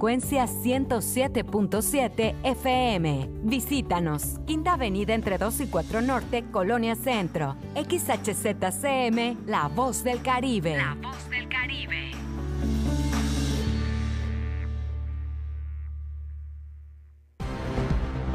frecuencia 0.00 0.46
107.7 0.46 2.34
FM. 2.42 3.28
Visítanos, 3.42 4.40
Quinta 4.46 4.72
Avenida 4.72 5.12
entre 5.12 5.36
2 5.36 5.60
y 5.60 5.66
4 5.66 6.00
Norte, 6.00 6.46
Colonia 6.50 6.94
Centro. 6.94 7.54
XHZCM, 7.74 9.46
La 9.46 9.68
Voz 9.68 10.02
del 10.02 10.22
Caribe. 10.22 10.78
La 10.78 10.96
Voz 11.02 11.28
del 11.28 11.46
Caribe. 11.50 12.12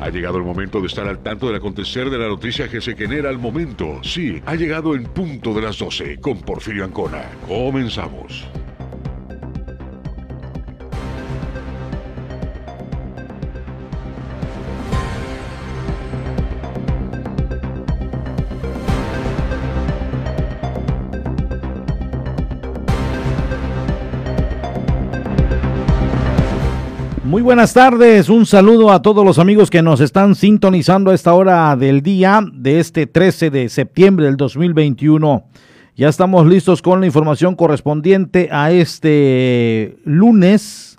Ha 0.01 0.09
llegado 0.11 0.37
el 0.37 0.43
momento 0.43 0.81
de 0.81 0.85
estar 0.85 1.07
al 1.07 1.17
tanto 1.23 1.47
del 1.47 1.55
acontecer 1.55 2.11
de 2.11 2.19
la 2.19 2.27
noticia 2.27 2.69
que 2.69 2.79
se 2.79 2.95
genera 2.95 3.29
al 3.29 3.39
momento. 3.39 4.03
Sí, 4.03 4.39
ha 4.45 4.53
llegado 4.53 4.93
en 4.93 5.05
punto 5.05 5.51
de 5.55 5.63
las 5.63 5.79
12 5.79 6.19
con 6.19 6.41
Porfirio 6.41 6.85
Ancona. 6.85 7.23
Comenzamos. 7.47 8.45
Buenas 27.45 27.75
tardes, 27.75 28.27
un 28.29 28.47
saludo 28.47 28.91
a 28.91 29.03
todos 29.03 29.23
los 29.23 29.37
amigos 29.37 29.69
que 29.69 29.83
nos 29.83 30.01
están 30.01 30.33
sintonizando 30.33 31.11
a 31.11 31.13
esta 31.13 31.35
hora 31.35 31.75
del 31.75 32.01
día 32.01 32.41
de 32.51 32.79
este 32.79 33.05
13 33.05 33.51
de 33.51 33.69
septiembre 33.69 34.25
del 34.25 34.35
2021. 34.35 35.45
Ya 35.95 36.09
estamos 36.09 36.47
listos 36.47 36.81
con 36.81 37.01
la 37.01 37.05
información 37.05 37.55
correspondiente 37.55 38.49
a 38.51 38.71
este 38.71 39.95
lunes. 40.05 40.97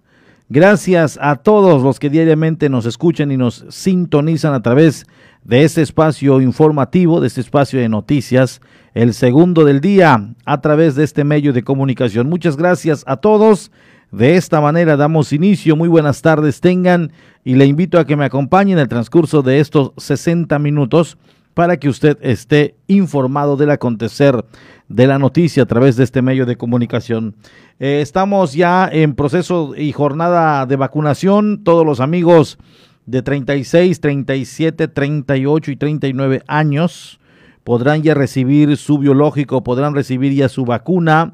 Gracias 0.48 1.18
a 1.20 1.34
todos 1.34 1.82
los 1.82 1.98
que 1.98 2.10
diariamente 2.10 2.68
nos 2.68 2.86
escuchan 2.86 3.32
y 3.32 3.36
nos 3.36 3.64
sintonizan 3.68 4.54
a 4.54 4.62
través 4.62 5.04
de 5.42 5.64
este 5.64 5.82
espacio 5.82 6.40
informativo, 6.40 7.20
de 7.20 7.26
este 7.26 7.40
espacio 7.40 7.80
de 7.80 7.88
noticias, 7.88 8.60
el 8.94 9.14
segundo 9.14 9.64
del 9.64 9.80
día, 9.80 10.28
a 10.44 10.60
través 10.60 10.94
de 10.94 11.02
este 11.02 11.24
medio 11.24 11.52
de 11.52 11.64
comunicación. 11.64 12.28
Muchas 12.28 12.56
gracias 12.56 13.02
a 13.08 13.16
todos. 13.16 13.72
De 14.12 14.36
esta 14.36 14.60
manera 14.60 14.96
damos 14.96 15.32
inicio. 15.32 15.76
Muy 15.76 15.88
buenas 15.88 16.22
tardes 16.22 16.60
tengan 16.60 17.12
y 17.44 17.54
le 17.54 17.66
invito 17.66 17.98
a 17.98 18.04
que 18.04 18.16
me 18.16 18.24
acompañe 18.24 18.72
en 18.72 18.78
el 18.78 18.88
transcurso 18.88 19.42
de 19.42 19.60
estos 19.60 19.92
60 19.96 20.58
minutos 20.58 21.18
para 21.54 21.78
que 21.78 21.88
usted 21.88 22.18
esté 22.20 22.76
informado 22.86 23.56
del 23.56 23.70
acontecer 23.70 24.44
de 24.88 25.06
la 25.06 25.18
noticia 25.18 25.64
a 25.64 25.66
través 25.66 25.96
de 25.96 26.04
este 26.04 26.22
medio 26.22 26.46
de 26.46 26.56
comunicación. 26.56 27.34
Eh, 27.80 28.00
estamos 28.00 28.52
ya 28.52 28.88
en 28.92 29.14
proceso 29.14 29.74
y 29.76 29.90
jornada 29.92 30.66
de 30.66 30.76
vacunación. 30.76 31.64
Todos 31.64 31.84
los 31.84 32.00
amigos 32.00 32.58
de 33.06 33.22
36, 33.22 34.00
37, 34.00 34.88
38 34.88 35.70
y 35.70 35.76
39 35.76 36.42
años 36.46 37.18
podrán 37.64 38.02
ya 38.02 38.14
recibir 38.14 38.76
su 38.76 38.98
biológico, 38.98 39.64
podrán 39.64 39.94
recibir 39.94 40.32
ya 40.32 40.48
su 40.48 40.64
vacuna. 40.64 41.32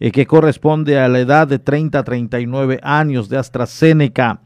Eh, 0.00 0.10
que 0.10 0.26
corresponde 0.26 0.98
a 0.98 1.08
la 1.08 1.20
edad 1.20 1.46
de 1.46 1.58
30 1.58 2.00
a 2.00 2.04
39 2.04 2.80
años 2.82 3.28
de 3.28 3.38
AstraZeneca. 3.38 4.40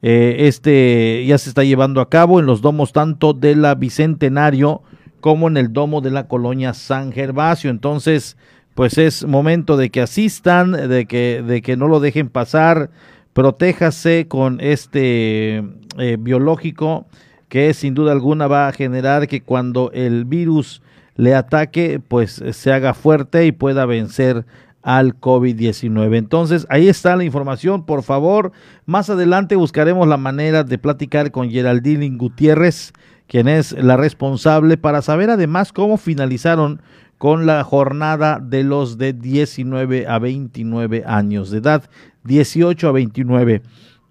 Eh, 0.00 0.48
este 0.48 1.24
ya 1.26 1.38
se 1.38 1.50
está 1.50 1.62
llevando 1.62 2.00
a 2.00 2.08
cabo 2.08 2.40
en 2.40 2.46
los 2.46 2.62
domos 2.62 2.92
tanto 2.92 3.32
de 3.32 3.54
la 3.54 3.74
Bicentenario 3.74 4.82
como 5.20 5.48
en 5.48 5.56
el 5.56 5.72
domo 5.72 6.00
de 6.00 6.10
la 6.10 6.26
colonia 6.26 6.74
San 6.74 7.12
Gervasio. 7.12 7.70
Entonces, 7.70 8.36
pues 8.74 8.98
es 8.98 9.24
momento 9.26 9.76
de 9.76 9.90
que 9.90 10.00
asistan, 10.00 10.72
de 10.72 11.06
que, 11.06 11.42
de 11.46 11.62
que 11.62 11.76
no 11.76 11.86
lo 11.88 12.00
dejen 12.00 12.28
pasar. 12.28 12.90
Protéjase 13.34 14.26
con 14.26 14.58
este 14.60 15.64
eh, 15.98 16.16
biológico 16.18 17.06
que 17.48 17.72
sin 17.74 17.94
duda 17.94 18.12
alguna 18.12 18.46
va 18.46 18.68
a 18.68 18.72
generar 18.72 19.28
que 19.28 19.42
cuando 19.42 19.90
el 19.92 20.24
virus 20.24 20.82
le 21.16 21.34
ataque, 21.34 22.00
pues 22.06 22.42
se 22.52 22.72
haga 22.72 22.94
fuerte 22.94 23.46
y 23.46 23.52
pueda 23.52 23.86
vencer 23.86 24.44
al 24.84 25.18
COVID-19. 25.18 26.16
Entonces, 26.16 26.66
ahí 26.68 26.88
está 26.88 27.16
la 27.16 27.24
información, 27.24 27.84
por 27.84 28.02
favor. 28.02 28.52
Más 28.84 29.08
adelante 29.08 29.56
buscaremos 29.56 30.06
la 30.06 30.18
manera 30.18 30.62
de 30.62 30.78
platicar 30.78 31.30
con 31.30 31.50
Geraldine 31.50 32.10
Gutiérrez, 32.10 32.92
quien 33.26 33.48
es 33.48 33.72
la 33.72 33.96
responsable, 33.96 34.76
para 34.76 35.00
saber 35.00 35.30
además 35.30 35.72
cómo 35.72 35.96
finalizaron 35.96 36.82
con 37.16 37.46
la 37.46 37.64
jornada 37.64 38.38
de 38.38 38.62
los 38.62 38.98
de 38.98 39.14
19 39.14 40.06
a 40.06 40.18
29 40.18 41.04
años 41.06 41.50
de 41.50 41.58
edad, 41.58 41.88
18 42.24 42.86
a 42.86 42.92
29. 42.92 43.62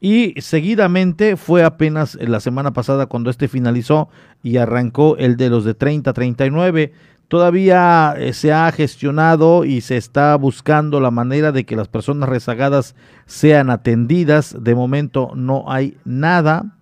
Y 0.02 0.34
seguidamente 0.42 1.38
fue 1.38 1.64
apenas 1.64 2.16
la 2.16 2.40
semana 2.40 2.74
pasada 2.74 3.06
cuando 3.06 3.30
este 3.30 3.48
finalizó 3.48 4.10
y 4.42 4.58
arrancó 4.58 5.18
el 5.18 5.38
de 5.38 5.50
los 5.50 5.64
de 5.66 5.76
30 5.76 6.10
a 6.10 6.14
39 6.14 6.92
Todavía 7.28 8.14
eh, 8.18 8.34
se 8.34 8.54
ha 8.54 8.72
gestionado 8.72 9.66
y 9.66 9.82
se 9.82 9.98
está 9.98 10.36
buscando 10.36 11.00
la 11.00 11.10
manera 11.10 11.52
de 11.52 11.66
que 11.66 11.76
las 11.76 11.88
personas 11.88 12.30
rezagadas 12.30 12.96
sean 13.26 13.70
atendidas. 13.70 14.56
De 14.60 14.76
momento 14.76 15.32
no 15.36 15.72
hay 15.72 15.98
nada, 16.06 16.76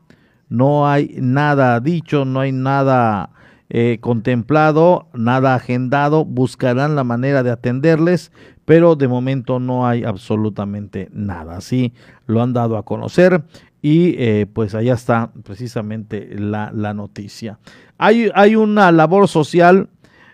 no 0.49 0.87
hay 0.87 1.15
nada 1.19 1.79
dicho, 1.79 2.25
no 2.25 2.41
hay 2.41 2.51
nada 2.51 3.29
eh, 3.69 3.99
contemplado, 4.01 5.07
nada 5.13 5.55
agendado. 5.55 6.25
Buscarán 6.25 6.95
la 6.95 7.05
manera 7.05 7.43
de 7.43 7.51
atenderles, 7.51 8.33
pero 8.65 8.97
de 8.97 9.07
momento 9.07 9.59
no 9.59 9.87
hay 9.87 10.03
absolutamente 10.03 11.09
nada. 11.13 11.57
Así 11.57 11.93
lo 12.25 12.41
han 12.41 12.51
dado 12.51 12.75
a 12.75 12.83
conocer 12.83 13.43
y 13.81 14.15
eh, 14.17 14.45
pues 14.51 14.75
allá 14.75 14.93
está 14.93 15.31
precisamente 15.43 16.29
la, 16.37 16.71
la 16.73 16.93
noticia. 16.93 17.59
Hay, 17.97 18.29
hay 18.35 18.55
una 18.55 18.91
labor 18.91 19.27
social 19.27 19.89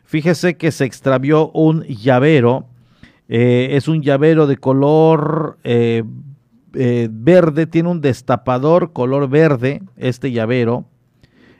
Fíjese 0.08 0.56
que 0.56 0.72
se 0.72 0.86
extravió 0.86 1.52
un 1.52 1.84
llavero. 1.84 2.66
Eh, 3.28 3.72
es 3.72 3.90
un 3.90 4.02
llavero 4.02 4.48
de 4.48 4.56
color 4.56 5.58
eh, 5.66 6.06
eh, 6.76 7.10
verde, 7.12 7.68
tiene 7.68 7.90
un 7.90 8.00
destapador 8.00 8.94
color 8.94 9.28
verde, 9.28 9.84
este 9.98 10.32
llavero. 10.32 10.86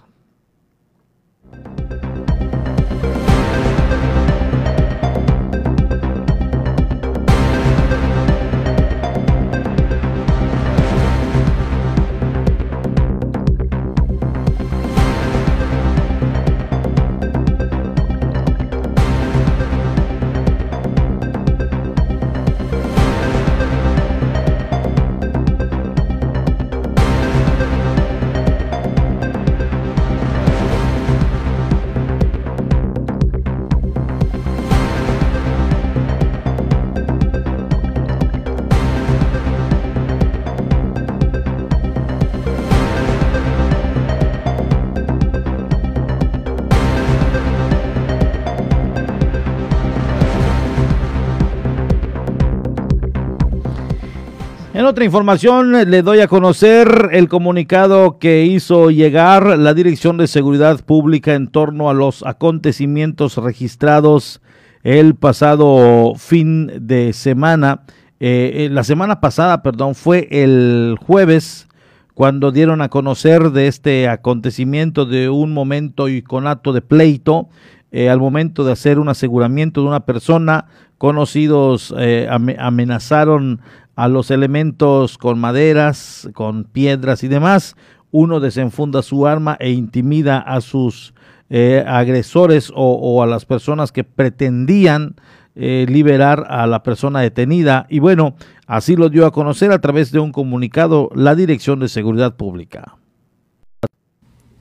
En 54.80 54.86
otra 54.86 55.04
información, 55.04 55.72
le 55.72 56.00
doy 56.00 56.20
a 56.20 56.26
conocer 56.26 57.10
el 57.12 57.28
comunicado 57.28 58.18
que 58.18 58.46
hizo 58.46 58.90
llegar 58.90 59.58
la 59.58 59.74
Dirección 59.74 60.16
de 60.16 60.26
Seguridad 60.26 60.82
Pública 60.82 61.34
en 61.34 61.48
torno 61.48 61.90
a 61.90 61.92
los 61.92 62.24
acontecimientos 62.24 63.36
registrados 63.36 64.40
el 64.82 65.16
pasado 65.16 66.14
fin 66.16 66.72
de 66.80 67.12
semana. 67.12 67.82
Eh, 68.20 68.70
la 68.72 68.82
semana 68.82 69.20
pasada, 69.20 69.62
perdón, 69.62 69.94
fue 69.94 70.28
el 70.30 70.96
jueves 70.98 71.68
cuando 72.14 72.50
dieron 72.50 72.80
a 72.80 72.88
conocer 72.88 73.50
de 73.50 73.66
este 73.66 74.08
acontecimiento 74.08 75.04
de 75.04 75.28
un 75.28 75.52
momento 75.52 76.08
y 76.08 76.22
con 76.22 76.46
acto 76.46 76.72
de 76.72 76.80
pleito. 76.80 77.50
Eh, 77.92 78.08
al 78.08 78.18
momento 78.18 78.64
de 78.64 78.72
hacer 78.72 78.98
un 78.98 79.10
aseguramiento 79.10 79.82
de 79.82 79.88
una 79.88 80.06
persona, 80.06 80.66
conocidos 81.00 81.94
eh, 81.98 82.28
amenazaron 82.30 83.60
a 83.96 84.08
los 84.08 84.30
elementos 84.30 85.18
con 85.18 85.38
maderas, 85.38 86.28
con 86.34 86.64
piedras 86.64 87.22
y 87.24 87.28
demás. 87.28 87.76
Uno 88.10 88.40
desenfunda 88.40 89.02
su 89.02 89.26
arma 89.26 89.56
e 89.60 89.70
intimida 89.70 90.38
a 90.38 90.60
sus 90.60 91.14
eh, 91.48 91.84
agresores 91.86 92.72
o, 92.74 93.22
a 93.22 93.26
las 93.26 93.44
personas 93.44 93.92
que 93.92 94.04
pretendían 94.04 95.16
eh, 95.56 95.86
liberar 95.88 96.46
a 96.48 96.66
la 96.66 96.82
persona 96.82 97.20
detenida. 97.20 97.86
Y 97.88 97.98
bueno, 97.98 98.34
así 98.66 98.96
lo 98.96 99.08
dio 99.08 99.26
a 99.26 99.32
conocer 99.32 99.72
a 99.72 99.80
través 99.80 100.12
de 100.12 100.20
un 100.20 100.32
comunicado 100.32 101.10
la 101.14 101.34
Dirección 101.34 101.80
de 101.80 101.88
Seguridad 101.88 102.36
Pública. 102.36 102.96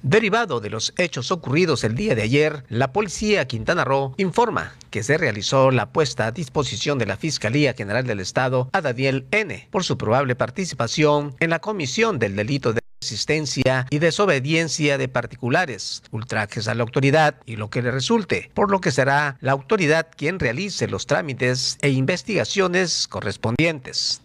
Derivado 0.09 0.59
de 0.59 0.71
los 0.71 0.91
hechos 0.97 1.29
ocurridos 1.29 1.83
el 1.83 1.93
día 1.93 2.15
de 2.15 2.23
ayer, 2.23 2.63
la 2.67 2.91
policía 2.91 3.45
Quintana 3.45 3.85
Roo 3.85 4.15
informa 4.17 4.73
que 4.89 5.03
se 5.03 5.19
realizó 5.19 5.69
la 5.69 5.91
puesta 5.91 6.25
a 6.25 6.31
disposición 6.31 6.97
de 6.97 7.05
la 7.05 7.15
Fiscalía 7.15 7.75
General 7.75 8.07
del 8.07 8.19
Estado 8.19 8.71
a 8.73 8.81
Daniel 8.81 9.27
N. 9.29 9.67
por 9.69 9.83
su 9.83 9.99
probable 9.99 10.35
participación 10.35 11.35
en 11.39 11.51
la 11.51 11.59
comisión 11.59 12.17
del 12.17 12.35
delito 12.35 12.73
de 12.73 12.79
resistencia 12.99 13.85
y 13.91 13.99
desobediencia 13.99 14.97
de 14.97 15.09
particulares, 15.09 16.01
ultrajes 16.09 16.67
a 16.67 16.73
la 16.73 16.81
autoridad 16.81 17.35
y 17.45 17.57
lo 17.57 17.69
que 17.69 17.83
le 17.83 17.91
resulte, 17.91 18.49
por 18.55 18.71
lo 18.71 18.81
que 18.81 18.89
será 18.89 19.37
la 19.41 19.51
autoridad 19.51 20.07
quien 20.17 20.39
realice 20.39 20.87
los 20.87 21.05
trámites 21.05 21.77
e 21.83 21.91
investigaciones 21.91 23.07
correspondientes. 23.07 24.23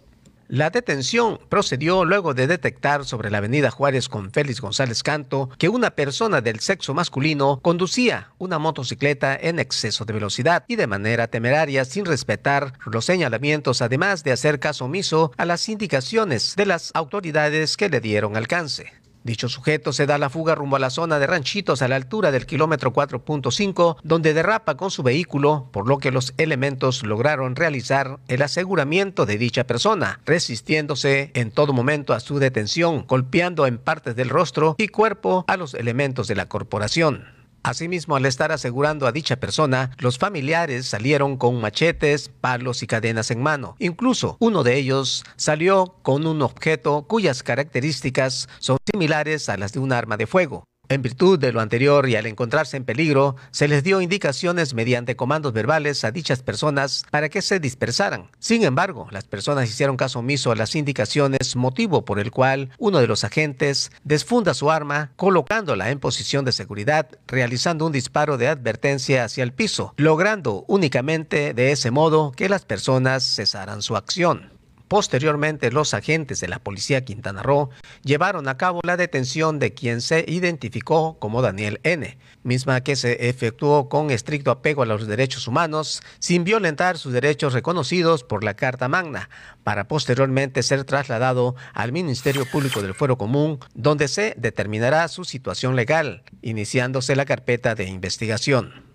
La 0.55 0.71
detención 0.71 1.41
procedió 1.49 2.05
luego 2.05 2.33
de 2.33 2.47
detectar 2.47 3.05
sobre 3.05 3.29
la 3.29 3.39
avenida 3.39 3.73
Juárez 3.73 4.09
con 4.09 4.31
Félix 4.31 4.61
González 4.61 5.03
Canto 5.03 5.51
que 5.59 5.69
una 5.69 5.91
persona 5.91 6.43
del 6.43 6.61
sexo 6.61 6.95
masculino 6.95 7.59
conducía 7.61 8.29
una 8.39 8.61
motocicleta 8.61 9.35
en 9.35 9.59
exceso 9.59 10.05
de 10.05 10.12
velocidad 10.12 10.65
y 10.69 10.77
de 10.77 10.87
manera 10.87 11.27
temeraria 11.27 11.85
sin 11.85 12.05
respetar 12.05 12.75
los 12.87 13.05
señalamientos, 13.05 13.83
además 13.83 14.23
de 14.23 14.31
hacer 14.31 14.61
caso 14.61 14.85
omiso 14.85 15.33
a 15.37 15.45
las 15.45 15.69
indicaciones 15.69 16.55
de 16.55 16.67
las 16.67 16.93
autoridades 16.95 17.77
que 17.77 17.89
le 17.89 18.01
dieron 18.01 18.37
alcance. 18.37 19.04
Dicho 19.25 19.49
sujeto 19.49 19.94
se 19.94 20.05
da 20.05 20.19
la 20.19 20.29
fuga 20.29 20.55
rumbo 20.55 20.76
a 20.76 20.79
la 20.79 20.91
zona 20.91 21.19
de 21.19 21.26
Ranchitos 21.26 21.81
a 21.81 21.88
la 21.88 21.97
altura 21.97 22.31
del 22.31 22.44
kilómetro 22.44 22.93
4.5, 22.93 23.97
donde 24.03 24.35
derrapa 24.35 24.76
con 24.76 24.91
su 24.91 25.03
vehículo, 25.03 25.71
por 25.73 25.88
lo 25.88 25.97
que 25.97 26.11
los 26.11 26.35
elementos 26.37 27.03
lograron 27.03 27.56
realizar 27.56 28.19
el 28.29 28.43
aseguramiento 28.43 29.25
de 29.25 29.38
dicha 29.38 29.65
persona, 29.65 30.21
resistiéndose 30.26 31.31
en 31.32 31.50
todo 31.53 31.73
momento 31.73 32.12
a 32.12 32.21
su 32.21 32.38
detención, 32.38 33.06
golpeando 33.09 33.67
en 33.67 33.79
partes 33.79 34.15
del 34.15 34.29
rostro 34.29 34.75
y 34.76 34.88
cuerpo 34.88 35.47
a 35.49 35.56
los 35.56 35.73
elementos 35.73 36.29
de 36.29 36.35
la 36.35 36.47
corporación. 36.47 37.33
Asimismo, 37.64 38.14
al 38.14 38.26
estar 38.26 38.52
asegurando 38.52 39.06
a 39.06 39.12
dicha 39.12 39.37
persona, 39.37 39.90
los 39.99 40.19
familiares 40.19 40.87
salieron 40.87 41.38
con 41.38 41.62
machetes, 41.62 42.28
palos 42.28 42.82
y 42.82 42.87
cadenas 42.87 43.31
en 43.31 43.43
mano. 43.43 43.75
Incluso 43.78 44.37
uno 44.38 44.62
de 44.62 44.76
ellos 44.76 45.25
salió 45.37 45.96
con 46.02 46.26
un 46.26 46.43
objeto 46.43 47.06
cuyas 47.08 47.43
características 47.43 48.50
son 48.58 48.76
similares 48.84 49.49
a 49.49 49.56
las 49.56 49.72
de 49.72 49.78
un 49.78 49.93
arma 49.93 50.19
de 50.19 50.26
fuego. 50.26 50.64
En 50.88 51.02
virtud 51.02 51.38
de 51.38 51.52
lo 51.52 51.60
anterior 51.60 52.08
y 52.08 52.16
al 52.16 52.26
encontrarse 52.26 52.76
en 52.76 52.84
peligro, 52.84 53.36
se 53.50 53.69
les 53.69 53.82
dio 53.82 54.00
indicaciones 54.00 54.75
mediante 54.75 55.16
comandos 55.16 55.52
verbales 55.52 56.04
a 56.04 56.10
dichas 56.10 56.42
personas 56.42 57.04
para 57.10 57.28
que 57.28 57.42
se 57.42 57.58
dispersaran. 57.58 58.31
Sin 58.38 58.64
embargo, 58.64 59.08
las 59.10 59.25
personas 59.25 59.69
hicieron 59.69 59.96
caso 59.96 60.19
omiso 60.19 60.52
a 60.52 60.56
las 60.56 60.75
indicaciones, 60.75 61.56
motivo 61.56 62.04
por 62.04 62.19
el 62.19 62.31
cual 62.31 62.70
uno 62.78 62.98
de 63.00 63.06
los 63.06 63.25
agentes 63.25 63.92
desfunda 64.04 64.54
su 64.54 64.70
arma, 64.70 65.12
colocándola 65.16 65.90
en 65.90 66.00
posición 66.00 66.44
de 66.44 66.52
seguridad, 66.52 67.08
realizando 67.26 67.86
un 67.86 67.92
disparo 67.92 68.36
de 68.36 68.48
advertencia 68.48 69.25
hacia 69.25 69.42
el 69.42 69.52
piso, 69.52 69.94
logrando 69.96 70.64
únicamente 70.69 71.54
de 71.54 71.72
ese 71.72 71.90
modo 71.90 72.32
que 72.32 72.48
las 72.48 72.64
personas 72.64 73.25
cesaran 73.25 73.82
su 73.82 73.96
acción. 73.96 74.54
Posteriormente, 74.94 75.73
los 75.73 75.93
agentes 75.93 76.38
de 76.38 76.46
la 76.46 76.61
Policía 76.61 77.05
Quintana 77.05 77.43
Roo 77.43 77.69
llevaron 78.05 78.46
a 78.46 78.56
cabo 78.56 78.79
la 78.85 78.96
detención 78.96 79.58
de 79.58 79.75
quien 79.75 80.00
se 80.00 80.25
identificó 80.29 81.19
como 81.19 81.43
Daniel 81.43 81.81
N., 81.82 82.17
misma 82.44 82.81
que 82.82 82.94
se 82.94 83.29
efectuó 83.29 83.88
con 83.88 84.12
estricto 84.12 84.52
apego 84.52 84.85
a 84.85 84.87
los 84.87 85.08
derechos 85.08 85.49
humanos, 85.49 86.00
sin 86.20 86.44
violentar 86.44 86.96
sus 86.96 87.12
derechos 87.12 87.55
reconocidos 87.55 88.23
por 88.23 88.44
la 88.44 88.55
Carta 88.55 88.87
Magna, 88.87 89.31
para 89.64 89.88
posteriormente 89.88 90.62
ser 90.62 90.85
trasladado 90.85 91.56
al 91.73 91.91
Ministerio 91.91 92.46
Público 92.49 92.81
del 92.81 92.94
Fuero 92.94 93.19
Común, 93.19 93.58
donde 93.74 94.06
se 94.06 94.36
determinará 94.39 95.08
su 95.08 95.24
situación 95.24 95.74
legal, 95.74 96.22
iniciándose 96.41 97.17
la 97.17 97.24
carpeta 97.24 97.74
de 97.74 97.89
investigación. 97.89 98.94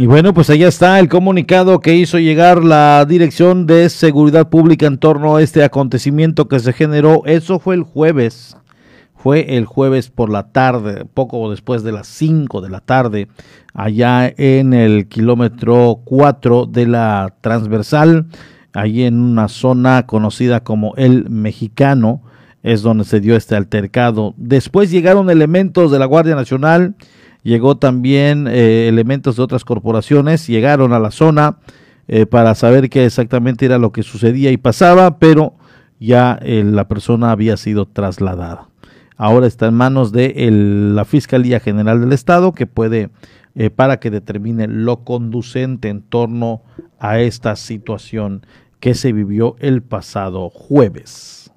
Y 0.00 0.06
bueno, 0.06 0.32
pues 0.32 0.48
allá 0.48 0.66
está 0.66 0.98
el 0.98 1.10
comunicado 1.10 1.80
que 1.80 1.94
hizo 1.94 2.18
llegar 2.18 2.64
la 2.64 3.04
Dirección 3.06 3.66
de 3.66 3.90
Seguridad 3.90 4.48
Pública 4.48 4.86
en 4.86 4.96
torno 4.96 5.36
a 5.36 5.42
este 5.42 5.62
acontecimiento 5.62 6.48
que 6.48 6.58
se 6.58 6.72
generó. 6.72 7.20
Eso 7.26 7.58
fue 7.58 7.74
el 7.74 7.82
jueves. 7.82 8.56
Fue 9.14 9.58
el 9.58 9.66
jueves 9.66 10.08
por 10.08 10.30
la 10.30 10.52
tarde, 10.52 11.04
poco 11.04 11.50
después 11.50 11.82
de 11.82 11.92
las 11.92 12.06
5 12.06 12.62
de 12.62 12.70
la 12.70 12.80
tarde, 12.80 13.28
allá 13.74 14.32
en 14.38 14.72
el 14.72 15.06
kilómetro 15.06 16.00
4 16.06 16.64
de 16.64 16.86
la 16.86 17.34
transversal, 17.42 18.24
allí 18.72 19.04
en 19.04 19.20
una 19.20 19.48
zona 19.48 20.06
conocida 20.06 20.60
como 20.60 20.94
el 20.96 21.28
Mexicano, 21.28 22.22
es 22.62 22.80
donde 22.80 23.04
se 23.04 23.20
dio 23.20 23.36
este 23.36 23.54
altercado. 23.54 24.32
Después 24.38 24.90
llegaron 24.90 25.28
elementos 25.28 25.92
de 25.92 25.98
la 25.98 26.06
Guardia 26.06 26.36
Nacional 26.36 26.94
llegó 27.42 27.76
también 27.76 28.46
eh, 28.48 28.88
elementos 28.88 29.36
de 29.36 29.42
otras 29.42 29.64
corporaciones, 29.64 30.46
llegaron 30.46 30.92
a 30.92 30.98
la 30.98 31.10
zona 31.10 31.58
eh, 32.08 32.26
para 32.26 32.54
saber 32.54 32.90
qué 32.90 33.04
exactamente 33.04 33.66
era 33.66 33.78
lo 33.78 33.92
que 33.92 34.02
sucedía 34.02 34.50
y 34.50 34.56
pasaba, 34.56 35.18
pero 35.18 35.54
ya 35.98 36.38
eh, 36.42 36.62
la 36.64 36.88
persona 36.88 37.30
había 37.30 37.56
sido 37.56 37.86
trasladada. 37.86 38.68
Ahora 39.16 39.46
está 39.46 39.66
en 39.66 39.74
manos 39.74 40.12
de 40.12 40.34
la 40.94 41.04
Fiscalía 41.04 41.60
General 41.60 42.00
del 42.00 42.12
Estado 42.14 42.52
que 42.52 42.66
puede, 42.66 43.10
para 43.76 44.00
que 44.00 44.10
determine 44.10 44.66
lo 44.66 45.04
conducente 45.04 45.90
en 45.90 46.00
torno 46.00 46.62
a 46.98 47.20
esta 47.20 47.54
situación 47.56 48.46
que 48.80 48.94
se 48.94 49.12
vivió 49.12 49.56
el 49.60 49.82
pasado 49.82 50.48
jueves. 50.48 51.52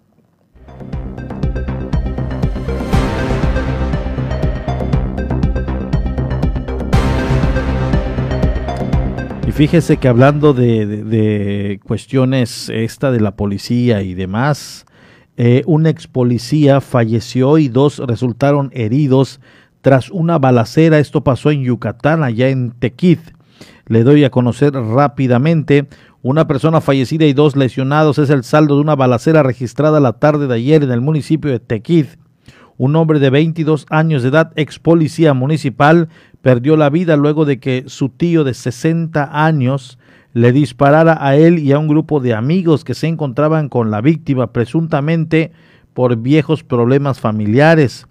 Fíjese 9.54 9.98
que 9.98 10.08
hablando 10.08 10.54
de, 10.54 11.80
cuestiones 11.86 12.70
esta 12.70 13.12
de 13.12 13.20
la 13.20 13.36
policía 13.36 14.02
y 14.02 14.16
demás, 14.16 14.86
eh, 15.38 15.62
un 15.68 15.86
ex 15.86 16.08
policía 16.08 16.82
falleció 16.82 17.60
y 17.60 17.68
dos 17.68 18.00
resultaron 18.00 18.72
heridos 18.74 19.40
tras 19.82 20.10
una 20.10 20.40
balacera. 20.40 20.98
Esto 20.98 21.24
pasó 21.24 21.52
en 21.52 21.64
Yucatán, 21.64 22.24
allá 22.24 22.50
en 22.50 22.72
Tequid. 22.72 23.20
Le 23.86 24.04
doy 24.04 24.24
a 24.24 24.32
conocer 24.32 24.74
rápidamente. 24.74 25.88
Una 26.24 26.48
persona 26.48 26.82
fallecida 26.82 27.26
y 27.26 27.34
dos 27.34 27.56
lesionados 27.56 28.18
es 28.18 28.32
el 28.32 28.44
saldo 28.44 28.76
de 28.76 28.82
una 28.82 28.96
balacera 28.96 29.44
registrada 29.44 30.00
la 30.00 30.14
tarde 30.14 30.48
de 30.48 30.56
ayer 30.56 30.84
en 30.84 30.92
el 30.92 31.02
municipio 31.02 31.52
de 31.52 31.60
Tequid. 31.60 32.08
Un 32.78 32.96
hombre 32.96 33.20
de 33.20 33.30
22 33.30 33.86
años 33.90 34.24
de 34.24 34.30
edad, 34.30 34.52
ex 34.56 34.80
policía 34.80 35.36
municipal, 35.36 36.10
perdió 36.44 36.76
la 36.76 36.90
vida 36.90 37.16
luego 37.16 37.46
de 37.46 37.62
que 37.62 37.86
su 37.88 38.10
tío 38.10 38.44
de 38.44 38.54
60 38.54 39.46
años 39.46 39.98
le 40.34 40.52
disparara 40.52 41.18
a 41.26 41.38
él 41.38 41.58
y 41.58 41.72
a 41.72 41.80
un 41.80 41.88
grupo 41.88 42.20
de 42.20 42.34
amigos 42.34 42.84
que 42.84 42.96
se 42.96 43.08
encontraban 43.08 43.70
con 43.70 43.92
la 43.92 44.02
víctima 44.02 44.52
presuntamente 44.52 45.54
por 45.94 46.18
viejos 46.18 46.66
problemas 46.66 47.22
familiares. 47.22 48.08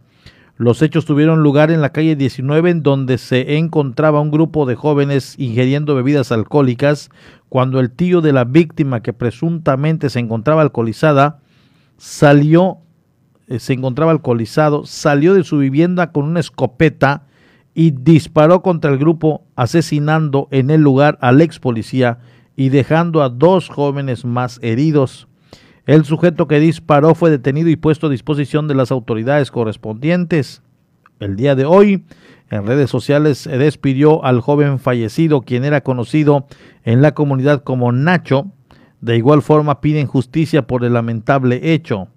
Los 0.56 0.80
hechos 0.80 1.04
tuvieron 1.04 1.42
lugar 1.42 1.70
en 1.70 1.82
la 1.82 1.90
calle 1.90 2.16
19 2.16 2.70
en 2.70 2.82
donde 2.82 3.18
se 3.18 3.58
encontraba 3.58 4.22
un 4.22 4.30
grupo 4.30 4.64
de 4.64 4.76
jóvenes 4.76 5.34
ingiriendo 5.38 5.94
bebidas 5.94 6.32
alcohólicas 6.32 7.10
cuando 7.50 7.80
el 7.80 7.90
tío 7.90 8.22
de 8.22 8.32
la 8.32 8.44
víctima 8.44 9.02
que 9.02 9.12
presuntamente 9.12 10.08
se 10.08 10.20
encontraba 10.20 10.62
alcoholizada 10.62 11.40
salió 11.98 12.78
eh, 13.48 13.58
se 13.58 13.74
encontraba 13.74 14.10
alcoholizado, 14.10 14.86
salió 14.86 15.34
de 15.34 15.44
su 15.44 15.58
vivienda 15.58 16.12
con 16.12 16.24
una 16.24 16.40
escopeta 16.40 17.26
y 17.74 17.90
disparó 17.90 18.62
contra 18.62 18.90
el 18.90 18.98
grupo, 18.98 19.44
asesinando 19.56 20.48
en 20.50 20.70
el 20.70 20.80
lugar 20.80 21.18
al 21.20 21.40
ex 21.40 21.58
policía 21.58 22.18
y 22.56 22.68
dejando 22.68 23.22
a 23.22 23.28
dos 23.28 23.68
jóvenes 23.68 24.24
más 24.24 24.58
heridos. 24.62 25.28
El 25.86 26.04
sujeto 26.04 26.46
que 26.46 26.60
disparó 26.60 27.14
fue 27.14 27.30
detenido 27.30 27.68
y 27.68 27.76
puesto 27.76 28.06
a 28.06 28.10
disposición 28.10 28.68
de 28.68 28.74
las 28.74 28.92
autoridades 28.92 29.50
correspondientes. 29.50 30.62
El 31.18 31.36
día 31.36 31.54
de 31.54 31.64
hoy, 31.64 32.04
en 32.50 32.66
redes 32.66 32.90
sociales 32.90 33.38
se 33.38 33.56
despidió 33.58 34.24
al 34.24 34.40
joven 34.40 34.78
fallecido, 34.78 35.40
quien 35.40 35.64
era 35.64 35.80
conocido 35.80 36.46
en 36.84 37.00
la 37.00 37.14
comunidad 37.14 37.62
como 37.62 37.90
Nacho. 37.90 38.52
De 39.00 39.16
igual 39.16 39.42
forma 39.42 39.80
piden 39.80 40.06
justicia 40.06 40.66
por 40.66 40.84
el 40.84 40.92
lamentable 40.92 41.72
hecho. 41.72 42.08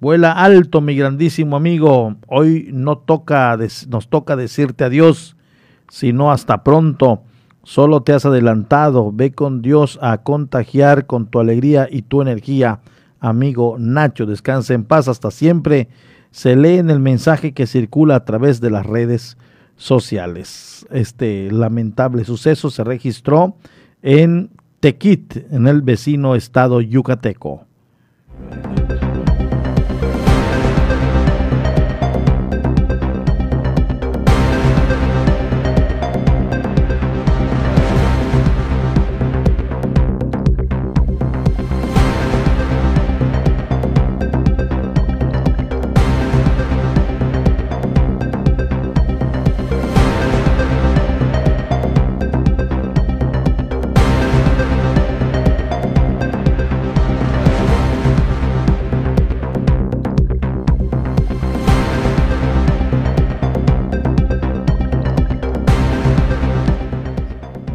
Vuela 0.00 0.32
alto, 0.32 0.80
mi 0.80 0.96
grandísimo 0.96 1.56
amigo. 1.56 2.16
Hoy 2.26 2.70
no 2.72 2.96
toca, 2.96 3.58
nos 3.88 4.08
toca 4.08 4.34
decirte 4.34 4.84
adiós, 4.84 5.36
sino 5.90 6.32
hasta 6.32 6.64
pronto. 6.64 7.22
Solo 7.64 8.02
te 8.02 8.14
has 8.14 8.24
adelantado. 8.24 9.12
Ve 9.12 9.32
con 9.32 9.60
Dios 9.60 9.98
a 10.00 10.22
contagiar 10.22 11.04
con 11.04 11.26
tu 11.26 11.38
alegría 11.38 11.86
y 11.90 12.00
tu 12.00 12.22
energía. 12.22 12.80
Amigo 13.20 13.76
Nacho, 13.78 14.24
descansa 14.24 14.72
en 14.72 14.84
paz 14.84 15.06
hasta 15.06 15.30
siempre. 15.30 15.88
Se 16.30 16.56
lee 16.56 16.78
en 16.78 16.88
el 16.88 17.00
mensaje 17.00 17.52
que 17.52 17.66
circula 17.66 18.14
a 18.14 18.24
través 18.24 18.62
de 18.62 18.70
las 18.70 18.86
redes 18.86 19.36
sociales. 19.76 20.86
Este 20.90 21.50
lamentable 21.52 22.24
suceso 22.24 22.70
se 22.70 22.84
registró 22.84 23.56
en 24.00 24.48
Tequit, 24.80 25.36
en 25.52 25.66
el 25.66 25.82
vecino 25.82 26.34
estado 26.36 26.80
yucateco. 26.80 27.66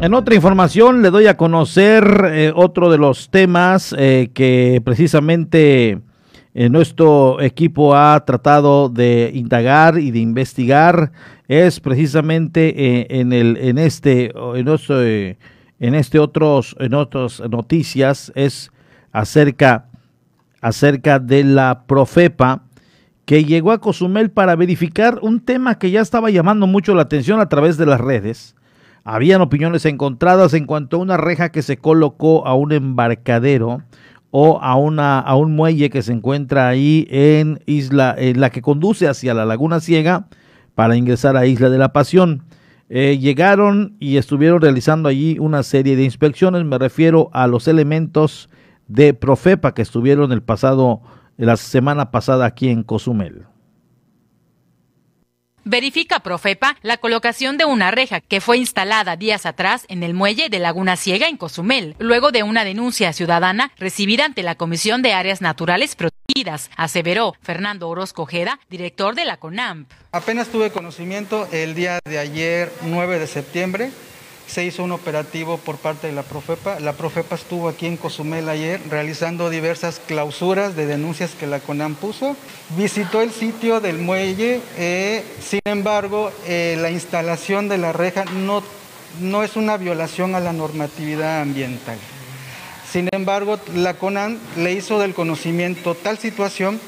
En 0.06 0.14
otra 0.14 0.36
información 0.36 1.02
le 1.02 1.10
doy 1.10 1.26
a 1.26 1.36
conocer 1.36 2.30
eh, 2.32 2.52
otro 2.54 2.92
de 2.92 2.96
los 2.96 3.28
temas 3.28 3.92
eh, 3.98 4.30
que 4.32 4.80
precisamente 4.84 6.00
eh, 6.54 6.68
nuestro 6.68 7.40
equipo 7.40 7.96
ha 7.96 8.24
tratado 8.24 8.88
de 8.88 9.32
indagar 9.34 9.98
y 9.98 10.12
de 10.12 10.20
investigar 10.20 11.10
es 11.48 11.80
precisamente 11.80 13.18
en 13.18 13.32
el 13.32 13.56
en 13.56 13.78
este 13.78 14.32
en, 14.54 15.36
en 15.80 15.94
este 15.96 16.20
otros 16.20 16.76
en 16.78 16.94
otras 16.94 17.40
noticias 17.50 18.30
es 18.36 18.70
acerca 19.10 19.86
acerca 20.60 21.18
de 21.18 21.42
la 21.42 21.82
Profepa 21.88 22.62
que 23.24 23.44
llegó 23.44 23.72
a 23.72 23.80
Cozumel 23.80 24.30
para 24.30 24.54
verificar 24.54 25.18
un 25.22 25.40
tema 25.40 25.80
que 25.80 25.90
ya 25.90 26.00
estaba 26.00 26.30
llamando 26.30 26.68
mucho 26.68 26.94
la 26.94 27.02
atención 27.02 27.40
a 27.40 27.48
través 27.48 27.76
de 27.76 27.86
las 27.86 28.00
redes 28.00 28.54
habían 29.06 29.40
opiniones 29.40 29.84
encontradas 29.86 30.52
en 30.52 30.66
cuanto 30.66 30.96
a 30.96 31.00
una 31.00 31.16
reja 31.16 31.50
que 31.50 31.62
se 31.62 31.76
colocó 31.76 32.44
a 32.44 32.54
un 32.54 32.72
embarcadero 32.72 33.82
o 34.32 34.58
a, 34.60 34.74
una, 34.74 35.20
a 35.20 35.36
un 35.36 35.54
muelle 35.54 35.90
que 35.90 36.02
se 36.02 36.12
encuentra 36.12 36.66
ahí 36.66 37.06
en 37.08 37.60
Isla, 37.66 38.16
en 38.18 38.40
la 38.40 38.50
que 38.50 38.62
conduce 38.62 39.06
hacia 39.06 39.32
la 39.32 39.46
Laguna 39.46 39.78
Ciega 39.78 40.26
para 40.74 40.96
ingresar 40.96 41.36
a 41.36 41.46
Isla 41.46 41.70
de 41.70 41.78
la 41.78 41.92
Pasión. 41.92 42.42
Eh, 42.88 43.18
llegaron 43.20 43.96
y 44.00 44.16
estuvieron 44.16 44.60
realizando 44.60 45.08
allí 45.08 45.38
una 45.38 45.62
serie 45.62 45.94
de 45.94 46.02
inspecciones. 46.02 46.64
Me 46.64 46.76
refiero 46.76 47.30
a 47.32 47.46
los 47.46 47.68
elementos 47.68 48.50
de 48.88 49.14
Profepa 49.14 49.72
que 49.72 49.82
estuvieron 49.82 50.32
el 50.32 50.42
pasado, 50.42 51.00
la 51.36 51.56
semana 51.56 52.10
pasada 52.10 52.44
aquí 52.44 52.70
en 52.70 52.82
Cozumel. 52.82 53.44
Verifica 55.68 56.20
Profepa 56.20 56.76
la 56.82 56.96
colocación 56.96 57.58
de 57.58 57.64
una 57.64 57.90
reja 57.90 58.20
que 58.20 58.40
fue 58.40 58.56
instalada 58.56 59.16
días 59.16 59.46
atrás 59.46 59.84
en 59.88 60.04
el 60.04 60.14
muelle 60.14 60.48
de 60.48 60.60
Laguna 60.60 60.94
Ciega 60.94 61.26
en 61.26 61.36
Cozumel, 61.36 61.96
luego 61.98 62.30
de 62.30 62.44
una 62.44 62.62
denuncia 62.62 63.12
ciudadana 63.12 63.72
recibida 63.76 64.26
ante 64.26 64.44
la 64.44 64.54
Comisión 64.54 65.02
de 65.02 65.12
Áreas 65.12 65.40
Naturales 65.40 65.96
Protegidas, 65.96 66.70
aseveró 66.76 67.34
Fernando 67.42 67.88
Orozco 67.88 68.22
Ojeda, 68.22 68.60
director 68.70 69.16
de 69.16 69.24
la 69.24 69.38
CONAMP. 69.38 69.90
Apenas 70.12 70.46
tuve 70.50 70.70
conocimiento 70.70 71.48
el 71.50 71.74
día 71.74 71.98
de 72.04 72.20
ayer, 72.20 72.70
9 72.82 73.18
de 73.18 73.26
septiembre, 73.26 73.90
se 74.46 74.64
hizo 74.64 74.84
un 74.84 74.92
operativo 74.92 75.58
por 75.58 75.76
parte 75.76 76.06
de 76.06 76.12
la 76.12 76.22
Profepa. 76.22 76.78
La 76.80 76.92
Profepa 76.92 77.34
estuvo 77.34 77.68
aquí 77.68 77.86
en 77.86 77.96
Cozumel 77.96 78.48
ayer 78.48 78.80
realizando 78.88 79.50
diversas 79.50 80.00
clausuras 80.06 80.76
de 80.76 80.86
denuncias 80.86 81.32
que 81.38 81.46
la 81.46 81.60
CONAM 81.60 81.94
puso. 81.94 82.36
Visitó 82.76 83.20
el 83.22 83.32
sitio 83.32 83.80
del 83.80 83.98
muelle, 83.98 84.60
eh, 84.78 85.24
sin 85.40 85.60
embargo, 85.64 86.30
eh, 86.46 86.76
la 86.80 86.90
instalación 86.90 87.68
de 87.68 87.78
la 87.78 87.92
reja 87.92 88.24
no, 88.24 88.62
no 89.20 89.42
es 89.42 89.56
una 89.56 89.76
violación 89.76 90.34
a 90.34 90.40
la 90.40 90.52
normatividad 90.52 91.40
ambiental. 91.40 91.98
Sin 92.90 93.08
embargo, 93.12 93.58
la 93.74 93.94
CONAM 93.94 94.38
le 94.56 94.72
hizo 94.72 94.98
del 94.98 95.12
conocimiento 95.12 95.94
tal 95.94 96.18
situación 96.18 96.80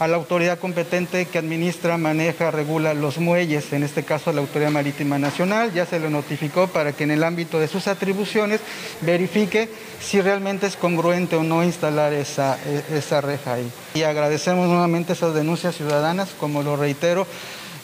a 0.00 0.08
la 0.08 0.16
autoridad 0.16 0.58
competente 0.58 1.26
que 1.26 1.38
administra, 1.38 1.98
maneja, 1.98 2.50
regula 2.50 2.94
los 2.94 3.18
muelles, 3.18 3.70
en 3.74 3.82
este 3.82 4.02
caso 4.02 4.32
la 4.32 4.40
Autoridad 4.40 4.70
Marítima 4.70 5.18
Nacional, 5.18 5.74
ya 5.74 5.84
se 5.84 6.00
le 6.00 6.08
notificó 6.08 6.68
para 6.68 6.92
que 6.92 7.04
en 7.04 7.10
el 7.10 7.22
ámbito 7.22 7.60
de 7.60 7.68
sus 7.68 7.86
atribuciones 7.86 8.62
verifique 9.02 9.68
si 10.00 10.22
realmente 10.22 10.66
es 10.66 10.76
congruente 10.76 11.36
o 11.36 11.42
no 11.42 11.62
instalar 11.62 12.14
esa, 12.14 12.58
e, 12.64 12.96
esa 12.96 13.20
reja 13.20 13.54
ahí. 13.54 13.70
Y 13.92 14.02
agradecemos 14.02 14.68
nuevamente 14.68 15.12
esas 15.12 15.34
denuncias 15.34 15.76
ciudadanas, 15.76 16.30
como 16.40 16.62
lo 16.62 16.76
reitero, 16.76 17.26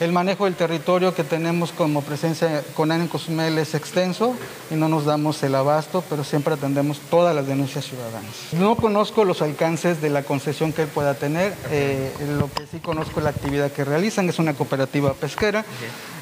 el 0.00 0.12
manejo 0.12 0.44
del 0.44 0.54
territorio 0.54 1.14
que 1.14 1.24
tenemos 1.24 1.72
como 1.72 2.02
presencia 2.02 2.62
con 2.74 2.92
en 2.92 3.08
Cozumel 3.08 3.58
es 3.58 3.74
extenso 3.74 4.34
y 4.70 4.74
no 4.74 4.88
nos 4.88 5.04
damos 5.04 5.42
el 5.42 5.54
abasto, 5.54 6.04
pero 6.08 6.24
siempre 6.24 6.54
atendemos 6.54 7.00
todas 7.10 7.34
las 7.34 7.46
denuncias 7.46 7.84
ciudadanas. 7.84 8.32
No 8.52 8.76
conozco 8.76 9.24
los 9.24 9.42
alcances 9.42 10.00
de 10.00 10.10
la 10.10 10.22
concesión 10.22 10.72
que 10.72 10.82
él 10.82 10.88
pueda 10.88 11.14
tener, 11.14 11.54
eh, 11.70 12.12
lo 12.38 12.48
que 12.52 12.66
sí 12.66 12.78
conozco 12.78 13.20
es 13.20 13.24
la 13.24 13.30
actividad 13.30 13.72
que 13.72 13.84
realizan, 13.84 14.28
es 14.28 14.38
una 14.38 14.54
cooperativa 14.54 15.14
pesquera. 15.14 15.64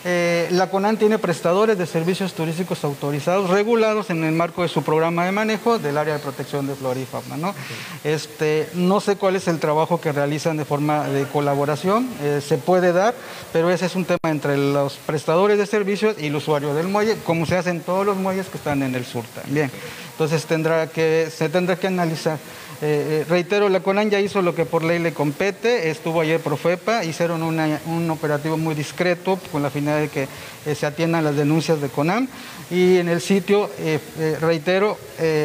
Eh, 0.06 0.48
la 0.50 0.68
CONAN 0.68 0.98
tiene 0.98 1.18
prestadores 1.18 1.78
de 1.78 1.86
servicios 1.86 2.34
turísticos 2.34 2.84
autorizados, 2.84 3.48
regulados 3.48 4.10
en 4.10 4.22
el 4.22 4.32
marco 4.32 4.62
de 4.62 4.68
su 4.68 4.82
programa 4.82 5.24
de 5.24 5.32
manejo 5.32 5.78
del 5.78 5.96
área 5.96 6.14
de 6.14 6.20
protección 6.20 6.66
de 6.66 6.74
flora 6.74 7.00
y 7.00 7.06
fauna. 7.06 7.38
¿no? 7.38 7.54
Este, 8.04 8.68
no 8.74 9.00
sé 9.00 9.16
cuál 9.16 9.36
es 9.36 9.48
el 9.48 9.60
trabajo 9.60 10.00
que 10.00 10.12
realizan 10.12 10.58
de 10.58 10.66
forma 10.66 11.08
de 11.08 11.24
colaboración, 11.24 12.08
eh, 12.22 12.42
se 12.46 12.58
puede 12.58 12.92
dar, 12.92 13.14
pero 13.52 13.63
ese 13.70 13.86
es 13.86 13.96
un 13.96 14.04
tema 14.04 14.18
entre 14.24 14.56
los 14.56 14.94
prestadores 14.94 15.58
de 15.58 15.66
servicios 15.66 16.16
y 16.18 16.26
el 16.26 16.36
usuario 16.36 16.74
del 16.74 16.88
muelle, 16.88 17.16
como 17.24 17.46
se 17.46 17.56
hace 17.56 17.70
en 17.70 17.80
todos 17.80 18.04
los 18.04 18.16
muelles 18.16 18.46
que 18.46 18.58
están 18.58 18.82
en 18.82 18.94
el 18.94 19.04
sur 19.04 19.24
también. 19.34 19.70
Entonces 20.12 20.44
tendrá 20.46 20.86
que, 20.86 21.28
se 21.30 21.48
tendrá 21.48 21.76
que 21.76 21.86
analizar. 21.86 22.38
Eh, 22.82 23.22
eh, 23.22 23.26
reitero, 23.28 23.68
la 23.68 23.80
CONAN 23.80 24.10
ya 24.10 24.20
hizo 24.20 24.42
lo 24.42 24.54
que 24.54 24.64
por 24.64 24.82
ley 24.82 24.98
le 24.98 25.14
compete, 25.14 25.90
estuvo 25.90 26.20
ayer 26.20 26.40
Profepa, 26.40 27.04
hicieron 27.04 27.42
un 27.42 28.10
operativo 28.10 28.56
muy 28.56 28.74
discreto 28.74 29.38
con 29.50 29.62
la 29.62 29.70
finalidad 29.70 30.02
de 30.02 30.08
que 30.08 30.28
eh, 30.66 30.74
se 30.74 30.84
atiendan 30.84 31.24
las 31.24 31.36
denuncias 31.36 31.80
de 31.80 31.88
CONAM 31.88 32.28
y 32.70 32.98
en 32.98 33.08
el 33.08 33.20
sitio, 33.20 33.70
reitero, 34.40 34.98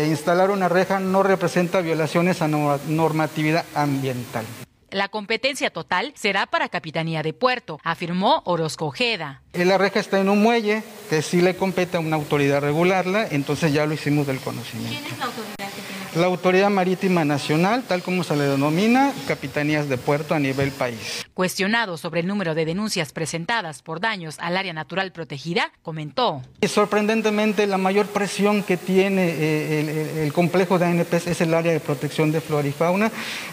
instalar 0.08 0.52
una 0.52 0.70
reja 0.70 1.00
no 1.00 1.22
representa 1.22 1.82
violaciones 1.82 2.42
a 2.42 2.48
normatividad 2.48 3.66
ambiental. 3.76 4.46
La 4.92 5.10
competencia 5.10 5.70
total 5.70 6.14
será 6.16 6.46
para 6.46 6.70
Capitanía 6.70 7.22
de 7.22 7.34
Puerto, 7.34 7.80
afirmó 7.84 8.42
Orozco 8.46 8.86
Ojeda. 8.86 9.42
La 9.54 9.78
reja 9.78 10.00
está 10.00 10.20
en 10.20 10.30
un 10.30 10.42
muelle 10.42 10.84
que 11.10 11.22
sí 11.22 11.42
le 11.42 11.56
compete 11.56 11.98
a 11.98 12.00
una 12.00 12.16
autoridad 12.16 12.62
regularla, 12.62 13.28
entonces 13.30 13.74
ya 13.74 13.86
lo 13.86 13.94
hicimos 13.94 14.28
del 14.28 14.40
conocimiento. 14.40 15.00
¿Quién 15.00 15.14
es 15.14 15.20
la 15.20 15.26
autoridad 15.26 15.56
que 15.58 15.82
tiene? 15.82 16.00
La 16.16 16.26
Autoridad 16.26 16.70
Marítima 16.72 17.24
Nacional, 17.24 17.84
tal 17.88 18.02
como 18.02 18.24
se 18.24 18.36
le 18.36 18.44
denomina, 18.46 19.14
Capitanías 19.28 19.90
de 19.90 19.98
Puerto 19.98 20.34
a 20.34 20.40
nivel 20.40 20.72
país. 20.72 21.24
Cuestionado 21.36 21.98
sobre 21.98 22.22
el 22.22 22.28
número 22.28 22.56
de 22.56 22.66
denuncias 22.66 23.12
presentadas 23.12 23.84
por 23.84 24.00
daños 24.00 24.38
al 24.40 24.58
área 24.58 24.74
natural 24.74 25.12
protegida, 25.12 25.72
comentó. 25.84 26.42
Sorprendentemente, 26.68 27.68
la 27.68 27.78
mayor 27.78 28.08
presión 28.08 28.64
que 28.64 28.76
tiene 28.78 29.28
eh, 29.30 30.24
el, 30.24 30.34
complejo 30.34 30.80
de 30.80 30.86
ANPs 30.86 31.28
es 31.28 31.42
el 31.42 31.54
área 31.54 31.74
de 31.74 31.80
protección 31.80 32.32
de 32.32 32.42
flora 32.42 32.68
y 32.68 32.72
fauna. 32.72 33.12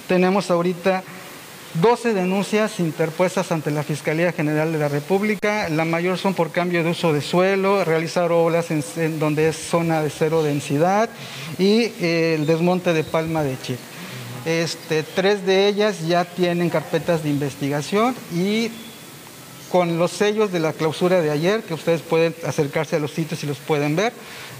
Tenemos 0.09 0.51
ahorita 0.51 1.05
12 1.81 2.15
denuncias 2.15 2.81
interpuestas 2.81 3.53
ante 3.53 3.71
la 3.71 3.83
Fiscalía 3.83 4.33
General 4.33 4.73
de 4.73 4.79
la 4.79 4.89
República. 4.89 5.69
La 5.69 5.85
mayor 5.85 6.17
son 6.17 6.33
por 6.33 6.51
cambio 6.51 6.83
de 6.83 6.91
uso 6.91 7.13
de 7.13 7.21
suelo, 7.21 7.85
realizar 7.85 8.33
obras 8.33 8.71
en, 8.71 9.19
donde 9.19 9.49
es 9.49 9.57
zona 9.57 10.01
de 10.01 10.09
cero 10.09 10.43
densidad 10.43 11.11
y 11.59 11.93
eh, 12.01 12.37
el 12.39 12.47
desmonte 12.47 12.93
de 12.93 13.05
palma 13.05 13.43
de 13.43 13.59
chip. 13.61 13.79
Este, 14.47 15.03
tres 15.03 15.45
de 15.45 15.69
ellas 15.69 16.07
ya 16.07 16.25
tienen 16.25 16.71
carpetas 16.71 17.23
de 17.23 17.31
investigación 17.31 18.15
y 18.33 18.71
con 19.71 19.99
los 19.99 20.13
sellos 20.13 20.53
de 20.53 20.61
la 20.61 20.73
clausura 20.73 21.21
de 21.21 21.31
ayer, 21.31 21.63
que 21.63 21.75
ustedes 21.75 22.01
pueden 22.01 22.35
acercarse 22.47 22.97
a 22.97 23.01
los 23.01 23.11
sitios 23.11 23.43
y 23.43 23.47
los 23.47 23.59
pueden 23.59 23.97
ver, 23.97 24.13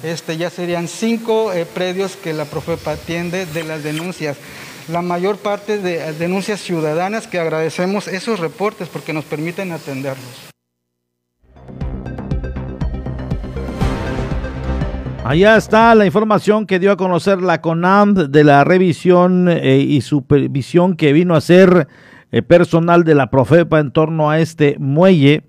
este, 0.03 0.37
ya 0.37 0.51
serían 0.51 0.89
cinco 0.89 1.53
eh, 1.53 1.65
predios 1.65 2.17
que 2.17 2.33
la 2.35 2.45
Profepa 2.45 2.93
atiende 2.93 3.47
de 3.47 3.65
las 3.65 3.85
denuncias 3.85 4.37
la 4.89 5.03
mayor 5.03 5.37
parte 5.37 5.79
de 5.79 6.13
denuncias 6.13 6.61
ciudadanas 6.61 7.27
que 7.27 7.41
agradecemos 7.41 8.09
esos 8.09 8.41
reportes 8.41 8.89
porque 8.89 9.13
nos 9.13 9.25
permiten 9.25 9.73
atenderlos. 9.73 10.51
Allá 15.25 15.57
está 15.57 15.93
la 15.97 16.07
información 16.07 16.67
que 16.67 16.79
dio 16.79 16.93
a 16.93 16.97
conocer 16.97 17.43
la 17.43 17.61
CONAM 17.61 18.15
de 18.15 18.45
la 18.45 18.63
revisión 18.63 19.49
eh, 19.49 19.79
y 19.79 20.01
supervisión 20.01 20.95
que 20.95 21.13
vino 21.13 21.35
a 21.35 21.39
hacer 21.39 21.89
eh, 22.31 22.43
personal 22.43 23.03
de 23.03 23.17
la 23.17 23.29
Profepa 23.29 23.81
en 23.81 23.91
torno 23.91 24.31
a 24.31 24.39
este 24.39 24.77
muelle 24.79 25.43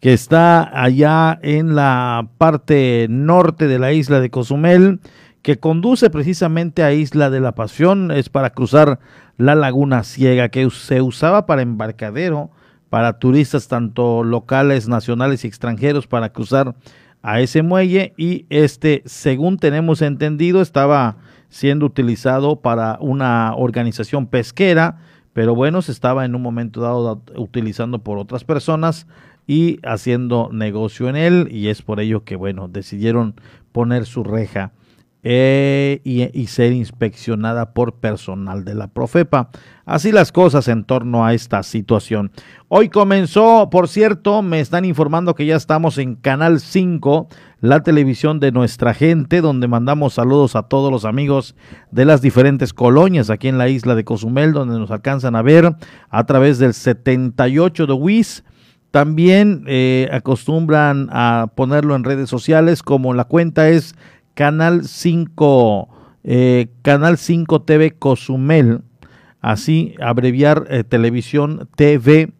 que 0.00 0.12
está 0.14 0.68
allá 0.82 1.38
en 1.42 1.76
la 1.76 2.28
parte 2.38 3.06
norte 3.08 3.68
de 3.68 3.78
la 3.78 3.92
isla 3.92 4.18
de 4.18 4.30
Cozumel 4.30 4.98
que 5.42 5.58
conduce 5.58 6.10
precisamente 6.10 6.82
a 6.82 6.92
Isla 6.92 7.30
de 7.30 7.40
la 7.40 7.54
Pasión, 7.54 8.10
es 8.10 8.28
para 8.28 8.50
cruzar 8.50 9.00
la 9.36 9.54
laguna 9.54 10.04
ciega 10.04 10.50
que 10.50 10.68
se 10.70 11.00
usaba 11.00 11.46
para 11.46 11.62
embarcadero, 11.62 12.50
para 12.90 13.18
turistas 13.18 13.68
tanto 13.68 14.22
locales, 14.22 14.88
nacionales 14.88 15.44
y 15.44 15.48
extranjeros 15.48 16.06
para 16.06 16.32
cruzar 16.32 16.74
a 17.22 17.40
ese 17.40 17.62
muelle. 17.62 18.12
Y 18.16 18.46
este, 18.50 19.02
según 19.06 19.58
tenemos 19.58 20.02
entendido, 20.02 20.60
estaba 20.60 21.16
siendo 21.48 21.86
utilizado 21.86 22.56
para 22.60 22.98
una 23.00 23.54
organización 23.54 24.26
pesquera, 24.26 24.98
pero 25.32 25.54
bueno, 25.54 25.80
se 25.80 25.92
estaba 25.92 26.24
en 26.24 26.34
un 26.34 26.42
momento 26.42 26.80
dado 26.80 27.22
utilizando 27.36 28.00
por 28.00 28.18
otras 28.18 28.44
personas 28.44 29.06
y 29.46 29.78
haciendo 29.84 30.50
negocio 30.52 31.08
en 31.08 31.16
él 31.16 31.48
y 31.50 31.68
es 31.68 31.82
por 31.82 31.98
ello 32.00 32.24
que 32.24 32.36
bueno, 32.36 32.68
decidieron 32.68 33.34
poner 33.72 34.06
su 34.06 34.22
reja 34.22 34.72
eh, 35.22 36.00
y, 36.02 36.46
ser 36.46 36.72
inspeccionada 36.72 37.74
por 37.74 37.96
personal 37.96 38.64
de 38.64 38.74
la 38.74 38.88
Profepa. 38.88 39.50
Así 39.84 40.12
las 40.12 40.32
cosas 40.32 40.66
en 40.68 40.84
torno 40.84 41.26
a 41.26 41.34
esta 41.34 41.62
situación. 41.62 42.32
Hoy 42.68 42.88
comenzó, 42.88 43.68
por 43.70 43.88
cierto, 43.88 44.40
me 44.40 44.60
están 44.60 44.86
informando 44.86 45.34
que 45.34 45.44
ya 45.44 45.56
estamos 45.56 45.98
en 45.98 46.14
Canal 46.14 46.58
5, 46.58 47.28
la 47.60 47.82
televisión 47.82 48.40
de 48.40 48.50
nuestra 48.50 48.94
gente, 48.94 49.42
donde 49.42 49.68
mandamos 49.68 50.14
saludos 50.14 50.56
a 50.56 50.62
todos 50.62 50.90
los 50.90 51.04
amigos 51.04 51.54
de 51.90 52.06
las 52.06 52.22
diferentes 52.22 52.72
colonias 52.72 53.28
aquí 53.28 53.48
en 53.48 53.58
la 53.58 53.68
isla 53.68 53.94
de 53.94 54.04
Cozumel, 54.04 54.54
donde 54.54 54.78
nos 54.78 54.90
alcanzan 54.90 55.36
a 55.36 55.42
ver 55.42 55.76
a 56.08 56.24
través 56.24 56.58
del 56.58 56.72
78 56.72 57.86
de 57.86 57.92
WIS. 57.92 58.42
También 58.90 59.64
eh, 59.68 60.08
acostumbran 60.12 61.08
a 61.12 61.52
ponerlo 61.54 61.94
en 61.94 62.04
redes 62.04 62.30
sociales, 62.30 62.82
como 62.82 63.12
la 63.12 63.24
cuenta 63.24 63.68
es 63.68 63.94
Canal 64.34 64.86
5, 64.86 65.88
eh, 66.24 66.68
Canal 66.82 67.18
5 67.18 67.62
TV 67.62 67.92
Cozumel, 67.92 68.82
así 69.40 69.94
abreviar 70.00 70.66
eh, 70.70 70.84
televisión 70.84 71.68
TV, 71.76 72.32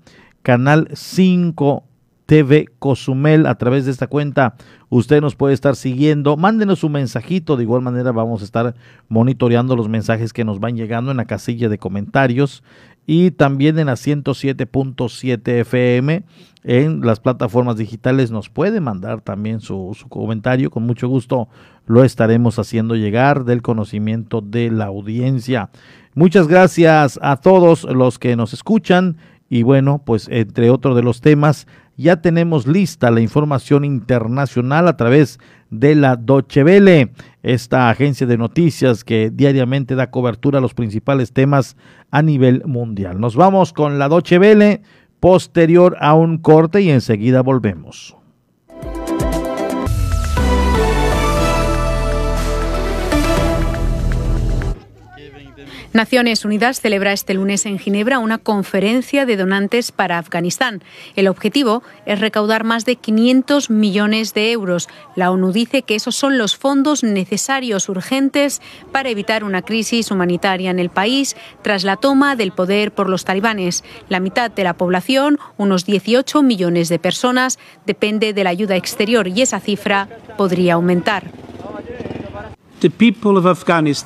Canal 0.43 0.89
5 0.93 1.85
TV 2.31 2.67
Cozumel 2.79 3.45
a 3.47 3.57
través 3.57 3.87
de 3.87 3.91
esta 3.91 4.07
cuenta. 4.07 4.55
Usted 4.89 5.21
nos 5.21 5.35
puede 5.35 5.53
estar 5.53 5.75
siguiendo. 5.75 6.37
Mándenos 6.37 6.85
un 6.85 6.93
mensajito. 6.93 7.57
De 7.57 7.65
igual 7.65 7.83
manera 7.83 8.13
vamos 8.13 8.43
a 8.43 8.45
estar 8.45 8.77
monitoreando 9.09 9.75
los 9.75 9.89
mensajes 9.89 10.33
que 10.33 10.45
nos 10.45 10.61
van 10.61 10.77
llegando 10.77 11.11
en 11.11 11.17
la 11.17 11.25
casilla 11.25 11.69
de 11.69 11.79
comentarios 11.79 12.63
y 13.13 13.33
también 13.33 13.77
en 13.81 13.89
la 13.89 13.95
107.7 13.95 15.49
FM 15.63 16.23
en 16.63 17.01
las 17.01 17.19
plataformas 17.19 17.77
digitales 17.77 18.31
nos 18.31 18.51
puede 18.51 18.81
mandar 18.81 19.21
también 19.21 19.61
su, 19.61 19.97
su, 19.99 20.09
comentario. 20.09 20.71
Con 20.71 20.85
mucho 20.85 21.09
gusto 21.09 21.49
lo 21.87 22.05
estaremos 22.05 22.61
haciendo 22.61 22.95
llegar 22.95 23.45
del 23.45 23.63
conocimiento 23.63 24.41
de 24.41 24.71
la 24.71 24.85
audiencia. 24.85 25.71
Muchas 26.15 26.47
gracias 26.47 27.19
a 27.21 27.39
todos 27.39 27.83
los 27.83 28.21
que 28.21 28.37
nos 28.37 28.53
escuchan 28.53 29.17
y 29.49 29.65
bueno, 29.65 30.01
pues 30.07 30.29
entre 30.31 30.71
otros 30.71 30.95
de 30.95 31.03
los 31.03 31.21
temas, 31.21 31.67
ya 32.01 32.23
tenemos 32.23 32.67
lista 32.67 33.11
la 33.11 33.21
información 33.21 33.85
internacional 33.85 34.89
a 34.89 34.97
través 34.97 35.39
de 35.71 35.95
la 35.95 36.17
Deutsche 36.17 36.65
Welle, 36.65 37.13
esta 37.43 37.91
agencia 37.91 38.27
de 38.27 38.39
noticias 38.39 39.05
que 39.05 39.31
diariamente 39.31 39.95
da 39.95 40.11
cobertura 40.11 40.59
a 40.59 40.63
los 40.63 40.75
principales 40.75 41.33
temas 41.33 41.77
a 42.11 42.23
nivel 42.23 42.63
mundial. 42.65 43.21
Nos 43.21 43.37
vamos 43.37 43.73
con 43.73 43.99
la 43.99 44.09
Deutsche 44.09 44.39
Welle 44.39 44.83
posterior 45.21 45.97
a 46.01 46.15
un 46.15 46.39
corte 46.39 46.81
y 46.81 46.91
enseguida 46.91 47.43
volvemos. 47.43 48.20
Naciones 55.93 56.45
Unidas 56.45 56.81
celebra 56.81 57.13
este 57.13 57.35
lunes 57.35 57.67
en 57.67 57.77
Ginebra 57.81 58.21
una 58.21 58.39
conferencia 58.39 59.27
de 59.27 59.37
donantes 59.37 59.91
para 59.91 60.19
Afganistán. 60.19 60.85
El 61.17 61.27
objetivo 61.27 61.83
es 62.07 62.21
recaudar 62.21 62.63
más 62.63 62.85
de 62.85 62.95
500 62.95 63.71
millones 63.71 64.33
de 64.33 64.53
euros. 64.53 64.89
La 65.17 65.33
ONU 65.33 65.51
dice 65.51 65.83
que 65.83 65.97
esos 65.97 66.15
son 66.15 66.39
los 66.39 66.57
fondos 66.57 67.03
necesarios 67.03 67.89
urgentes 67.89 68.63
para 68.93 69.09
evitar 69.09 69.43
una 69.43 69.63
crisis 69.63 70.13
humanitaria 70.13 70.71
en 70.71 70.79
el 70.79 70.91
país 70.91 71.35
tras 71.63 71.83
la 71.83 71.97
toma 71.97 72.37
del 72.37 72.53
poder 72.53 72.93
por 72.93 73.09
los 73.09 73.25
talibanes. 73.25 73.83
La 74.09 74.21
mitad 74.21 74.49
de 74.49 74.63
la 74.63 74.75
población, 74.75 75.41
unos 75.57 75.87
18 75.87 76.41
millones 76.45 76.89
de 76.89 77.01
personas, 77.01 77.59
depende 77.85 78.33
de 78.33 78.45
la 78.45 78.51
ayuda 78.51 78.77
exterior 78.77 79.27
y 79.27 79.43
esa 79.43 79.59
cifra 79.59 80.09
podría 80.37 80.75
aumentar. 80.75 81.33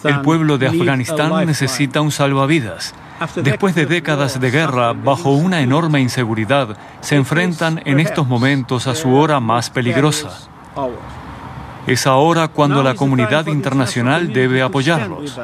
El 0.05 0.21
pueblo 0.23 0.59
de 0.59 0.69
Afganistán 0.69 1.47
necesita 1.47 2.01
un 2.01 2.11
salvavidas. 2.11 2.95
Después 3.37 3.75
de 3.75 3.87
décadas 3.87 4.41
de 4.41 4.51
guerra, 4.51 4.93
bajo 4.93 5.31
una 5.31 5.61
enorme 5.61 6.01
inseguridad, 6.01 6.77
se 7.01 7.17
enfrentan 7.17 7.81
en 7.85 8.01
estos 8.01 8.27
momentos 8.27 8.87
a 8.87 8.95
su 8.95 9.15
hora 9.15 9.41
más 9.41 9.71
peligrosa. 9.71 10.49
Es 11.87 12.07
ahora 12.07 12.49
cuando 12.49 12.83
la 12.83 12.95
comunidad 12.95 13.47
internacional 13.47 14.33
debe 14.33 14.63
apoyarlos. 14.63 15.39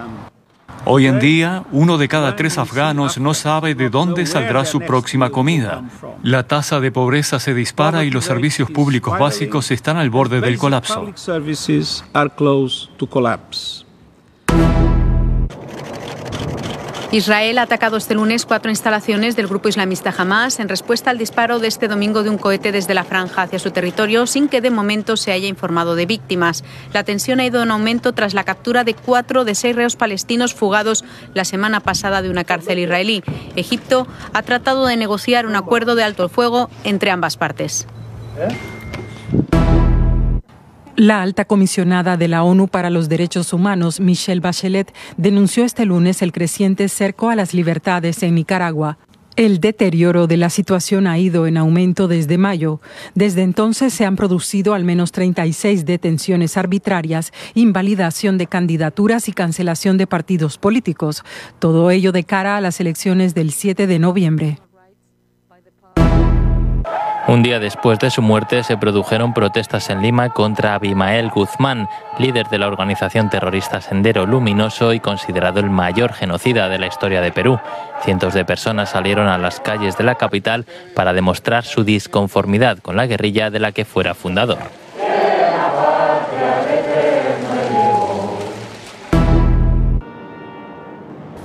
Hoy 0.85 1.07
en 1.07 1.19
día, 1.21 1.65
uno 1.73 1.99
de 1.99 2.09
cada 2.09 2.37
tres 2.37 2.59
afganos 2.59 3.19
no 3.19 3.35
sabe 3.35 3.75
de 3.75 3.91
dónde 3.91 4.27
saldrá 4.27 4.65
su 4.65 4.81
próxima 4.81 5.31
comida. 5.31 5.85
La 6.23 6.45
tasa 6.45 6.81
de 6.81 6.91
pobreza 6.91 7.39
se 7.39 7.55
dispara 7.55 8.05
y 8.05 8.11
los 8.11 8.25
servicios 8.25 8.71
públicos 8.71 9.19
básicos 9.19 9.71
están 9.71 9.97
al 9.97 10.11
borde 10.11 10.41
del 10.41 10.59
colapso. 10.59 11.13
Israel 17.13 17.59
ha 17.59 17.63
atacado 17.63 17.97
este 17.97 18.15
lunes 18.15 18.47
cuatro 18.47 18.71
instalaciones 18.71 19.35
del 19.35 19.49
grupo 19.49 19.69
islamista 19.69 20.15
Hamas 20.17 20.61
en 20.61 20.69
respuesta 20.69 21.11
al 21.11 21.19
disparo 21.19 21.59
de 21.59 21.67
este 21.67 21.89
domingo 21.89 22.23
de 22.23 22.31
un 22.31 22.39
cohete 22.39 22.71
desde 22.71 22.95
la 22.95 23.03
franja 23.03 23.43
hacia 23.43 23.59
su 23.59 23.73
territorio 23.73 24.29
sin 24.29 24.49
que 24.49 24.61
de 24.61 24.71
momento 24.71 25.17
se 25.17 25.33
haya 25.33 25.49
informado 25.49 25.97
de 25.97 26.07
víctimas. 26.07 26.63
La 26.93 27.03
tensión 27.03 27.41
ha 27.41 27.47
ido 27.47 27.65
en 27.65 27.73
aumento 27.73 28.13
tras 28.13 28.33
la 28.33 28.45
captura 28.45 28.85
de 28.85 28.95
cuatro 28.95 29.45
de 29.45 29.57
seis 29.57 29.75
reos 29.75 29.97
palestinos 29.97 30.55
fugados 30.55 31.05
la 31.35 31.45
semana 31.45 31.81
pasada 31.81 32.23
de 32.23 32.31
una 32.31 32.45
cárcel 32.45 32.79
israelí. 32.79 33.25
Egipto 33.57 34.07
ha 34.33 34.43
tratado 34.43 34.87
de 34.87 34.97
negociar 34.97 35.47
un 35.47 35.57
acuerdo 35.57 35.97
de 35.97 36.05
alto 36.05 36.23
el 36.23 36.31
fuego 36.31 36.71
entre 36.85 37.11
ambas 37.11 37.37
partes. 37.37 37.89
La 41.01 41.23
alta 41.23 41.47
comisionada 41.47 42.19
de 42.19 42.29
la 42.29 42.43
ONU 42.43 42.69
para 42.69 42.91
los 42.91 43.09
Derechos 43.09 43.55
Humanos, 43.55 44.01
Michelle 44.01 44.43
Bachelet, 44.43 44.95
denunció 45.17 45.65
este 45.65 45.87
lunes 45.87 46.21
el 46.21 46.31
creciente 46.31 46.91
cerco 46.91 47.31
a 47.31 47.37
las 47.37 47.55
libertades 47.55 48.23
en 48.23 48.35
Nicaragua. 48.35 48.99
El 49.35 49.61
deterioro 49.61 50.27
de 50.27 50.37
la 50.37 50.51
situación 50.51 51.07
ha 51.07 51.19
ido 51.19 51.47
en 51.47 51.57
aumento 51.57 52.07
desde 52.07 52.37
mayo. 52.37 52.83
Desde 53.15 53.41
entonces 53.41 53.95
se 53.95 54.05
han 54.05 54.15
producido 54.15 54.75
al 54.75 54.85
menos 54.85 55.11
36 55.11 55.87
detenciones 55.87 56.59
arbitrarias, 56.59 57.33
invalidación 57.55 58.37
de 58.37 58.47
candidaturas 58.47 59.27
y 59.31 59.33
cancelación 59.33 59.97
de 59.97 60.07
partidos 60.07 60.59
políticos. 60.59 61.25
Todo 61.61 61.91
ello 61.91 62.13
de 62.13 62.25
cara 62.25 62.59
a 62.59 62.61
las 62.61 62.79
elecciones 62.79 63.35
del 63.35 63.53
7 63.53 63.87
de 63.87 63.99
noviembre. 63.99 64.59
Un 67.31 67.45
día 67.45 67.61
después 67.61 68.01
de 68.01 68.11
su 68.11 68.23
muerte 68.23 68.65
se 68.65 68.77
produjeron 68.77 69.33
protestas 69.33 69.89
en 69.89 70.03
Lima 70.03 70.31
contra 70.31 70.75
Abimael 70.75 71.31
Guzmán, 71.31 71.89
líder 72.19 72.49
de 72.49 72.59
la 72.59 72.67
organización 72.67 73.31
terrorista 73.31 73.81
Sendero 73.81 74.27
Luminoso 74.27 74.93
y 74.93 74.99
considerado 74.99 75.61
el 75.61 75.71
mayor 75.71 76.13
genocida 76.13 76.69
de 76.69 76.81
la 76.81 76.89
historia 76.89 77.21
de 77.21 77.31
Perú. 77.31 77.61
Cientos 78.03 78.35
de 78.35 78.45
personas 78.45 78.91
salieron 78.91 79.29
a 79.29 79.39
las 79.39 79.61
calles 79.61 79.97
de 79.97 80.03
la 80.03 80.17
capital 80.17 80.67
para 80.97 81.13
demostrar 81.13 81.65
su 81.65 81.85
disconformidad 81.85 82.79
con 82.79 82.97
la 82.97 83.07
guerrilla 83.07 83.49
de 83.49 83.61
la 83.61 83.71
que 83.71 83.85
fuera 83.85 84.15
fundador. 84.15 84.59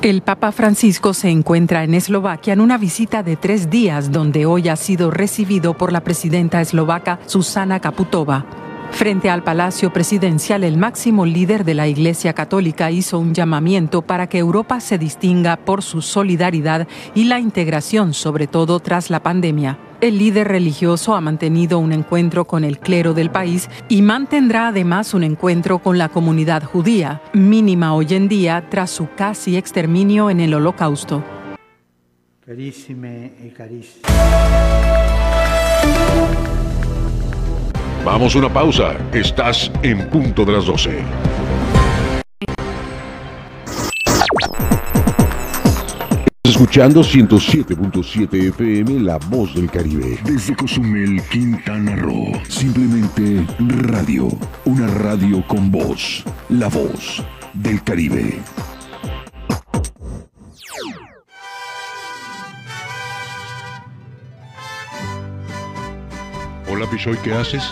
El 0.05 0.21
Papa 0.21 0.51
Francisco 0.51 1.15
se 1.15 1.29
encuentra 1.29 1.83
en 1.83 1.95
Eslovaquia 1.95 2.53
en 2.53 2.61
una 2.61 2.77
visita 2.77 3.23
de 3.23 3.37
tres 3.37 3.71
días 3.71 4.11
donde 4.11 4.45
hoy 4.45 4.69
ha 4.69 4.75
sido 4.75 5.09
recibido 5.09 5.73
por 5.73 5.91
la 5.91 6.01
presidenta 6.01 6.61
eslovaca 6.61 7.19
Susana 7.25 7.79
Kaputova. 7.79 8.45
Frente 8.91 9.29
al 9.29 9.43
Palacio 9.43 9.91
Presidencial, 9.91 10.63
el 10.63 10.77
máximo 10.77 11.25
líder 11.25 11.65
de 11.65 11.73
la 11.73 11.87
Iglesia 11.87 12.33
Católica 12.33 12.91
hizo 12.91 13.19
un 13.19 13.33
llamamiento 13.33 14.01
para 14.01 14.27
que 14.27 14.37
Europa 14.37 14.79
se 14.79 14.97
distinga 14.97 15.57
por 15.57 15.83
su 15.83 16.01
solidaridad 16.01 16.87
y 17.13 17.25
la 17.25 17.39
integración, 17.39 18.13
sobre 18.13 18.47
todo 18.47 18.79
tras 18.79 19.09
la 19.09 19.21
pandemia. 19.21 19.77
El 20.01 20.17
líder 20.17 20.47
religioso 20.47 21.15
ha 21.15 21.21
mantenido 21.21 21.79
un 21.79 21.91
encuentro 21.91 22.45
con 22.45 22.63
el 22.63 22.79
clero 22.79 23.13
del 23.13 23.31
país 23.31 23.69
y 23.89 24.01
mantendrá 24.01 24.69
además 24.69 25.13
un 25.13 25.23
encuentro 25.23 25.79
con 25.79 25.97
la 25.97 26.09
comunidad 26.09 26.63
judía, 26.63 27.21
mínima 27.33 27.93
hoy 27.93 28.07
en 28.11 28.27
día 28.27 28.65
tras 28.69 28.91
su 28.91 29.09
casi 29.15 29.57
exterminio 29.57 30.29
en 30.29 30.39
el 30.39 30.53
Holocausto. 30.53 31.23
Vamos 38.05 38.35
a 38.35 38.37
una 38.37 38.53
pausa. 38.53 38.95
Estás 39.11 39.71
en 39.81 40.07
punto 40.11 40.45
de 40.45 40.53
las 40.53 40.65
12. 40.65 41.03
Escuchando 46.43 47.01
107.7 47.01 48.49
FM 48.49 48.99
La 48.99 49.17
Voz 49.17 49.55
del 49.55 49.71
Caribe. 49.71 50.19
Desde 50.23 50.55
Cozumel, 50.55 51.19
Quintana 51.31 51.95
Roo. 51.95 52.31
Simplemente 52.47 53.43
radio. 53.57 54.27
Una 54.65 54.85
radio 54.85 55.43
con 55.47 55.71
voz. 55.71 56.23
La 56.49 56.67
Voz 56.67 57.23
del 57.53 57.83
Caribe. 57.83 58.39
Hola 66.69 66.87
Pichoy, 66.87 67.17
¿qué 67.23 67.33
haces? 67.33 67.63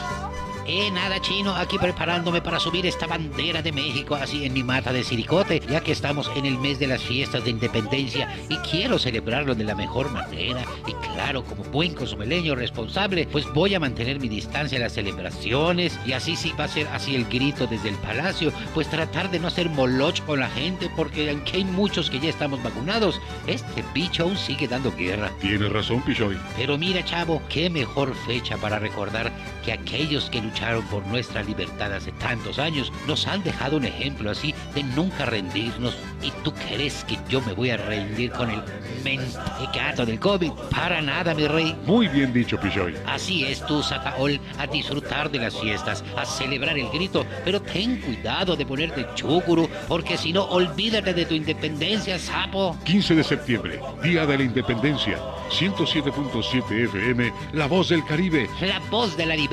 Eh, 0.65 0.89
nada 0.91 1.19
chino, 1.19 1.53
aquí 1.55 1.77
preparándome 1.77 2.41
para 2.41 2.57
subir 2.57 2.85
esta 2.85 3.05
bandera 3.05 3.61
de 3.61 3.73
México 3.73 4.15
así 4.15 4.45
en 4.45 4.53
mi 4.53 4.63
mata 4.63 4.93
de 4.93 5.03
siricote, 5.03 5.61
ya 5.69 5.81
que 5.81 5.91
estamos 5.91 6.31
en 6.37 6.45
el 6.45 6.57
mes 6.57 6.79
de 6.79 6.87
las 6.87 7.03
fiestas 7.03 7.43
de 7.43 7.49
independencia 7.49 8.33
y 8.47 8.55
quiero 8.57 8.97
celebrarlo 8.97 9.55
de 9.55 9.65
la 9.65 9.75
mejor 9.75 10.09
manera. 10.11 10.63
Y 10.87 10.93
claro, 11.13 11.43
como 11.43 11.65
buen 11.65 11.93
cosumeleño 11.93 12.55
responsable, 12.55 13.27
pues 13.29 13.45
voy 13.53 13.75
a 13.75 13.79
mantener 13.81 14.21
mi 14.21 14.29
distancia 14.29 14.77
en 14.77 14.83
las 14.83 14.93
celebraciones 14.93 15.99
y 16.05 16.13
así 16.13 16.37
sí 16.37 16.53
va 16.57 16.63
a 16.63 16.69
ser 16.69 16.87
así 16.87 17.13
el 17.13 17.25
grito 17.25 17.67
desde 17.67 17.89
el 17.89 17.95
palacio, 17.95 18.53
pues 18.73 18.87
tratar 18.87 19.29
de 19.31 19.39
no 19.39 19.47
hacer 19.47 19.69
moloch 19.69 20.21
con 20.21 20.39
la 20.39 20.49
gente, 20.49 20.89
porque 20.95 21.29
aunque 21.29 21.57
hay 21.57 21.65
muchos 21.65 22.09
que 22.09 22.21
ya 22.21 22.29
estamos 22.29 22.63
vacunados, 22.63 23.19
este 23.47 23.83
bicho 23.93 24.23
aún 24.23 24.37
sigue 24.37 24.69
dando 24.69 24.95
guerra. 24.95 25.29
Tienes 25.41 25.73
razón, 25.73 26.01
Pichoy. 26.03 26.37
Pero 26.55 26.77
mira, 26.77 27.03
chavo, 27.03 27.41
qué 27.49 27.69
mejor 27.69 28.15
fecha 28.15 28.55
para 28.55 28.79
recordar 28.79 29.29
que 29.63 29.73
aquellos 29.73 30.29
que 30.29 30.41
lucharon 30.41 30.83
por 30.87 31.05
nuestra 31.07 31.43
libertad 31.43 31.93
hace 31.93 32.11
tantos 32.13 32.59
años, 32.59 32.91
nos 33.07 33.27
han 33.27 33.43
dejado 33.43 33.77
un 33.77 33.85
ejemplo 33.85 34.29
así 34.29 34.53
de 34.75 34.83
nunca 34.83 35.25
rendirnos. 35.25 35.95
¿Y 36.21 36.31
tú 36.43 36.53
crees 36.53 37.03
que 37.05 37.17
yo 37.29 37.41
me 37.41 37.53
voy 37.53 37.69
a 37.69 37.77
rendir 37.77 38.31
con 38.31 38.49
el 38.49 38.61
mentecato 39.03 40.05
del 40.05 40.19
COVID? 40.19 40.51
Para 40.69 41.01
nada, 41.01 41.33
mi 41.33 41.47
rey. 41.47 41.75
Muy 41.85 42.07
bien 42.07 42.33
dicho, 42.33 42.59
Pichoy. 42.59 42.95
Así 43.05 43.43
es 43.43 43.65
tú, 43.65 43.81
Sataol, 43.81 44.39
a 44.57 44.67
disfrutar 44.67 45.31
de 45.31 45.39
las 45.39 45.59
fiestas, 45.59 46.03
a 46.17 46.25
celebrar 46.25 46.77
el 46.77 46.89
grito, 46.89 47.25
pero 47.43 47.61
ten 47.61 48.01
cuidado 48.01 48.55
de 48.55 48.65
ponerte 48.65 49.05
chúcuro, 49.15 49.69
porque 49.87 50.17
si 50.17 50.33
no, 50.33 50.43
olvídate 50.43 51.13
de 51.13 51.25
tu 51.25 51.33
independencia, 51.33 52.19
sapo. 52.19 52.77
15 52.83 53.15
de 53.15 53.23
septiembre, 53.23 53.79
Día 54.01 54.25
de 54.25 54.37
la 54.37 54.43
Independencia, 54.43 55.19
107.7 55.49 56.85
FM, 56.85 57.33
La 57.53 57.67
Voz 57.67 57.89
del 57.89 58.03
Caribe. 58.05 58.49
La 58.61 58.79
voz 58.89 59.15
de 59.17 59.25
la 59.25 59.35
libertad. 59.35 59.52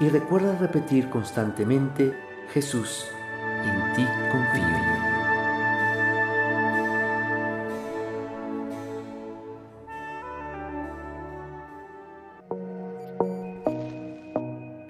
Y 0.00 0.08
recuerda 0.08 0.56
repetir 0.56 1.10
constantemente, 1.10 2.14
Jesús, 2.54 3.06
en 3.62 3.94
ti 3.94 4.06
confío. 4.32 5.00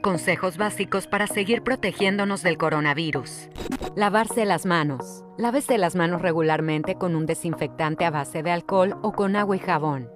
Consejos 0.01 0.57
básicos 0.57 1.09
para 1.09 1.27
seguir 1.27 1.63
protegiéndonos 1.63 2.43
del 2.43 2.57
coronavirus. 2.57 3.49
Lavarse 3.97 4.45
las 4.45 4.65
manos. 4.65 5.25
Lávese 5.37 5.77
las 5.77 5.97
manos 5.97 6.23
regularmente 6.23 6.95
con 6.95 7.17
un 7.17 7.27
desinfectante 7.27 8.05
a 8.05 8.11
base 8.11 8.45
de 8.45 8.53
alcohol 8.53 8.97
o 9.03 9.13
con 9.13 9.35
agua 9.35 9.57
y 9.57 9.59
jabón. 9.59 10.09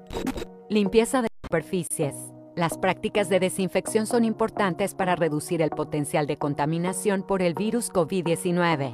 Limpieza 0.68 1.22
de 1.22 1.28
superficies. 1.42 2.34
Las 2.56 2.78
prácticas 2.78 3.28
de 3.28 3.40
desinfección 3.40 4.06
son 4.06 4.24
importantes 4.24 4.94
para 4.94 5.16
reducir 5.16 5.60
el 5.60 5.70
potencial 5.70 6.28
de 6.28 6.36
contaminación 6.36 7.24
por 7.24 7.42
el 7.42 7.54
virus 7.54 7.90
COVID-19. 7.92 8.92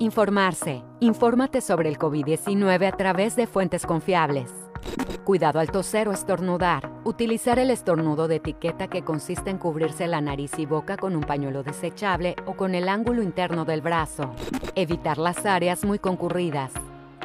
Informarse. 0.00 0.82
Infórmate 0.98 1.60
sobre 1.60 1.88
el 1.88 1.98
COVID-19 1.98 2.92
a 2.92 2.96
través 2.96 3.36
de 3.36 3.46
fuentes 3.46 3.86
confiables. 3.86 4.50
Cuidado 5.22 5.60
al 5.60 5.70
toser 5.70 6.08
o 6.08 6.12
estornudar. 6.12 6.90
Utilizar 7.04 7.60
el 7.60 7.70
estornudo 7.70 8.26
de 8.26 8.36
etiqueta 8.36 8.88
que 8.88 9.02
consiste 9.02 9.50
en 9.50 9.58
cubrirse 9.58 10.08
la 10.08 10.20
nariz 10.20 10.58
y 10.58 10.66
boca 10.66 10.96
con 10.96 11.14
un 11.14 11.22
pañuelo 11.22 11.62
desechable 11.62 12.34
o 12.44 12.54
con 12.54 12.74
el 12.74 12.88
ángulo 12.88 13.22
interno 13.22 13.64
del 13.64 13.82
brazo. 13.82 14.34
Evitar 14.74 15.18
las 15.18 15.46
áreas 15.46 15.84
muy 15.84 16.00
concurridas. 16.00 16.72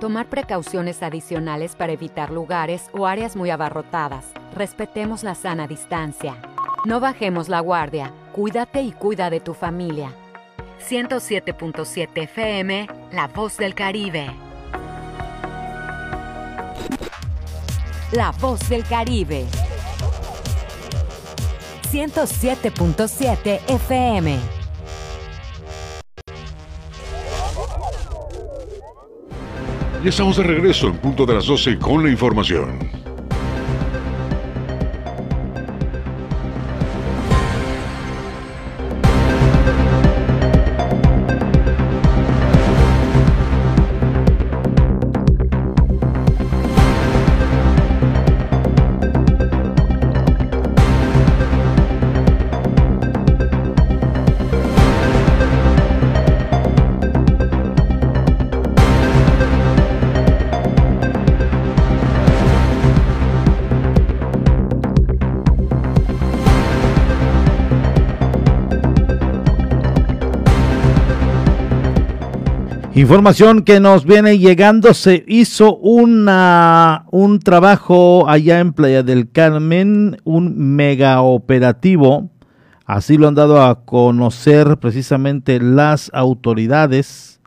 Tomar 0.01 0.25
precauciones 0.29 1.03
adicionales 1.03 1.75
para 1.75 1.93
evitar 1.93 2.31
lugares 2.31 2.89
o 2.91 3.05
áreas 3.05 3.35
muy 3.35 3.51
abarrotadas. 3.51 4.25
Respetemos 4.55 5.21
la 5.21 5.35
sana 5.35 5.67
distancia. 5.67 6.37
No 6.85 6.99
bajemos 6.99 7.49
la 7.49 7.59
guardia. 7.59 8.11
Cuídate 8.31 8.81
y 8.81 8.93
cuida 8.93 9.29
de 9.29 9.39
tu 9.41 9.53
familia. 9.53 10.11
107.7 10.89 12.23
FM, 12.23 12.87
La 13.11 13.27
Voz 13.27 13.57
del 13.57 13.75
Caribe. 13.75 14.25
La 18.11 18.31
Voz 18.31 18.67
del 18.69 18.83
Caribe. 18.83 19.45
107.7 21.91 23.59
FM. 23.67 24.60
Y 30.03 30.07
estamos 30.07 30.37
de 30.37 30.43
regreso 30.43 30.87
en 30.87 30.97
punto 30.97 31.27
de 31.27 31.35
las 31.35 31.45
12 31.45 31.77
con 31.77 32.03
la 32.03 32.09
información. 32.09 33.00
Información 73.01 73.63
que 73.63 73.79
nos 73.79 74.05
viene 74.05 74.37
llegando, 74.37 74.93
se 74.93 75.25
hizo 75.27 75.75
una, 75.77 77.05
un 77.09 77.39
trabajo 77.39 78.29
allá 78.29 78.59
en 78.59 78.73
Playa 78.73 79.01
del 79.01 79.31
Carmen, 79.31 80.17
un 80.23 80.75
mega 80.75 81.19
operativo, 81.21 82.29
así 82.85 83.17
lo 83.17 83.27
han 83.27 83.33
dado 83.33 83.63
a 83.63 83.85
conocer 83.85 84.77
precisamente 84.77 85.59
las 85.59 86.11
autoridades 86.13 87.41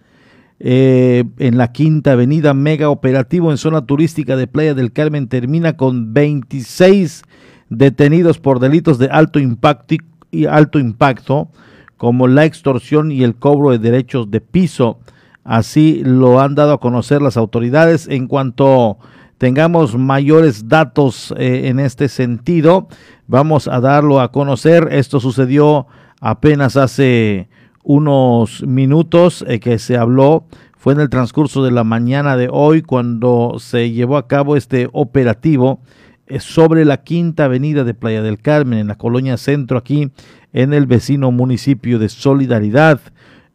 eh, 0.59 1.23
en 1.39 1.57
la 1.57 1.71
Quinta 1.71 2.15
Avenida, 2.15 2.53
mega 2.53 2.91
operativo 2.91 3.53
en 3.53 3.57
zona 3.57 3.87
turística 3.87 4.35
de 4.35 4.49
Playa 4.49 4.75
del 4.75 4.93
Carmen, 4.93 5.29
termina 5.29 5.77
con 5.77 6.13
26 6.13 7.23
detenidos 7.69 8.41
por 8.41 8.59
delitos 8.59 8.99
de 8.99 9.07
alto 9.07 9.39
impacto, 9.39 9.95
y 10.33 10.47
alto 10.47 10.81
impacto 10.81 11.49
como 11.97 12.27
la 12.27 12.45
extorsión 12.45 13.13
y 13.13 13.23
el 13.23 13.37
cobro 13.37 13.71
de 13.71 13.79
derechos 13.79 14.33
de 14.33 14.41
piso. 14.41 14.99
Así 15.45 16.03
lo 16.05 16.41
han 16.41 16.55
dado 16.55 16.73
a 16.73 16.81
conocer 16.81 17.21
las 17.21 17.37
autoridades. 17.37 18.09
En 18.09 18.27
cuanto 18.27 18.99
tengamos 19.37 19.97
mayores 19.97 20.69
datos 20.69 21.35
eh, 21.37 21.69
en 21.69 21.79
este 21.81 22.09
sentido, 22.09 22.89
vamos 23.27 23.69
a 23.69 23.81
darlo 23.81 24.21
a 24.21 24.33
conocer. 24.33 24.89
Esto 24.91 25.21
sucedió 25.21 25.87
apenas 26.21 26.77
hace 26.79 27.49
unos 27.83 28.63
minutos 28.67 29.45
eh, 29.47 29.61
que 29.61 29.79
se 29.79 29.99
habló. 29.99 30.47
Fue 30.79 30.95
en 30.95 31.01
el 31.01 31.11
transcurso 31.11 31.63
de 31.63 31.71
la 31.71 31.85
mañana 31.85 32.37
de 32.37 32.49
hoy 32.51 32.83
cuando 32.83 33.57
se 33.59 33.91
llevó 33.91 34.17
a 34.17 34.27
cabo 34.27 34.57
este 34.57 34.89
operativo 34.93 35.81
eh, 36.27 36.41
sobre 36.41 36.87
la 36.87 37.03
quinta 37.03 37.45
avenida 37.45 37.85
de 37.85 37.93
Playa 37.93 38.23
del 38.23 38.41
Carmen, 38.41 38.79
en 38.79 38.89
la 38.89 38.97
colonia 38.97 39.37
centro, 39.37 39.77
aquí 39.77 40.11
en 40.55 40.73
el 40.73 40.87
vecino 40.87 41.31
municipio 41.31 41.99
de 41.99 42.09
Solidaridad. 42.09 43.01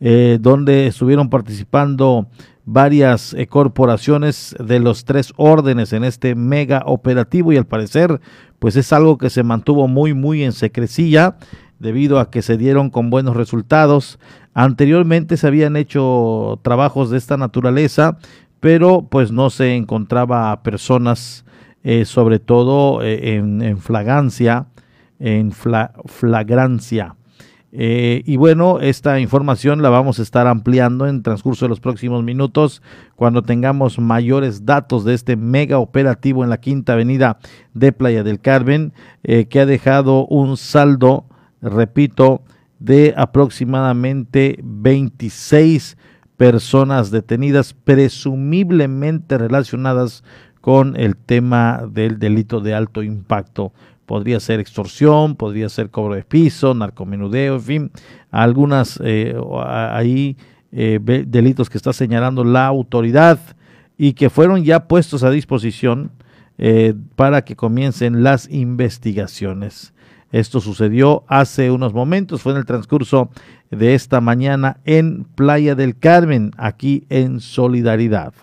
Eh, 0.02 0.38
donde 0.40 0.88
estuvieron 0.88 1.30
participando 1.30 2.28
varias 2.64 3.34
eh, 3.34 3.48
corporaciones 3.48 4.56
de 4.58 4.80
los 4.80 5.04
tres 5.04 5.34
órdenes 5.36 5.92
en 5.92 6.06
este 6.06 6.36
mega 6.36 6.84
operativo 6.86 7.52
y 7.52 7.58
al 7.58 7.68
parecer 7.68 8.22
pues 8.60 8.78
es 8.78 8.94
algo 8.94 9.18
que 9.18 9.30
se 9.30 9.44
mantuvo 9.44 9.90
muy 9.90 10.14
muy 10.14 10.44
en 10.44 10.54
secrecía 10.54 11.36
debido 11.80 12.18
a 12.20 12.32
que 12.32 12.42
se 12.42 12.56
dieron 12.56 12.90
con 12.92 13.10
buenos 13.10 13.36
resultados. 13.36 14.20
Anteriormente 14.54 15.36
se 15.36 15.48
habían 15.48 15.76
hecho 15.76 16.62
trabajos 16.62 17.10
de 17.10 17.18
esta 17.18 17.36
naturaleza, 17.36 18.20
pero 18.62 19.02
pues 19.02 19.34
no 19.34 19.50
se 19.50 19.76
encontraba 19.76 20.64
personas 20.64 21.44
eh, 21.84 22.06
sobre 22.06 22.40
todo 22.40 23.04
en, 23.04 23.62
en, 23.62 23.80
flagancia, 23.80 24.68
en 25.20 25.52
flagrancia. 25.52 27.16
Eh, 27.72 28.24
y 28.26 28.38
bueno, 28.38 28.80
esta 28.80 29.20
información 29.20 29.82
la 29.82 29.90
vamos 29.90 30.20
a 30.20 30.24
estar 30.24 30.48
ampliando 30.48 31.08
en 31.08 31.22
transcurso 31.22 31.66
de 31.66 31.70
los 31.70 31.80
próximos 31.80 32.24
minutos 32.24 32.82
cuando 33.16 33.44
tengamos 33.44 34.00
mayores 34.00 34.66
datos 34.66 35.06
de 35.06 35.14
este 35.14 35.36
mega 35.36 35.78
operativo 35.78 36.44
en 36.44 36.50
la 36.50 36.60
quinta 36.60 36.94
avenida 36.94 37.38
de 37.74 37.92
Playa 37.92 38.24
del 38.24 38.40
Carmen, 38.40 38.94
eh, 39.24 39.46
que 39.46 39.60
ha 39.60 39.66
dejado 39.68 40.26
un 40.26 40.58
saldo, 40.58 41.26
repito, 41.62 42.42
de 42.80 43.14
aproximadamente 43.16 44.60
26 44.64 45.98
personas 46.38 47.12
detenidas, 47.12 47.74
presumiblemente 47.74 49.38
relacionadas 49.38 50.24
con 50.62 50.96
el 50.96 51.16
tema 51.18 51.84
del 51.90 52.18
delito 52.18 52.62
de 52.62 52.74
alto 52.74 53.04
impacto 53.04 53.74
podría 54.10 54.40
ser 54.40 54.60
extorsión, 54.60 55.36
podría 55.36 55.70
ser 55.70 55.92
cobro 55.92 56.16
de 56.16 56.24
piso, 56.24 56.74
narcomenudeo, 56.74 57.58
en 57.58 57.62
fin, 57.62 57.92
algunas 58.32 59.00
eh, 59.04 59.36
ahí 59.68 60.36
eh, 60.72 61.00
delitos 61.28 61.70
que 61.70 61.78
está 61.78 61.94
señalando 61.94 62.44
la 62.44 62.66
autoridad 62.66 63.38
y 64.00 64.14
que 64.14 64.32
fueron 64.32 64.64
ya 64.64 64.88
puestos 64.88 65.22
a 65.22 65.30
disposición 65.30 66.12
eh, 66.58 66.96
para 67.16 67.46
que 67.46 67.56
comiencen 67.56 68.24
las 68.24 68.50
investigaciones. 68.50 69.94
Esto 70.32 70.60
sucedió 70.60 71.24
hace 71.28 71.70
unos 71.70 71.94
momentos, 71.94 72.42
fue 72.42 72.54
en 72.54 72.58
el 72.58 72.66
transcurso 72.66 73.30
de 73.70 73.94
esta 73.94 74.22
mañana 74.22 74.78
en 74.86 75.26
Playa 75.36 75.76
del 75.76 75.96
Carmen, 76.00 76.50
aquí 76.58 77.06
en 77.10 77.40
Solidaridad. 77.42 78.34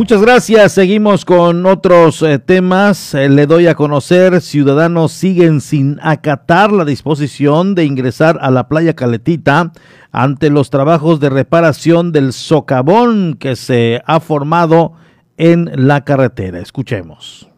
Muchas 0.00 0.22
gracias. 0.22 0.72
Seguimos 0.72 1.26
con 1.26 1.66
otros 1.66 2.22
eh, 2.22 2.38
temas. 2.38 3.12
Eh, 3.12 3.28
le 3.28 3.46
doy 3.46 3.66
a 3.66 3.74
conocer, 3.74 4.40
ciudadanos 4.40 5.12
siguen 5.12 5.60
sin 5.60 5.98
acatar 6.00 6.72
la 6.72 6.86
disposición 6.86 7.74
de 7.74 7.84
ingresar 7.84 8.38
a 8.40 8.50
la 8.50 8.66
playa 8.66 8.96
Caletita 8.96 9.72
ante 10.10 10.48
los 10.48 10.70
trabajos 10.70 11.20
de 11.20 11.28
reparación 11.28 12.12
del 12.12 12.32
socavón 12.32 13.36
que 13.38 13.56
se 13.56 14.00
ha 14.06 14.20
formado 14.20 14.94
en 15.36 15.70
la 15.74 16.02
carretera. 16.02 16.60
Escuchemos. 16.60 17.49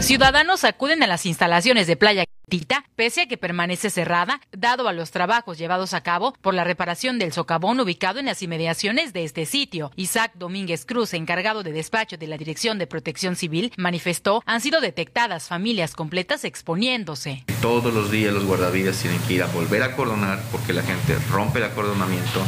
Ciudadanos 0.00 0.62
acuden 0.62 1.02
a 1.02 1.08
las 1.08 1.26
instalaciones 1.26 1.88
de 1.88 1.96
Playa 1.96 2.24
Tita, 2.48 2.84
pese 2.94 3.22
a 3.22 3.26
que 3.26 3.36
permanece 3.36 3.90
cerrada, 3.90 4.40
dado 4.52 4.88
a 4.88 4.92
los 4.92 5.10
trabajos 5.10 5.58
llevados 5.58 5.92
a 5.92 6.02
cabo 6.02 6.34
por 6.40 6.54
la 6.54 6.62
reparación 6.64 7.18
del 7.18 7.32
socavón 7.32 7.80
ubicado 7.80 8.20
en 8.20 8.26
las 8.26 8.40
inmediaciones 8.42 9.12
de 9.12 9.24
este 9.24 9.44
sitio. 9.44 9.90
Isaac 9.96 10.32
Domínguez 10.36 10.86
Cruz, 10.86 11.14
encargado 11.14 11.62
de 11.62 11.72
despacho 11.72 12.16
de 12.16 12.28
la 12.28 12.38
Dirección 12.38 12.78
de 12.78 12.86
Protección 12.86 13.34
Civil, 13.34 13.72
manifestó 13.76 14.42
han 14.46 14.60
sido 14.60 14.80
detectadas 14.80 15.48
familias 15.48 15.94
completas 15.94 16.44
exponiéndose. 16.44 17.44
Todos 17.60 17.92
los 17.92 18.10
días 18.10 18.32
los 18.32 18.44
guardavidas 18.44 18.98
tienen 18.98 19.20
que 19.22 19.34
ir 19.34 19.42
a 19.42 19.46
volver 19.46 19.82
a 19.82 19.86
acordonar 19.86 20.40
porque 20.52 20.72
la 20.72 20.82
gente 20.82 21.16
rompe 21.28 21.58
el 21.58 21.64
acordonamiento, 21.64 22.40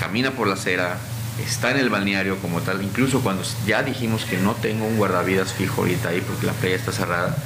camina 0.00 0.32
por 0.32 0.48
la 0.48 0.54
acera, 0.54 0.98
está 1.44 1.70
en 1.70 1.78
el 1.78 1.90
balneario 1.90 2.38
como 2.38 2.60
tal, 2.60 2.82
incluso 2.82 3.20
cuando 3.20 3.42
ya 3.66 3.82
dijimos 3.82 4.24
que 4.24 4.38
no 4.38 4.54
tengo 4.54 4.86
un 4.86 4.96
guardavidas 4.96 5.52
fijo 5.52 5.82
ahorita 5.82 6.10
ahí 6.10 6.20
porque 6.20 6.46
la 6.46 6.52
playa 6.52 6.76
está 6.76 6.92
cerrada, 6.92 7.36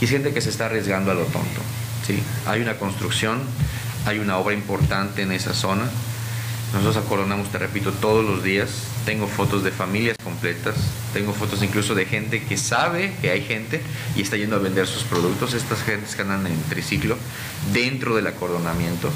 y 0.00 0.04
es 0.04 0.10
gente 0.10 0.32
que 0.32 0.40
se 0.40 0.50
está 0.50 0.66
arriesgando 0.66 1.10
a 1.10 1.14
lo 1.14 1.24
tonto. 1.24 1.60
¿sí? 2.06 2.22
Hay 2.46 2.60
una 2.60 2.76
construcción, 2.78 3.40
hay 4.06 4.18
una 4.18 4.38
obra 4.38 4.54
importante 4.54 5.22
en 5.22 5.32
esa 5.32 5.54
zona. 5.54 5.84
Nosotros 6.72 7.04
acordonamos, 7.04 7.50
te 7.50 7.58
repito, 7.58 7.92
todos 7.92 8.24
los 8.24 8.42
días. 8.42 8.70
Tengo 9.06 9.28
fotos 9.28 9.62
de 9.62 9.70
familias 9.70 10.16
completas, 10.22 10.74
tengo 11.14 11.32
fotos 11.32 11.62
incluso 11.62 11.94
de 11.94 12.06
gente 12.06 12.42
que 12.42 12.56
sabe 12.56 13.14
que 13.20 13.30
hay 13.30 13.40
gente 13.40 13.80
y 14.16 14.22
está 14.22 14.36
yendo 14.36 14.56
a 14.56 14.58
vender 14.58 14.86
sus 14.86 15.04
productos. 15.04 15.54
Estas 15.54 15.82
gentes 15.82 16.16
que 16.16 16.22
andan 16.22 16.46
en 16.46 16.60
triciclo 16.64 17.16
dentro 17.72 18.16
del 18.16 18.26
acordonamiento. 18.26 19.10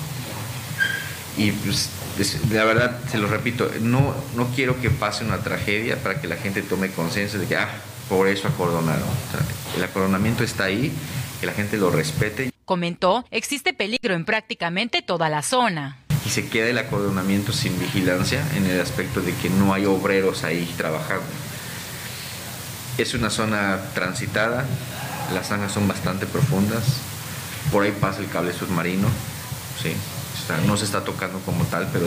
Y 1.41 1.53
pues, 1.53 1.89
la 2.53 2.65
verdad, 2.65 3.01
se 3.11 3.17
lo 3.17 3.27
repito, 3.27 3.71
no, 3.81 4.15
no 4.37 4.49
quiero 4.55 4.79
que 4.79 4.91
pase 4.91 5.25
una 5.25 5.39
tragedia 5.39 5.97
para 5.97 6.21
que 6.21 6.29
la 6.29 6.37
gente 6.37 6.61
tome 6.61 6.91
conciencia 6.91 7.39
de 7.39 7.47
que, 7.47 7.57
ah, 7.57 7.67
por 8.11 8.29
eso 8.29 8.47
acordonaron. 8.47 9.09
el 9.75 9.83
acordonamiento 9.83 10.45
está 10.45 10.65
ahí, 10.65 10.93
que 11.41 11.47
la 11.47 11.55
gente 11.55 11.79
lo 11.79 11.91
respete. 11.91 12.53
Comentó, 12.67 13.25
existe 13.31 13.73
peligro 13.73 14.13
en 14.13 14.27
prácticamente 14.27 15.01
toda 15.01 15.31
la 15.31 15.41
zona. 15.41 15.97
Y 16.27 16.29
se 16.29 16.47
queda 16.47 16.69
el 16.69 16.77
acordonamiento 16.77 17.55
sin 17.55 17.81
vigilancia 17.81 18.47
en 18.55 18.67
el 18.67 18.79
aspecto 18.79 19.23
de 19.23 19.33
que 19.37 19.49
no 19.49 19.73
hay 19.73 19.87
obreros 19.87 20.45
ahí 20.45 20.71
trabajando. 20.77 21.25
Es 22.99 23.15
una 23.15 23.31
zona 23.31 23.81
transitada, 23.95 24.67
las 25.33 25.49
zanjas 25.49 25.73
son 25.73 25.89
bastante 25.89 26.27
profundas, 26.27 26.85
por 27.73 27.85
ahí 27.85 27.97
pasa 27.99 28.21
el 28.21 28.29
cable 28.29 28.53
submarino, 28.53 29.09
sí, 29.83 29.95
no 30.67 30.77
se 30.77 30.85
está 30.85 31.05
tocando 31.05 31.39
como 31.41 31.65
tal, 31.65 31.89
pero, 31.93 32.07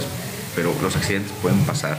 pero 0.55 0.73
los 0.81 0.95
accidentes 0.95 1.31
pueden 1.41 1.59
pasar. 1.65 1.97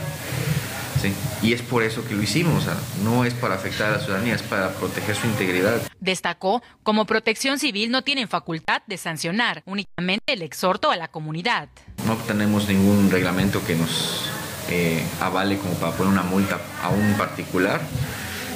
Y 1.41 1.53
es 1.53 1.61
por 1.61 1.83
eso 1.83 2.03
que 2.05 2.15
lo 2.15 2.23
hicimos, 2.23 2.65
no 3.03 3.25
es 3.25 3.33
para 3.33 3.55
afectar 3.55 3.89
a 3.89 3.97
la 3.97 3.99
ciudadanía, 3.99 4.35
es 4.35 4.41
para 4.41 4.71
proteger 4.71 5.15
su 5.15 5.27
integridad. 5.27 5.81
Destacó, 5.99 6.63
como 6.83 7.05
protección 7.05 7.59
civil 7.59 7.91
no 7.91 8.03
tienen 8.03 8.27
facultad 8.27 8.81
de 8.87 8.97
sancionar, 8.97 9.61
únicamente 9.65 10.33
el 10.33 10.41
exhorto 10.41 10.91
a 10.91 10.95
la 10.95 11.07
comunidad. 11.07 11.69
No 12.07 12.15
tenemos 12.15 12.67
ningún 12.67 13.11
reglamento 13.11 13.63
que 13.65 13.75
nos 13.75 14.29
eh, 14.69 15.03
avale 15.21 15.57
como 15.57 15.73
para 15.75 15.91
poner 15.95 16.13
una 16.13 16.23
multa 16.23 16.59
a 16.81 16.89
un 16.89 17.13
particular. 17.17 17.81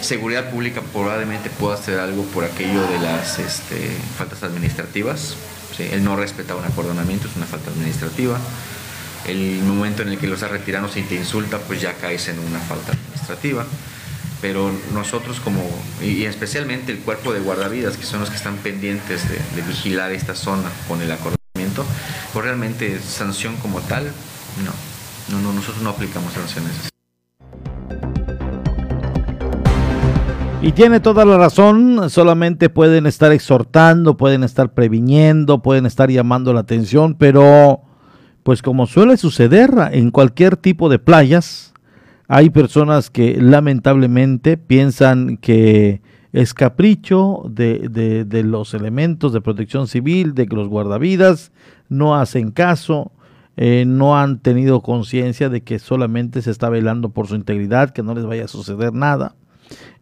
Seguridad 0.02 0.50
Pública 0.50 0.82
probablemente 0.94 1.50
pueda 1.50 1.76
hacer 1.76 2.00
algo 2.00 2.24
por 2.24 2.46
aquello 2.46 2.82
de 2.88 3.00
las 3.00 3.38
este, 3.38 3.92
faltas 4.18 4.44
administrativas. 4.44 5.36
El 5.78 6.04
no 6.04 6.16
respetar 6.16 6.56
un 6.56 6.66
acordonamiento 6.66 7.28
es 7.28 7.36
una 7.36 7.46
falta 7.46 7.72
administrativa. 7.72 8.40
el 9.28 9.62
momento 9.64 10.02
en 10.02 10.10
el 10.10 10.18
que 10.18 10.28
los 10.28 10.42
estás 10.42 10.52
retirando 10.52 10.90
si 10.90 11.04
te 11.04 11.16
insulta, 11.16 11.60
pues 11.60 11.82
ya 11.82 11.94
caes 11.94 12.28
en 12.28 12.40
una 12.40 12.60
falta 12.60 12.94
administrativa. 12.94 13.66
Pero 14.42 14.72
nosotros 14.94 15.40
como, 15.42 15.62
y 16.02 16.24
especialmente 16.24 16.92
el 16.94 17.00
cuerpo 17.00 17.34
de 17.34 17.42
guardavidas, 17.42 17.98
que 17.98 18.06
son 18.06 18.22
los 18.22 18.30
que 18.30 18.38
están 18.38 18.58
pendientes 18.58 19.24
de, 19.30 19.62
vigilar 19.62 20.12
esta 20.14 20.36
zona 20.36 20.70
con 20.88 21.02
el 21.02 21.12
acordamiento, 21.12 21.86
pues 22.34 22.46
realmente 22.46 23.00
sanción 23.02 23.58
como 23.58 23.82
tal, 23.82 24.12
no. 24.64 24.72
No, 25.36 25.42
no, 25.42 25.54
nosotros 25.54 25.84
no 25.84 25.92
aplicamos 25.92 26.34
sanciones 26.34 26.90
Y 30.62 30.74
tiene 30.74 31.00
toda 31.00 31.24
la 31.24 31.38
razón, 31.38 32.10
solamente 32.10 32.70
pueden 32.70 33.06
estar 33.06 33.32
exhortando, 33.32 34.18
pueden 34.18 34.44
estar 34.44 34.74
previniendo, 34.74 35.62
pueden 35.62 35.86
estar 35.86 36.12
llamando 36.12 36.52
la 36.52 36.60
atención, 36.60 37.16
pero 37.16 37.82
pues 38.44 38.62
como 38.62 38.86
suele 38.86 39.16
suceder 39.16 39.72
en 39.94 40.12
cualquier 40.12 40.58
tipo 40.58 40.90
de 40.90 41.00
playas, 41.00 41.74
hay 42.28 42.50
personas 42.50 43.10
que 43.10 43.42
lamentablemente 43.42 44.58
piensan 44.58 45.38
que 45.38 46.02
es 46.34 46.54
capricho 46.54 47.46
de, 47.50 48.26
de, 48.28 48.44
los 48.44 48.74
elementos 48.74 49.32
de 49.32 49.40
protección 49.40 49.88
civil, 49.88 50.36
de 50.36 50.46
que 50.46 50.58
los 50.58 50.68
guardavidas 50.68 51.54
no 51.88 52.18
hacen 52.18 52.52
caso, 52.52 53.14
eh, 53.56 53.86
no 53.88 54.20
han 54.20 54.40
tenido 54.40 54.82
conciencia 54.82 55.48
de 55.48 55.64
que 55.64 55.80
solamente 55.80 56.42
se 56.42 56.52
está 56.52 56.68
velando 56.68 57.12
por 57.12 57.28
su 57.28 57.36
integridad, 57.36 57.92
que 57.92 58.04
no 58.04 58.14
les 58.14 58.26
vaya 58.26 58.44
a 58.44 58.50
suceder 58.50 58.92
nada 58.92 59.36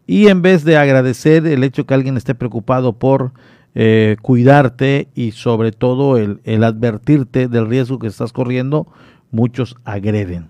y 0.08 0.28
en 0.28 0.40
vez 0.40 0.64
de 0.64 0.78
agradecer 0.78 1.46
el 1.46 1.62
hecho 1.62 1.84
que 1.84 1.92
alguien 1.92 2.16
esté 2.16 2.34
preocupado 2.34 2.98
por 2.98 3.32
eh, 3.74 4.16
cuidarte 4.22 5.08
y 5.14 5.32
sobre 5.32 5.70
todo 5.70 6.16
el, 6.16 6.64
advertirte 6.64 7.46
del 7.46 7.68
riesgo 7.68 7.98
que 7.98 8.06
estás 8.06 8.32
corriendo, 8.32 8.88
muchos 9.30 9.76
agreden. 9.84 10.48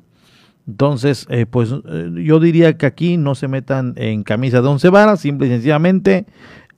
Entonces, 0.68 1.27
eh, 1.29 1.44
pues 1.44 1.73
eh, 1.73 2.11
yo 2.25 2.38
diría 2.38 2.79
que 2.79 2.87
aquí 2.87 3.16
no 3.16 3.35
se 3.35 3.49
metan 3.49 3.94
en 3.97 4.23
camisa 4.23 4.62
de 4.62 4.68
once 4.68 4.90
varas, 4.90 5.21
simple 5.21 5.49
y 5.49 5.51
sencillamente 5.51 6.27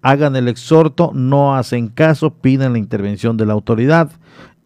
hagan 0.01 0.35
el 0.35 0.49
exhorto, 0.49 1.11
no 1.13 1.55
hacen 1.55 1.89
caso, 1.89 2.33
piden 2.33 2.73
la 2.73 2.79
intervención 2.79 3.37
de 3.37 3.45
la 3.45 3.53
autoridad 3.53 4.11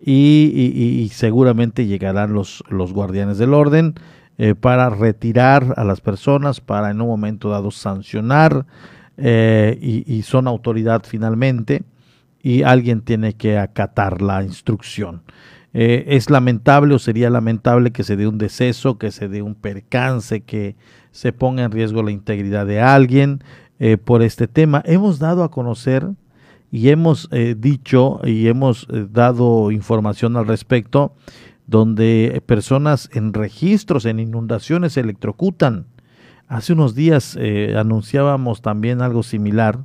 y, 0.01 1.11
seguramente 1.13 1.87
llegarán 1.87 2.33
los, 2.33 2.63
los 2.69 2.93
guardianes 2.93 3.39
del 3.39 3.55
orden 3.55 3.95
eh, 4.37 4.57
para 4.57 4.91
retirar 4.91 5.75
a 5.77 5.85
las 5.85 6.01
personas, 6.01 6.61
para 6.61 6.91
en 6.91 7.01
un 7.01 7.07
momento 7.07 7.51
dado 7.51 7.71
sancionar 7.71 8.67
eh, 9.17 9.79
y, 9.81 10.23
son 10.23 10.49
autoridad 10.49 11.05
finalmente 11.07 11.85
y 12.43 12.65
alguien 12.65 13.03
tiene 13.03 13.35
que 13.35 13.59
acatar 13.59 14.21
la 14.21 14.43
instrucción. 14.43 15.23
Eh, 15.73 16.05
es 16.09 16.31
lamentable 16.31 16.97
o 16.97 16.99
sería 16.99 17.31
lamentable 17.31 17.93
que 17.93 18.03
se 18.03 18.17
dé 18.17 18.27
un 18.27 18.39
deceso, 18.39 18.99
que 18.99 19.13
se 19.13 19.29
dé 19.29 19.41
un 19.41 19.55
percance, 19.55 20.41
que 20.41 20.75
se 21.13 21.33
ponga 21.33 21.63
en 21.63 21.71
riesgo 21.71 22.03
la 22.03 22.11
integridad 22.11 22.67
de 22.67 22.81
alguien 22.81 23.41
por 24.05 24.23
este 24.23 24.49
tema. 24.49 24.83
Hemos 24.85 25.19
dado 25.19 25.45
a 25.45 25.51
conocer 25.51 26.09
y 26.73 26.89
hemos 26.89 27.29
dicho 27.57 28.21
y 28.25 28.49
hemos 28.49 28.89
dado 29.13 29.71
información 29.71 30.37
al 30.37 30.47
respecto 30.47 31.13
donde 31.67 32.43
personas 32.47 33.09
en 33.13 33.33
registros, 33.33 34.05
en 34.05 34.21
inundaciones 34.21 34.95
se 34.95 35.01
electrocutan. 35.01 35.87
Hace 36.47 36.75
unos 36.75 36.95
días 36.95 37.37
eh, 37.41 37.75
anunciábamos 37.77 38.61
también 38.61 39.01
algo 39.01 39.23
similar. 39.23 39.81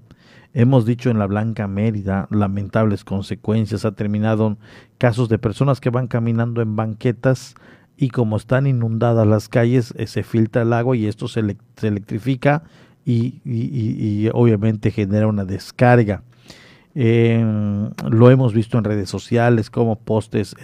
Hemos 0.53 0.85
dicho 0.85 1.09
en 1.09 1.19
la 1.19 1.27
Blanca 1.27 1.67
Mérida 1.67 2.27
lamentables 2.31 3.05
consecuencias. 3.05 3.85
Ha 3.85 3.93
terminado 3.93 4.57
casos 4.97 5.29
de 5.29 5.39
personas 5.39 5.79
que 5.79 5.89
van 5.89 6.07
caminando 6.07 6.61
en 6.61 6.75
banquetas 6.75 7.55
y 7.95 8.09
como 8.09 8.37
están 8.37 8.67
inundadas 8.67 9.27
las 9.27 9.47
calles, 9.47 9.93
eh, 9.97 10.07
se 10.07 10.23
filtra 10.23 10.63
el 10.63 10.73
agua 10.73 10.97
y 10.97 11.05
esto 11.07 11.27
se, 11.27 11.39
electrifica 11.81 12.63
y, 13.05 14.29
obviamente 14.33 14.91
genera 14.91 15.27
una 15.27 15.45
descarga. 15.45 16.23
lo 16.93 18.29
hemos 18.29 18.53
visto 18.53 18.77
en 18.77 18.83
redes 18.83 19.09
sociales 19.09 19.69
como 19.69 19.97
postes 19.97 20.55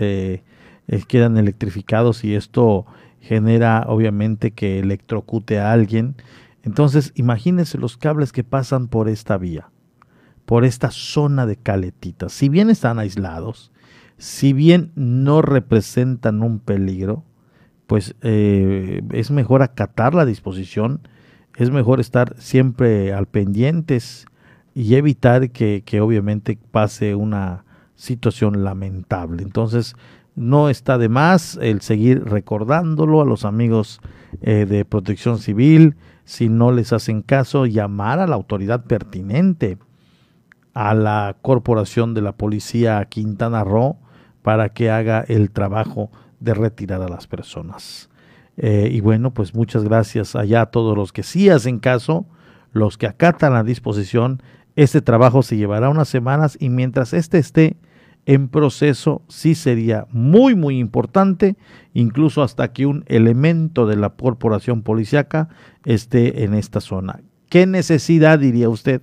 quedan 1.08 1.38
electrificados 1.38 2.24
y 2.24 2.36
esto 2.36 2.86
genera 3.20 3.86
obviamente 3.88 4.52
que 4.52 4.80
electrocute 4.80 5.60
a 5.60 5.72
alguien. 5.72 6.16
Entonces, 6.64 7.12
imagínense 7.16 7.78
los 7.78 7.98
cables 7.98 8.32
que 8.32 8.44
pasan 8.44 8.88
por 8.88 9.10
esta 9.10 9.38
vía, 9.38 9.70
por 10.46 10.64
esta 10.64 10.92
zona 10.92 11.46
de 11.46 11.58
caletitas. 11.58 12.34
Si 12.34 12.50
bien 12.50 12.70
están 12.70 13.00
aislados, 13.00 13.72
si 14.18 14.54
bien 14.54 14.92
no 14.96 15.42
representan 15.42 16.42
un 16.42 16.60
peligro, 16.60 17.24
pues 17.88 18.16
eh, 18.22 19.02
es 19.12 19.32
mejor 19.32 19.62
acatar 19.62 20.14
la 20.14 20.26
disposición, 20.26 21.08
es 21.58 21.72
mejor 21.72 22.00
estar 22.00 22.36
siempre 22.40 23.14
al 23.14 23.28
pendientes 23.28 24.26
y 24.74 24.96
evitar 24.96 25.52
que, 25.52 25.84
que 25.86 26.02
obviamente 26.02 26.58
pase 26.72 27.16
una 27.16 27.66
situación 27.96 28.64
lamentable. 28.64 29.44
Entonces, 29.44 29.96
no 30.36 30.70
está 30.70 30.98
de 30.98 31.10
más 31.10 31.58
el 31.62 31.82
seguir 31.82 32.24
recordándolo 32.26 33.22
a 33.22 33.26
los 33.26 33.46
amigos 33.46 34.02
eh, 34.42 34.66
de 34.66 34.86
protección 34.86 35.40
civil, 35.40 35.96
si 36.26 36.50
no 36.50 36.72
les 36.72 36.92
hacen 36.92 37.22
caso, 37.22 37.66
llamar 37.66 38.20
a 38.20 38.28
la 38.28 38.36
autoridad 38.36 38.86
pertinente, 38.86 39.78
a 40.74 40.94
la 40.94 41.38
corporación 41.42 42.14
de 42.14 42.22
la 42.22 42.34
policía 42.34 43.06
Quintana 43.06 43.64
Roo, 43.64 43.98
para 44.42 44.70
que 44.70 44.92
haga 44.92 45.24
el 45.28 45.52
trabajo 45.52 46.12
de 46.40 46.54
retirar 46.54 47.02
a 47.02 47.08
las 47.08 47.28
personas. 47.28 48.10
Eh, 48.58 48.90
y 48.92 49.02
bueno, 49.02 49.34
pues 49.34 49.56
muchas 49.56 49.84
gracias 49.84 50.36
allá 50.36 50.62
a 50.62 50.66
todos 50.68 50.96
los 50.96 51.12
que 51.12 51.24
sí 51.24 51.50
hacen 51.50 51.80
caso, 51.80 52.26
los 52.72 52.98
que 52.98 53.08
acatan 53.08 53.54
la 53.54 53.64
disposición. 53.64 54.42
Este 54.76 55.02
trabajo 55.02 55.44
se 55.44 55.58
llevará 55.58 55.90
unas 55.90 56.10
semanas 56.10 56.58
y 56.60 56.70
mientras 56.70 57.14
este 57.14 57.38
esté 57.38 57.78
en 58.26 58.50
proceso 58.50 59.22
sí 59.28 59.56
sería 59.56 60.08
muy 60.12 60.56
muy 60.56 60.80
importante, 60.80 61.58
incluso 61.94 62.42
hasta 62.44 62.74
que 62.74 62.86
un 62.86 63.04
elemento 63.08 63.86
de 63.86 63.96
la 63.96 64.10
corporación 64.10 64.82
policiaca 64.82 65.50
esté 65.86 66.44
en 66.44 66.54
esta 66.54 66.82
zona. 66.82 67.22
¿Qué 67.50 67.68
necesidad 67.68 68.40
diría 68.40 68.70
usted? 68.70 69.02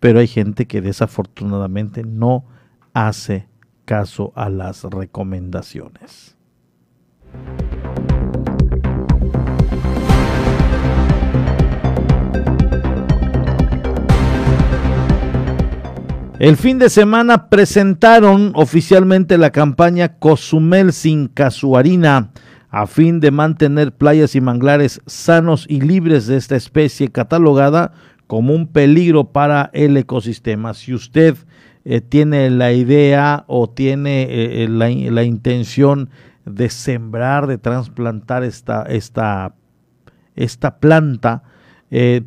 Pero 0.00 0.18
hay 0.18 0.26
gente 0.26 0.66
que 0.66 0.80
desafortunadamente 0.80 2.04
no 2.04 2.44
hace 2.92 3.48
caso 3.84 4.32
a 4.36 4.48
las 4.48 4.84
recomendaciones. 4.84 6.36
El 16.38 16.56
fin 16.56 16.78
de 16.78 16.88
semana 16.88 17.48
presentaron 17.48 18.52
oficialmente 18.54 19.38
la 19.38 19.50
campaña 19.50 20.18
Cozumel 20.18 20.92
sin 20.92 21.28
casuarina 21.28 22.30
a 22.70 22.86
fin 22.86 23.20
de 23.20 23.30
mantener 23.30 23.92
playas 23.92 24.34
y 24.34 24.40
manglares 24.40 25.02
sanos 25.06 25.66
y 25.68 25.82
libres 25.82 26.26
de 26.26 26.38
esta 26.38 26.56
especie 26.56 27.08
catalogada 27.08 27.92
como 28.26 28.54
un 28.54 28.66
peligro 28.66 29.24
para 29.24 29.68
el 29.74 29.94
ecosistema. 29.98 30.72
Si 30.72 30.94
usted 30.94 31.36
eh, 31.84 32.00
tiene 32.00 32.48
la 32.48 32.72
idea 32.72 33.44
o 33.46 33.68
tiene 33.68 34.22
eh, 34.22 34.64
eh, 34.64 34.68
la, 34.68 35.22
intención 35.22 36.08
de 36.46 36.70
sembrar, 36.70 37.46
de 37.46 37.58
trasplantar 37.58 38.42
esta, 38.42 38.84
esta, 38.84 39.54
esta 40.34 40.78
planta, 40.78 41.42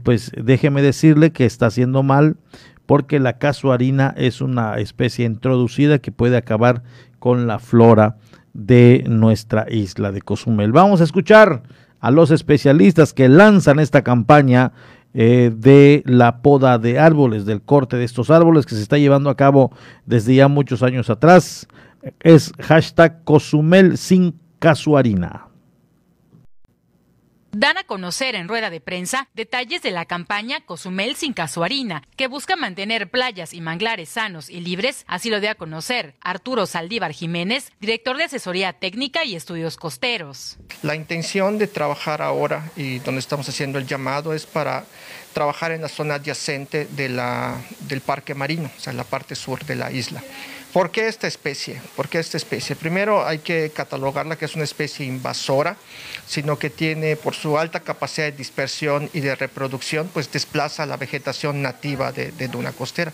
pues 0.03 0.31
déjeme 0.37 0.83
decirle 0.83 1.31
que 1.31 1.45
está 1.45 1.65
haciendo 1.65 2.03
mal 2.03 2.37
porque 2.85 3.19
la 3.19 3.37
casuarina 3.37 4.13
es 4.17 4.41
una 4.41 4.75
especie 4.77 5.25
introducida 5.25 5.99
que 5.99 6.11
puede 6.11 6.37
acabar 6.37 6.83
con 7.19 7.47
la 7.47 7.59
flora 7.59 8.17
de 8.53 9.03
nuestra 9.07 9.65
isla 9.69 10.11
de 10.11 10.21
Cozumel. 10.21 10.71
Vamos 10.71 11.01
a 11.01 11.03
escuchar 11.03 11.63
a 11.99 12.11
los 12.11 12.31
especialistas 12.31 13.13
que 13.13 13.27
lanzan 13.27 13.79
esta 13.79 14.03
campaña 14.03 14.71
eh, 15.13 15.51
de 15.55 16.03
la 16.05 16.41
poda 16.41 16.77
de 16.77 16.99
árboles, 16.99 17.45
del 17.45 17.61
corte 17.61 17.97
de 17.97 18.03
estos 18.03 18.29
árboles 18.29 18.65
que 18.65 18.75
se 18.75 18.81
está 18.81 18.97
llevando 18.97 19.29
a 19.29 19.37
cabo 19.37 19.71
desde 20.05 20.35
ya 20.35 20.47
muchos 20.47 20.83
años 20.83 21.09
atrás. 21.09 21.67
Es 22.19 22.51
hashtag 22.59 23.23
Cozumel 23.23 23.97
sin 23.97 24.35
casuarina 24.59 25.44
dan 27.57 27.77
a 27.77 27.85
conocer 27.85 28.35
en 28.35 28.49
rueda 28.49 28.69
de 28.69 28.81
prensa 28.81 29.29
detalles 29.33 29.81
de 29.81 29.91
la 29.91 30.03
campaña 30.03 30.59
Cozumel 30.65 31.15
sin 31.15 31.31
casuarina, 31.31 32.03
que 32.17 32.27
busca 32.27 32.57
mantener 32.57 33.09
playas 33.09 33.53
y 33.53 33.61
manglares 33.61 34.09
sanos 34.09 34.49
y 34.49 34.59
libres, 34.59 35.05
así 35.07 35.29
lo 35.29 35.39
dio 35.39 35.51
a 35.51 35.55
conocer 35.55 36.15
Arturo 36.19 36.65
Saldívar 36.65 37.13
Jiménez, 37.13 37.71
director 37.79 38.17
de 38.17 38.25
asesoría 38.25 38.73
técnica 38.73 39.23
y 39.23 39.37
estudios 39.37 39.77
costeros. 39.77 40.57
La 40.81 40.95
intención 40.95 41.57
de 41.57 41.67
trabajar 41.67 42.21
ahora 42.21 42.71
y 42.75 42.99
donde 42.99 43.19
estamos 43.19 43.47
haciendo 43.47 43.79
el 43.79 43.87
llamado 43.87 44.33
es 44.33 44.45
para 44.45 44.83
trabajar 45.31 45.71
en 45.71 45.81
la 45.81 45.87
zona 45.87 46.15
adyacente 46.15 46.87
del 46.87 48.01
parque 48.01 48.35
marino, 48.35 48.69
o 48.77 48.81
sea, 48.81 48.91
la 48.91 49.05
parte 49.05 49.33
sur 49.35 49.63
de 49.63 49.75
la 49.75 49.93
isla. 49.93 50.21
¿Por 50.75 50.91
qué 50.91 51.07
esta 51.07 51.25
especie? 51.25 51.81
¿Por 51.95 52.09
qué 52.09 52.19
esta 52.19 52.35
especie? 52.35 52.75
Primero 52.75 53.25
hay 53.25 53.39
que 53.39 53.71
catalogarla 53.73 54.35
que 54.35 54.43
es 54.43 54.55
una 54.55 54.65
especie 54.65 55.05
invasora, 55.05 55.77
sino 56.27 56.59
que 56.59 56.69
tiene 56.69 57.15
por 57.15 57.33
su 57.33 57.57
alta 57.57 57.79
capacidad 57.79 58.25
de 58.25 58.33
dispersión 58.33 59.09
y 59.13 59.21
de 59.21 59.35
reproducción, 59.35 60.09
pues 60.13 60.29
desplaza 60.33 60.85
la 60.85 60.97
vegetación 60.97 61.61
nativa 61.61 62.11
de, 62.11 62.33
de 62.33 62.49
duna 62.49 62.73
costera. 62.73 63.13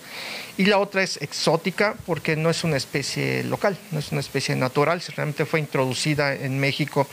Y 0.57 0.65
la 0.65 0.77
otra 0.79 1.01
es 1.01 1.21
exótica 1.21 1.95
porque 2.05 2.35
no 2.35 2.49
es 2.49 2.63
una 2.63 2.77
especie 2.77 3.43
local, 3.43 3.77
no 3.91 3.99
es 3.99 4.11
una 4.11 4.21
especie 4.21 4.55
natural, 4.55 5.01
realmente 5.15 5.45
fue 5.45 5.59
introducida 5.59 6.33
en 6.35 6.59
México 6.59 7.07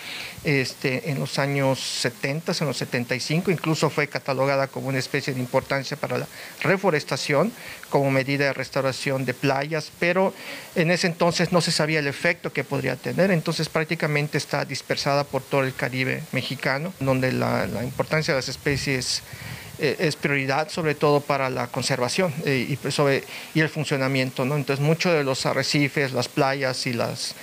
este, 0.45 1.11
en 1.11 1.21
los 1.21 1.39
años 1.39 1.79
70, 1.81 2.53
en 2.61 2.67
los 2.67 2.77
75, 2.77 3.51
incluso 3.51 3.91
fue 3.91 4.09
catalogada 4.09 4.67
como 4.67 4.89
una 4.89 4.99
especie 4.99 5.35
de 5.35 5.41
importancia 5.41 5.97
para 5.97 6.19
la 6.19 6.27
reforestación 6.63 7.53
como 7.91 8.11
medida 8.11 8.47
de 8.47 8.53
restauración 8.53 9.25
de 9.25 9.35
playas, 9.35 9.91
pero 9.99 10.35
en 10.75 10.91
ese 10.91 11.07
entonces 11.07 11.53
no 11.53 11.61
se 11.61 11.73
sabía 11.73 12.01
el 12.01 12.07
efecto 12.07 12.53
que 12.53 12.65
podría 12.65 12.97
tener, 12.97 13.31
entonces 13.31 13.69
prácticamente 13.69 14.39
está 14.39 14.65
dispersada 14.65 15.25
por 15.25 15.43
todo 15.43 15.63
el 15.63 15.75
Caribe 15.75 16.23
mexicano, 16.33 16.93
donde 17.01 17.33
la, 17.33 17.67
importancia 17.83 18.35
de 18.35 18.39
las 18.39 18.49
especies 18.49 19.23
eh, 19.79 19.97
es 19.99 20.17
prioridad 20.17 20.69
sobre 20.69 20.95
todo 20.95 21.21
para 21.21 21.51
la 21.51 21.69
conservación 21.69 22.33
eh, 22.45 22.67
y, 22.69 22.77
pues, 22.77 22.99
y 23.55 23.61
el 23.61 23.69
funcionamiento. 23.69 24.45
¿no? 24.45 24.57
Entonces 24.57 24.85
muchos 24.85 25.13
de 25.13 25.25
los 25.25 25.47
arrecifes, 25.47 26.13
las 26.13 26.29
playas 26.29 26.87
y 26.87 26.93
las, 26.93 27.35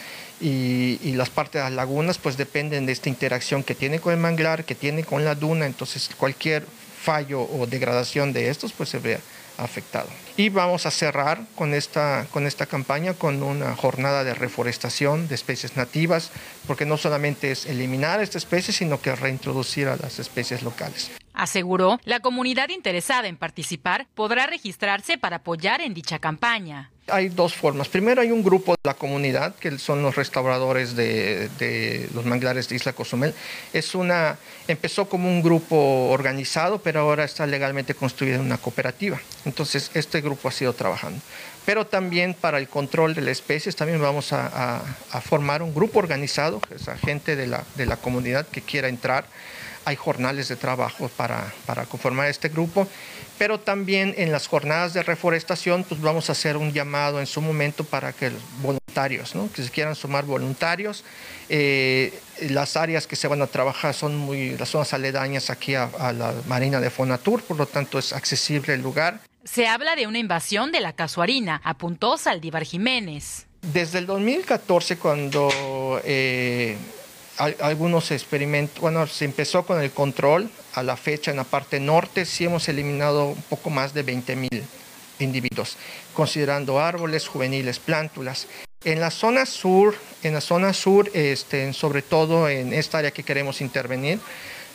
y, 0.42 1.00
y, 1.04 1.14
las 1.14 1.30
partes 1.30 1.62
de 1.62 1.70
las 1.70 1.74
lagunas 1.74 2.18
pues 2.18 2.38
dependen 2.38 2.86
de 2.86 2.92
esta 2.92 3.10
interacción 3.10 3.64
que 3.64 3.76
tiene 3.76 4.00
con 4.00 4.14
el 4.14 4.20
manglar, 4.20 4.66
que 4.66 4.76
tiene 4.76 5.04
con 5.04 5.24
la 5.24 5.36
duna, 5.36 5.66
entonces 5.66 6.10
cualquier 6.18 6.66
fallo 7.02 7.42
o 7.42 7.68
degradación 7.68 8.34
de 8.34 8.50
estos 8.50 8.74
pues 8.74 8.90
se 8.90 9.00
ve 9.00 9.20
afectado. 9.58 10.10
Y 10.38 10.50
vamos 10.50 10.86
a 10.86 10.92
cerrar 10.92 11.42
con 11.56 11.74
esta, 11.74 12.28
con 12.32 12.46
esta 12.46 12.66
campaña 12.66 13.14
con 13.14 13.42
una 13.42 13.76
jornada 13.76 14.24
de 14.24 14.34
reforestación 14.34 15.28
de 15.28 15.36
especies 15.36 15.78
nativas, 15.78 16.32
porque 16.68 16.86
no 16.86 16.98
solamente 16.98 17.52
es 17.52 17.66
eliminar 17.66 18.22
esta 18.22 18.38
especie, 18.38 18.74
sino 18.74 19.02
que 19.02 19.16
reintroducir 19.16 19.88
a 19.88 19.96
las 19.96 20.20
especies 20.20 20.62
locales. 20.64 21.12
Aseguró, 21.36 22.00
la 22.06 22.22
comunidad 22.22 22.70
interesada 22.70 23.28
en 23.28 23.36
participar 23.36 24.08
podrá 24.16 24.48
registrarse 24.48 25.18
para 25.18 25.38
apoyar 25.38 25.82
en 25.82 25.94
dicha 25.94 26.18
campaña. 26.18 26.92
Hay 27.08 27.28
dos 27.30 27.54
formas. 27.54 27.90
Primero 27.90 28.22
hay 28.22 28.32
un 28.32 28.42
grupo 28.42 28.72
de 28.72 28.80
la 28.84 28.94
comunidad, 28.94 29.54
que 29.56 29.78
son 29.78 30.02
los 30.02 30.16
restauradores 30.16 30.96
de, 30.96 32.10
los 32.16 32.26
manglares 32.26 32.70
de 32.70 32.78
Isla 32.78 32.94
Cozumel. 32.94 33.34
Es 33.74 33.94
una, 33.94 34.38
empezó 34.68 35.08
como 35.08 35.30
un 35.30 35.44
grupo 35.44 36.10
organizado, 36.10 36.80
pero 36.80 37.02
ahora 37.02 37.26
está 37.26 37.46
legalmente 37.46 37.94
construido 37.94 38.38
en 38.38 38.46
una 38.46 38.58
cooperativa. 38.58 39.20
Entonces, 39.44 39.92
este 39.94 40.22
grupo 40.22 40.48
ha 40.48 40.52
sido 40.52 40.74
trabajando. 40.74 41.20
Pero 41.66 41.86
también 41.86 42.34
para 42.34 42.58
el 42.58 42.70
control 42.70 43.14
de 43.14 43.22
las 43.22 43.34
especies, 43.34 43.76
también 43.76 44.02
vamos 44.02 44.32
a, 44.32 44.82
formar 45.22 45.62
un 45.62 45.76
grupo 45.76 46.00
organizado, 46.00 46.62
esa 46.74 46.98
gente 46.98 47.36
de 47.36 47.46
la, 47.46 47.66
de 47.76 47.86
la 47.86 47.98
comunidad 47.98 48.48
que 48.48 48.62
quiera 48.62 48.88
entrar 48.88 49.26
hay 49.86 49.96
jornales 49.96 50.48
de 50.50 50.56
trabajo 50.56 51.10
para, 51.10 51.54
para, 51.66 51.86
conformar 51.86 52.28
este 52.28 52.50
grupo, 52.50 52.88
pero 53.38 53.60
también 53.60 54.14
en 54.18 54.32
las 54.32 54.48
jornadas 54.48 54.94
de 54.94 55.04
reforestación 55.04 55.84
pues 55.84 56.02
vamos 56.02 56.30
a 56.30 56.34
hacer 56.34 56.58
un 56.58 56.74
llamado 56.74 57.20
en 57.20 57.28
su 57.28 57.42
momento 57.42 57.84
para 57.84 58.12
que 58.12 58.32
los 58.32 58.42
voluntarios, 58.62 59.36
¿no? 59.36 59.52
que 59.52 59.64
se 59.64 59.70
quieran 59.70 59.96
sumar 59.96 60.26
voluntarios. 60.26 61.04
Eh, 61.50 62.14
las 62.50 62.76
áreas 62.76 63.08
que 63.08 63.16
se 63.16 63.28
van 63.28 63.42
a 63.42 63.48
trabajar 63.48 63.94
son 63.94 64.18
muy, 64.18 64.58
las 64.58 64.70
zonas 64.70 64.94
aledañas 64.94 65.50
aquí 65.50 65.76
a, 65.76 65.84
a 66.00 66.12
la 66.12 66.34
Marina 66.48 66.82
de 66.82 66.90
Fonatur, 66.90 67.44
por 67.44 67.58
lo 67.58 67.68
tanto 67.68 68.00
es 68.00 68.12
accesible 68.12 68.74
el 68.74 68.82
lugar. 68.82 69.22
Se 69.44 69.68
habla 69.68 69.96
de 69.96 70.08
una 70.08 70.18
invasión 70.18 70.72
de 70.72 70.82
la 70.82 70.94
casuarina, 70.94 71.62
apuntó 71.64 72.18
Saldívar 72.18 72.64
Jiménez. 72.64 73.46
Desde 73.62 74.00
el 74.00 74.08
2014, 74.08 74.98
cuando 74.98 76.02
eh, 76.04 76.78
algunos 77.38 78.12
experimentos, 78.12 78.80
bueno, 78.80 79.08
se 79.08 79.26
empezó 79.26 79.66
con 79.66 79.82
el 79.82 79.92
control, 79.92 80.50
a 80.74 80.84
la 80.84 80.96
fecha 80.96 81.32
en 81.32 81.38
la 81.38 81.44
parte 81.44 81.80
norte 81.80 82.26
sí 82.26 82.46
hemos 82.46 82.68
eliminado 82.70 83.28
un 83.28 83.42
poco 83.44 83.70
más 83.70 83.94
de 83.94 84.04
20 84.04 84.36
mil 84.36 84.64
individuos, 85.20 85.78
considerando 86.14 86.80
árboles, 86.80 87.28
juveniles, 87.28 87.80
plántulas. 87.80 88.48
En 88.84 89.00
la 89.00 89.12
zona 89.12 89.46
sur, 89.46 89.96
en 90.24 90.34
la 90.34 90.42
zona 90.42 90.74
sur, 90.74 91.10
este, 91.14 91.74
sobre 91.74 92.02
todo 92.02 92.48
en 92.48 92.74
esta 92.74 93.00
área 93.00 93.12
que 93.12 93.24
queremos 93.24 93.62
intervenir, 93.62 94.20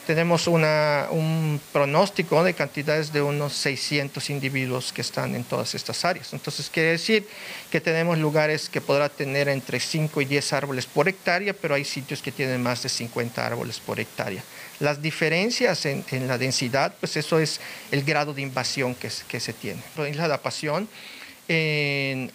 tenemos 0.06 0.46
un 0.46 1.60
pronóstico 1.72 2.42
de 2.42 2.54
cantidades 2.54 3.12
de 3.12 3.22
unos 3.22 3.52
600 3.54 4.30
individuos 4.30 4.92
que 4.92 5.00
están 5.00 5.34
en 5.34 5.44
todas 5.44 5.74
estas 5.74 6.04
áreas. 6.04 6.32
Entonces 6.32 6.70
quiere 6.70 6.90
decir 6.90 7.26
que 7.70 7.80
tenemos 7.80 8.18
lugares 8.18 8.68
que 8.68 8.80
podrá 8.80 9.08
tener 9.08 9.48
entre 9.48 9.80
5 9.80 10.20
y 10.20 10.24
10 10.24 10.52
árboles 10.52 10.86
por 10.86 11.08
hectárea, 11.08 11.52
pero 11.52 11.74
hay 11.74 11.84
sitios 11.84 12.22
que 12.22 12.32
tienen 12.32 12.62
más 12.62 12.82
de 12.82 12.88
50 12.88 13.46
árboles 13.46 13.78
por 13.80 14.00
hectárea. 14.00 14.42
Las 14.78 15.02
diferencias 15.02 15.84
en, 15.86 16.04
la 16.26 16.38
densidad, 16.38 16.94
pues 16.98 17.16
eso 17.16 17.38
es 17.38 17.60
el 17.90 18.02
grado 18.02 18.32
de 18.32 18.42
invasión 18.42 18.94
que, 18.94 19.10
que 19.28 19.40
se 19.40 19.52
tiene. 19.52 19.82
En 19.96 20.16
la 20.16 20.42
Pasión, 20.42 20.88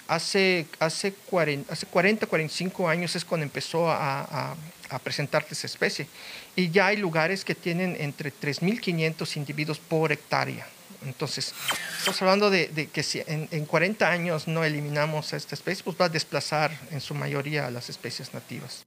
hace, 0.07 0.65
hace, 0.79 1.13
40, 1.13 1.73
hace 1.73 1.85
40, 1.85 2.27
45 2.27 2.89
años 2.89 3.15
es 3.15 3.25
cuando 3.25 3.43
empezó 3.43 3.89
a, 3.89 4.21
a, 4.21 4.55
a 4.89 4.99
presentarse 4.99 5.53
esa 5.53 5.67
especie 5.67 6.07
y 6.55 6.69
ya 6.69 6.87
hay 6.87 6.97
lugares 6.97 7.43
que 7.43 7.55
tienen 7.55 7.95
entre 7.99 8.31
3.500 8.31 9.37
individuos 9.37 9.79
por 9.79 10.11
hectárea. 10.11 10.67
Entonces, 11.05 11.53
estamos 11.99 12.21
hablando 12.21 12.49
de, 12.49 12.89
que 12.91 13.03
si 13.03 13.21
en, 13.27 13.47
en, 13.51 13.65
40 13.65 14.09
años 14.09 14.47
no 14.47 14.63
eliminamos 14.63 15.33
a 15.33 15.37
esta 15.37 15.53
especie, 15.53 15.83
pues 15.83 15.97
va 15.99 16.05
a 16.05 16.09
desplazar 16.09 16.71
en 16.91 16.99
su 16.99 17.13
mayoría 17.13 17.67
a 17.67 17.71
las 17.71 17.89
especies 17.89 18.33
nativas. 18.33 18.85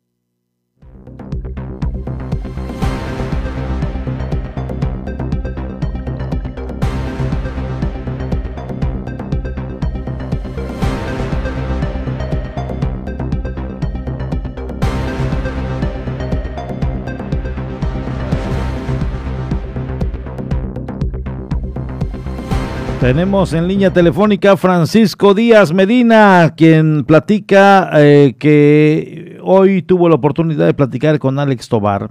Tenemos 23.09 23.54
en 23.54 23.66
línea 23.66 23.90
telefónica 23.90 24.54
Francisco 24.59 25.32
Díaz 25.32 25.72
Medina, 25.72 26.52
quien 26.54 27.04
platica 27.04 27.88
eh, 27.94 28.34
que 28.38 29.38
hoy 29.42 29.80
tuvo 29.80 30.11
la 30.11 30.16
oportunidad 30.16 30.66
de 30.66 30.74
platicar 30.74 31.18
con 31.18 31.38
Alex 31.38 31.70
Tobar 31.70 32.11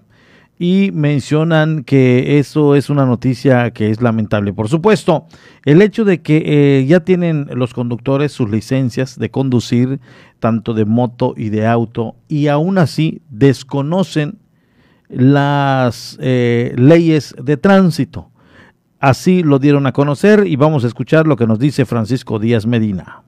y 0.58 0.90
mencionan 0.94 1.84
que 1.84 2.40
eso 2.40 2.74
es 2.74 2.90
una 2.90 3.06
noticia 3.06 3.70
que 3.70 3.92
es 3.92 4.02
lamentable. 4.02 4.54
Por 4.54 4.70
supuesto, 4.70 5.28
el 5.66 5.84
hecho 5.84 6.04
de 6.04 6.24
que 6.24 6.80
eh, 6.80 6.86
ya 6.88 7.02
tienen 7.02 7.46
los 7.54 7.76
conductores 7.76 8.32
sus 8.32 8.50
licencias 8.50 9.20
de 9.20 9.30
conducir 9.30 10.00
tanto 10.40 10.74
de 10.74 10.86
moto 10.86 11.36
y 11.38 11.50
de 11.50 11.68
auto 11.68 12.16
y 12.28 12.48
aún 12.48 12.80
así 12.80 13.22
desconocen 13.30 14.40
las 15.10 16.18
eh, 16.20 16.74
leyes 16.76 17.36
de 17.40 17.56
tránsito 17.56 18.32
Así 19.00 19.44
lo 19.44 19.60
dieron 19.60 19.86
a 19.86 19.92
conocer 19.92 20.48
y 20.48 20.56
vamos 20.56 20.84
a 20.84 20.88
escuchar 20.88 21.28
lo 21.28 21.36
que 21.36 21.46
nos 21.46 21.60
dice 21.60 21.86
Francisco 21.86 22.40
Díaz 22.40 22.66
Medina. 22.66 23.24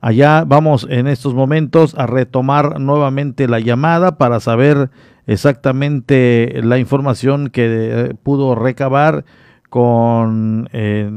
Allá 0.00 0.44
vamos 0.44 0.86
en 0.90 1.06
estos 1.06 1.34
momentos 1.34 1.94
a 1.96 2.06
retomar 2.06 2.78
nuevamente 2.78 3.48
la 3.48 3.60
llamada 3.60 4.18
para 4.18 4.38
saber 4.38 4.90
exactamente 5.26 6.60
la 6.62 6.78
información 6.78 7.48
que 7.48 7.64
eh, 7.70 8.14
pudo 8.22 8.54
recabar 8.54 9.24
con 9.70 10.68
eh, 10.72 11.10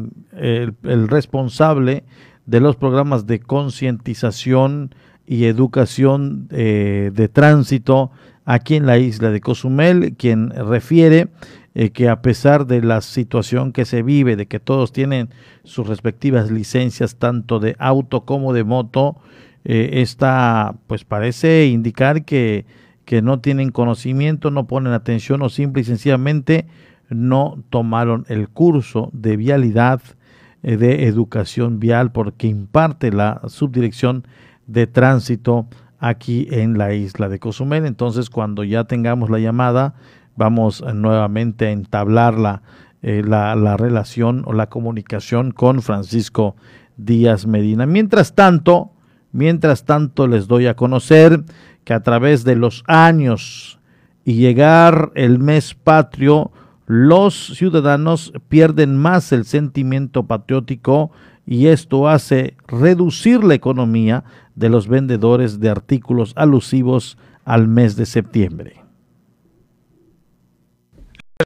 el, 0.84 1.08
responsable 1.10 2.06
de 2.46 2.60
los 2.62 2.76
programas 2.76 3.28
de 3.28 3.40
concientización 3.40 4.96
y 5.26 5.46
educación 5.46 6.48
eh, 6.52 7.12
de 7.14 7.28
tránsito 7.28 8.12
aquí 8.48 8.76
en 8.76 8.86
la 8.86 8.98
isla 8.98 9.30
de 9.30 9.42
Cozumel, 9.42 10.16
quien 10.18 10.52
refiere 10.52 11.28
eh, 11.76 11.90
que 11.90 12.08
a 12.08 12.22
pesar 12.22 12.66
de 12.66 12.82
la 12.82 13.02
situación 13.02 13.74
que 13.74 13.84
se 13.84 14.02
vive, 14.04 14.38
de 14.38 14.46
que 14.46 14.62
todos 14.62 14.94
tienen 14.94 15.30
sus 15.66 15.86
respectivas 15.86 16.50
licencias, 16.50 17.18
tanto 17.18 17.60
de 17.60 17.76
auto 17.78 18.24
como 18.24 18.54
de 18.54 18.64
moto, 18.64 19.18
eh, 19.66 20.02
esta 20.02 20.76
pues 20.88 21.04
parece 21.04 21.68
indicar 21.68 22.24
que, 22.24 22.66
que 23.04 23.22
no 23.22 23.42
tienen 23.42 23.70
conocimiento, 23.72 24.50
no 24.50 24.66
ponen 24.66 24.94
atención 24.94 25.42
o 25.42 25.50
simple 25.50 25.82
y 25.82 25.86
sencillamente 25.86 26.68
no 27.10 27.62
tomaron 27.70 28.26
el 28.30 28.48
curso 28.48 29.10
de 29.12 29.36
vialidad 29.36 30.02
eh, 30.64 30.78
de 30.78 31.06
educación 31.08 31.82
vial 31.82 32.14
porque 32.14 32.48
imparte 32.48 33.12
la 33.12 33.42
subdirección 33.50 34.26
de 34.68 34.88
tránsito 34.88 35.68
aquí 36.00 36.48
en 36.52 36.78
la 36.78 36.94
isla 36.94 37.30
de 37.30 37.40
Cozumel. 37.40 37.86
Entonces, 37.86 38.30
cuando 38.30 38.64
ya 38.64 38.86
tengamos 38.86 39.30
la 39.30 39.40
llamada, 39.40 39.96
vamos 40.36 40.84
nuevamente 40.94 41.68
a 41.68 41.72
entablar 41.72 42.38
la, 42.38 42.62
eh, 43.02 43.24
la, 43.26 43.56
la 43.56 43.78
relación 43.78 44.44
o 44.46 44.54
la 44.54 44.68
comunicación 44.68 45.52
con 45.52 45.82
Francisco 45.82 46.56
Díaz 46.98 47.46
Medina. 47.46 47.86
Mientras 47.86 48.36
tanto, 48.36 48.92
mientras 49.32 49.86
tanto 49.86 50.28
les 50.28 50.48
doy 50.48 50.68
a 50.68 50.76
conocer 50.76 51.44
que 51.84 51.94
a 51.94 52.02
través 52.02 52.44
de 52.44 52.56
los 52.56 52.84
años 52.88 53.80
y 54.26 54.34
llegar 54.34 55.12
el 55.16 55.40
mes 55.40 55.74
patrio, 55.74 56.52
los 56.86 57.54
ciudadanos 57.56 58.34
pierden 58.50 58.98
más 58.98 59.32
el 59.32 59.46
sentimiento 59.46 60.24
patriótico 60.24 61.12
y 61.46 61.68
esto 61.68 62.10
hace 62.10 62.58
reducir 62.68 63.44
la 63.44 63.54
economía 63.54 64.24
de 64.58 64.68
los 64.68 64.90
vendedores 64.90 65.62
de 65.62 65.70
artículos 65.70 66.34
alusivos 66.36 67.18
al 67.46 67.70
mes 67.70 67.96
de 67.96 68.06
septiembre 68.06 68.88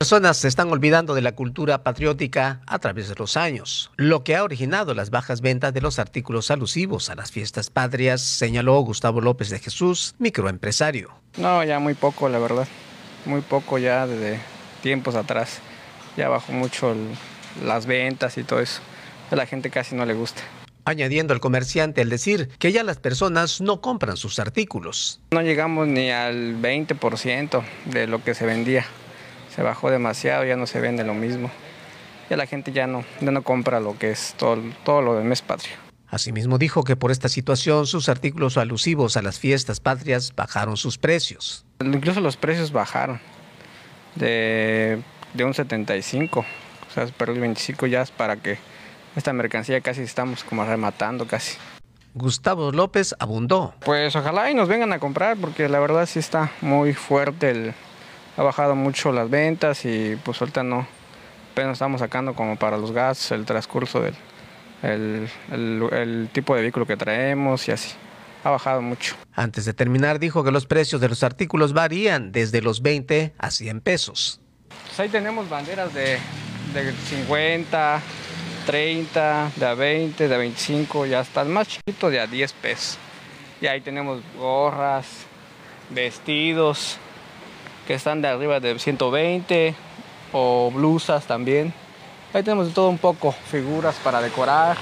personas 0.01 0.38
se 0.38 0.47
están 0.47 0.72
olvidando 0.72 1.14
de 1.14 1.22
la 1.22 1.34
cultura 1.34 1.84
patriótica 1.84 2.62
a 2.66 2.80
través 2.80 3.07
de 3.07 3.14
los 3.14 3.38
años, 3.38 3.91
lo 3.97 4.24
que 4.24 4.36
ha 4.36 4.43
originado 4.43 4.95
las 4.95 5.12
bajas 5.12 5.41
ventas 5.41 5.76
de 5.76 5.82
los 5.82 5.99
artículos 5.99 6.49
alusivos 6.49 7.12
a 7.12 7.16
las 7.16 7.32
fiestas 7.32 7.70
patrias, 7.70 8.20
señaló 8.20 8.80
Gustavo 8.80 9.22
López 9.22 9.51
de 9.51 9.59
Jesús, 9.59 10.16
microempresario. 10.18 11.12
No, 11.38 11.64
ya 11.64 11.78
muy 11.78 11.93
poco, 11.93 12.30
la 12.30 12.39
verdad. 12.39 12.68
Muy 13.28 13.41
poco 13.41 13.78
ya 13.78 14.07
desde 14.07 14.39
tiempos 14.82 15.14
atrás. 15.14 15.59
Ya 16.18 16.30
bajó 16.30 16.51
mucho 16.51 16.95
las 17.64 17.86
ventas 17.86 18.39
y 18.39 18.43
todo 18.43 18.59
eso. 18.59 18.82
A 19.30 19.36
la 19.36 19.45
gente 19.45 19.70
casi 19.70 19.95
no 19.95 20.03
le 20.07 20.16
gusta. 20.16 20.41
Añadiendo 20.86 21.34
al 21.34 21.39
comerciante 21.39 22.01
al 22.01 22.09
decir 22.09 22.49
que 22.59 22.71
ya 22.71 22.84
las 22.84 22.97
personas 22.97 23.61
no 23.61 23.82
compran 23.82 24.17
sus 24.17 24.39
artículos. 24.39 25.21
No 25.32 25.41
llegamos 25.41 25.88
ni 25.88 26.11
al 26.11 26.61
20% 26.61 27.63
de 27.86 28.07
lo 28.07 28.23
que 28.23 28.34
se 28.34 28.45
vendía 28.45 28.86
se 29.53 29.61
bajó 29.61 29.91
demasiado, 29.91 30.45
ya 30.45 30.55
no 30.55 30.65
se 30.65 30.79
vende 30.79 31.03
lo 31.03 31.13
mismo. 31.13 31.51
Ya 32.29 32.38
la 32.38 32.45
gente 32.45 32.71
ya 32.71 32.88
no, 32.88 33.03
ya 33.19 33.32
no 33.32 33.43
compra 33.43 33.79
lo 33.79 33.97
que 33.97 34.11
es 34.11 34.34
todo, 34.38 34.61
todo 34.86 35.01
lo 35.01 35.15
del 35.15 35.25
mes 35.25 35.41
patrio. 35.41 35.73
Asimismo 36.07 36.57
dijo 36.57 36.84
que 36.84 36.95
por 36.95 37.11
esta 37.11 37.29
situación 37.29 37.88
sus 37.88 38.09
artículos 38.09 38.57
alusivos 38.57 39.17
a 39.17 39.21
las 39.21 39.39
fiestas 39.39 39.79
patrias 39.79 40.34
bajaron 40.36 40.77
sus 40.77 40.97
precios. 40.97 41.65
Incluso 41.82 42.21
los 42.21 42.38
precios 42.38 42.71
bajaron 42.71 43.19
de, 44.15 45.01
de 45.34 45.43
un 45.43 45.53
75, 45.53 46.39
o 46.39 46.93
sea, 46.93 47.07
pero 47.17 47.34
el 47.34 47.39
25 47.39 47.88
ya 47.88 48.01
es 48.01 48.11
para 48.11 48.38
que 48.38 48.57
esta 49.16 49.34
mercancía 49.34 49.82
casi 49.82 50.01
estamos 50.01 50.43
como 50.43 50.66
rematando 50.66 51.28
casi. 51.28 51.57
Gustavo 52.14 52.72
López 52.72 53.16
abundó. 53.20 53.74
Pues 53.86 54.16
ojalá 54.16 54.51
y 54.51 54.53
nos 54.53 54.68
vengan 54.68 54.91
a 54.93 54.99
comprar 54.99 55.38
porque 55.38 55.70
la 55.70 55.80
verdad 55.80 56.05
sí 56.05 56.20
está 56.20 56.51
muy 56.62 56.93
fuerte 56.93 57.51
el, 57.51 57.74
ha 58.38 58.43
bajado 58.43 58.76
mucho 58.76 59.12
las 59.12 59.30
ventas 59.30 59.86
y 59.86 60.18
pues 60.24 60.41
ahorita 60.41 60.64
no, 60.64 60.88
apenas 61.51 61.74
estamos 61.74 62.01
sacando 62.01 62.34
como 62.34 62.57
para 62.57 62.78
los 62.78 62.91
gastos 62.91 63.32
el 63.32 63.45
transcurso 63.45 64.01
del 64.01 64.16
el, 64.84 66.30
tipo 66.34 66.55
de 66.55 66.62
vehículo 66.62 66.86
que 66.86 66.97
traemos 66.97 67.68
y 67.68 67.72
así. 67.72 67.93
Ha 68.43 68.49
bajado 68.49 68.82
mucho. 68.82 69.16
Antes 69.34 69.66
de 69.66 69.74
terminar, 69.74 70.18
dijo 70.18 70.43
que 70.43 70.49
los 70.49 70.66
precios 70.66 70.99
de 70.99 71.09
los 71.09 71.22
artículos 71.22 71.74
varían 71.74 72.32
desde 72.32 72.62
los 72.62 72.82
20 72.82 73.34
a 73.38 73.51
100 73.51 73.82
pesos. 73.82 74.41
Pues 74.88 74.99
ahí 74.99 75.09
tenemos 75.09 75.47
banderas 75.47 75.93
de, 75.93 76.18
de 76.74 76.93
50, 77.09 78.01
30, 78.66 79.51
de 79.55 79.66
a 79.66 79.74
20, 79.74 80.28
de 80.28 80.36
a 80.36 80.38
25 80.38 81.05
y 81.05 81.14
hasta 81.14 81.41
el 81.41 81.49
más 81.49 81.68
chiquito 81.68 82.09
de 82.09 82.20
a 82.20 82.28
10 82.28 82.53
pesos. 82.53 82.97
Y 83.59 83.68
ahí 83.68 83.82
tenemos 83.82 84.22
gorras, 84.38 85.05
vestidos, 85.89 86.97
que 87.88 87.93
están 87.93 88.22
de 88.22 88.28
arriba 88.28 88.59
de 88.59 88.78
120 88.78 89.76
o 90.34 90.72
blusas 90.72 91.26
también. 91.26 91.74
Ahí 92.34 92.43
tenemos 92.43 92.68
de 92.68 92.74
todo 92.74 92.89
un 92.89 92.97
poco, 92.97 93.32
figuras 93.32 93.95
para 94.03 94.22
decorar 94.22 94.78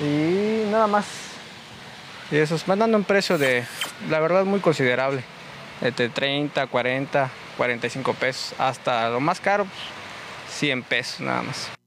y 0.00 0.70
nada 0.70 0.86
más. 0.86 1.06
Y 2.30 2.36
eso 2.36 2.56
van 2.66 2.94
un 2.94 3.04
precio 3.04 3.38
de, 3.38 3.64
la 4.08 4.20
verdad, 4.20 4.44
muy 4.44 4.60
considerable. 4.60 5.22
De 5.80 6.08
30, 6.08 6.66
40, 6.68 7.30
45 7.56 8.14
pesos, 8.14 8.54
hasta 8.58 9.10
lo 9.10 9.20
más 9.20 9.40
caro, 9.40 9.66
100 10.48 10.82
pesos 10.84 11.20
nada 11.20 11.42
más. 11.42 11.81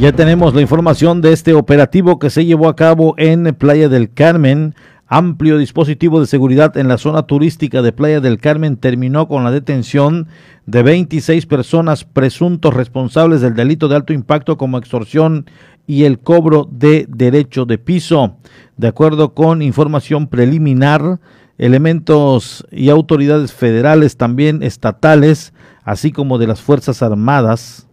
Ya 0.00 0.12
tenemos 0.12 0.54
la 0.54 0.62
información 0.62 1.20
de 1.20 1.34
este 1.34 1.52
operativo 1.52 2.18
que 2.18 2.30
se 2.30 2.46
llevó 2.46 2.70
a 2.70 2.74
cabo 2.74 3.14
en 3.18 3.54
Playa 3.54 3.90
del 3.90 4.10
Carmen. 4.10 4.74
Amplio 5.06 5.58
dispositivo 5.58 6.20
de 6.20 6.26
seguridad 6.26 6.74
en 6.78 6.88
la 6.88 6.96
zona 6.96 7.24
turística 7.24 7.82
de 7.82 7.92
Playa 7.92 8.20
del 8.20 8.38
Carmen 8.38 8.78
terminó 8.78 9.28
con 9.28 9.44
la 9.44 9.50
detención 9.50 10.28
de 10.64 10.82
26 10.82 11.44
personas 11.44 12.04
presuntos 12.04 12.72
responsables 12.72 13.42
del 13.42 13.54
delito 13.54 13.88
de 13.88 13.96
alto 13.96 14.14
impacto 14.14 14.56
como 14.56 14.78
extorsión 14.78 15.44
y 15.86 16.04
el 16.04 16.18
cobro 16.18 16.66
de 16.72 17.04
derecho 17.06 17.66
de 17.66 17.76
piso. 17.76 18.38
De 18.78 18.88
acuerdo 18.88 19.34
con 19.34 19.60
información 19.60 20.28
preliminar, 20.28 21.20
elementos 21.58 22.66
y 22.72 22.88
autoridades 22.88 23.52
federales, 23.52 24.16
también 24.16 24.62
estatales, 24.62 25.52
así 25.84 26.10
como 26.10 26.38
de 26.38 26.46
las 26.46 26.62
Fuerzas 26.62 27.02
Armadas, 27.02 27.89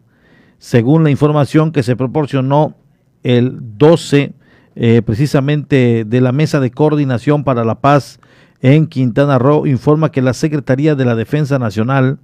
según 0.59 1.03
la 1.03 1.11
información 1.11 1.71
que 1.71 1.83
se 1.83 1.95
proporcionó 1.95 2.75
el 3.23 3.57
12 3.77 4.33
eh, 4.75 5.01
precisamente 5.03 6.05
de 6.05 6.21
la 6.21 6.31
Mesa 6.31 6.59
de 6.59 6.71
Coordinación 6.71 7.43
para 7.43 7.65
la 7.65 7.79
Paz 7.81 8.19
en 8.61 8.87
Quintana 8.87 9.37
Roo, 9.39 9.67
informa 9.67 10.11
que 10.11 10.21
la 10.21 10.33
Secretaría 10.33 10.95
de 10.95 11.05
la 11.05 11.15
Defensa 11.15 11.59
Nacional, 11.59 12.19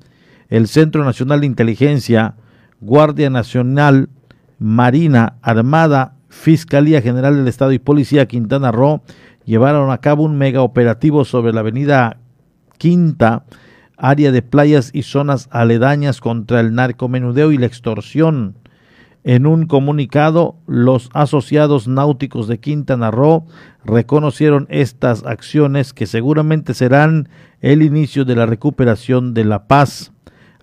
el 0.49 0.67
Centro 0.67 1.03
Nacional 1.03 1.41
de 1.41 1.47
Inteligencia, 1.47 2.35
Guardia 2.79 3.29
Nacional, 3.29 4.09
Marina, 4.59 5.37
Armada, 5.41 6.15
Fiscalía 6.29 7.01
General 7.01 7.35
del 7.35 7.47
Estado 7.47 7.71
y 7.71 7.79
Policía 7.79 8.27
Quintana 8.27 8.71
Roo 8.71 9.01
llevaron 9.45 9.91
a 9.91 9.99
cabo 9.99 10.23
un 10.23 10.37
mega 10.37 10.61
operativo 10.61 11.25
sobre 11.25 11.53
la 11.53 11.59
avenida 11.59 12.17
Quinta 12.77 13.43
área 14.03 14.33
de 14.33 14.41
playas 14.41 14.89
y 14.93 15.03
zonas 15.03 15.47
aledañas 15.49 16.19
contra 16.19 16.59
el 16.59 16.75
narcomenudeo 16.75 17.53
y 17.53 17.57
la 17.57 17.67
extorsión. 17.67 18.57
En 19.23 19.45
un 19.45 19.65
comunicado, 19.65 20.57
los 20.67 21.09
asociados 21.13 21.87
náuticos 21.87 22.49
de 22.49 22.59
Quintana 22.59 23.11
Roo 23.11 23.45
reconocieron 23.85 24.67
estas 24.69 25.23
acciones 25.25 25.93
que 25.93 26.05
seguramente 26.05 26.73
serán 26.73 27.29
el 27.61 27.81
inicio 27.81 28.25
de 28.25 28.35
la 28.35 28.45
recuperación 28.45 29.33
de 29.33 29.45
la 29.45 29.67
paz. 29.67 30.11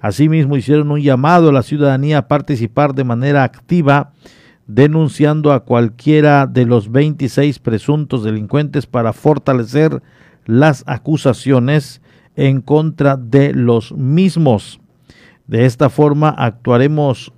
Asimismo, 0.03 0.59
hicieron 0.59 0.91
un 0.91 1.01
llamado 1.01 1.49
a 1.49 1.53
la 1.55 1.62
ciudadanía 1.62 2.18
a 2.18 2.28
participar 2.28 2.95
de 2.95 3.05
manera 3.05 3.43
activa, 3.43 4.12
denunciando 4.66 5.55
a 5.55 5.64
cualquiera 5.64 6.47
de 6.47 6.66
los 6.66 6.93
26 6.93 7.59
presuntos 7.61 8.22
delincuentes 8.22 8.84
para 8.84 9.14
fortalecer 9.14 10.03
las 10.45 10.84
acusaciones 10.86 12.03
en 12.37 12.61
contra 12.61 13.16
de 13.16 13.53
los 13.53 13.93
mismos. 13.93 14.81
De 15.47 15.64
esta 15.66 15.91
forma 15.91 16.28
actuaremos 16.31 17.33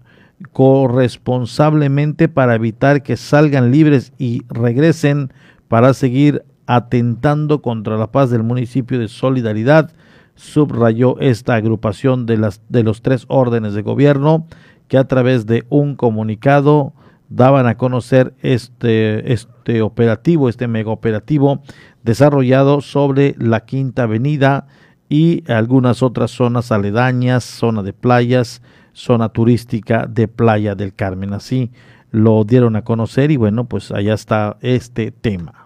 corresponsablemente 0.52 2.28
para 2.28 2.54
evitar 2.54 3.02
que 3.02 3.16
salgan 3.16 3.70
libres 3.70 4.12
y 4.18 4.42
regresen 4.48 5.32
para 5.68 5.94
seguir 5.94 6.44
atentando 6.66 7.62
contra 7.62 7.96
la 7.96 8.10
paz 8.10 8.30
del 8.30 8.42
municipio 8.42 8.98
de 8.98 9.08
Solidaridad, 9.08 9.92
subrayó 10.34 11.18
esta 11.20 11.54
agrupación 11.54 12.26
de, 12.26 12.38
las, 12.38 12.62
de 12.68 12.82
los 12.82 13.02
tres 13.02 13.24
órdenes 13.28 13.74
de 13.74 13.82
gobierno 13.82 14.46
que 14.88 14.98
a 14.98 15.04
través 15.04 15.46
de 15.46 15.64
un 15.68 15.96
comunicado 15.96 16.92
daban 17.28 17.66
a 17.66 17.76
conocer 17.76 18.34
este, 18.42 19.32
este 19.32 19.82
operativo, 19.82 20.48
este 20.48 20.68
mega 20.68 20.90
operativo 20.90 21.62
desarrollado 22.02 22.80
sobre 22.80 23.34
la 23.38 23.64
Quinta 23.64 24.04
Avenida 24.04 24.66
y 25.08 25.44
algunas 25.50 26.02
otras 26.02 26.30
zonas 26.30 26.72
aledañas, 26.72 27.44
zona 27.44 27.82
de 27.82 27.92
playas, 27.92 28.62
zona 28.92 29.28
turística 29.28 30.06
de 30.06 30.28
Playa 30.28 30.74
del 30.74 30.94
Carmen. 30.94 31.32
Así 31.34 31.70
lo 32.10 32.44
dieron 32.44 32.76
a 32.76 32.82
conocer 32.82 33.30
y 33.30 33.36
bueno, 33.36 33.64
pues 33.64 33.90
allá 33.90 34.14
está 34.14 34.56
este 34.60 35.10
tema. 35.10 35.61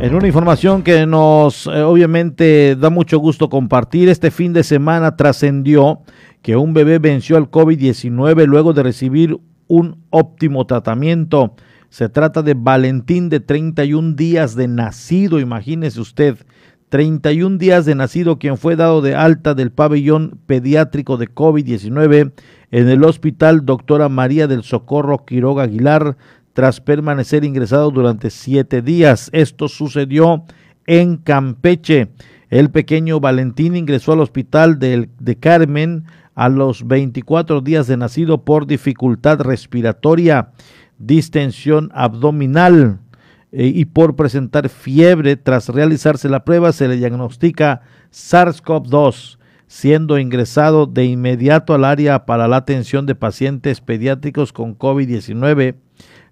En 0.00 0.14
una 0.14 0.26
información 0.26 0.82
que 0.82 1.04
nos 1.04 1.66
eh, 1.66 1.82
obviamente 1.82 2.74
da 2.74 2.88
mucho 2.88 3.18
gusto 3.18 3.50
compartir, 3.50 4.08
este 4.08 4.30
fin 4.30 4.54
de 4.54 4.64
semana 4.64 5.14
trascendió 5.14 6.00
que 6.40 6.56
un 6.56 6.72
bebé 6.72 6.98
venció 6.98 7.36
al 7.36 7.50
COVID-19 7.50 8.46
luego 8.46 8.72
de 8.72 8.82
recibir 8.82 9.38
un 9.66 10.02
óptimo 10.08 10.66
tratamiento. 10.66 11.54
Se 11.90 12.08
trata 12.08 12.40
de 12.40 12.54
Valentín 12.54 13.28
de 13.28 13.40
31 13.40 14.14
días 14.14 14.54
de 14.54 14.68
nacido, 14.68 15.38
imagínese 15.38 16.00
usted, 16.00 16.38
31 16.88 17.58
días 17.58 17.84
de 17.84 17.94
nacido, 17.94 18.38
quien 18.38 18.56
fue 18.56 18.76
dado 18.76 19.02
de 19.02 19.14
alta 19.14 19.54
del 19.54 19.70
pabellón 19.70 20.40
pediátrico 20.46 21.18
de 21.18 21.28
COVID-19 21.28 22.32
en 22.70 22.88
el 22.88 23.04
hospital 23.04 23.66
Doctora 23.66 24.08
María 24.08 24.46
del 24.46 24.62
Socorro 24.62 25.24
Quiroga 25.26 25.64
Aguilar, 25.64 26.16
tras 26.52 26.80
permanecer 26.80 27.44
ingresado 27.44 27.90
durante 27.90 28.30
siete 28.30 28.82
días. 28.82 29.30
Esto 29.32 29.68
sucedió 29.68 30.44
en 30.86 31.16
Campeche. 31.16 32.08
El 32.48 32.70
pequeño 32.70 33.20
Valentín 33.20 33.76
ingresó 33.76 34.12
al 34.12 34.20
hospital 34.20 34.78
de, 34.78 35.08
de 35.18 35.36
Carmen 35.36 36.04
a 36.34 36.48
los 36.48 36.86
24 36.86 37.60
días 37.60 37.86
de 37.86 37.96
nacido 37.96 38.44
por 38.44 38.66
dificultad 38.66 39.40
respiratoria, 39.40 40.50
distensión 40.98 41.90
abdominal 41.94 43.00
eh, 43.52 43.66
y 43.66 43.84
por 43.84 44.16
presentar 44.16 44.68
fiebre. 44.68 45.36
Tras 45.36 45.68
realizarse 45.68 46.28
la 46.28 46.44
prueba 46.44 46.72
se 46.72 46.88
le 46.88 46.96
diagnostica 46.96 47.82
SARS-CoV-2, 48.12 49.38
siendo 49.66 50.18
ingresado 50.18 50.86
de 50.86 51.04
inmediato 51.04 51.74
al 51.74 51.84
área 51.84 52.26
para 52.26 52.48
la 52.48 52.56
atención 52.56 53.06
de 53.06 53.14
pacientes 53.14 53.80
pediátricos 53.80 54.52
con 54.52 54.76
COVID-19. 54.76 55.76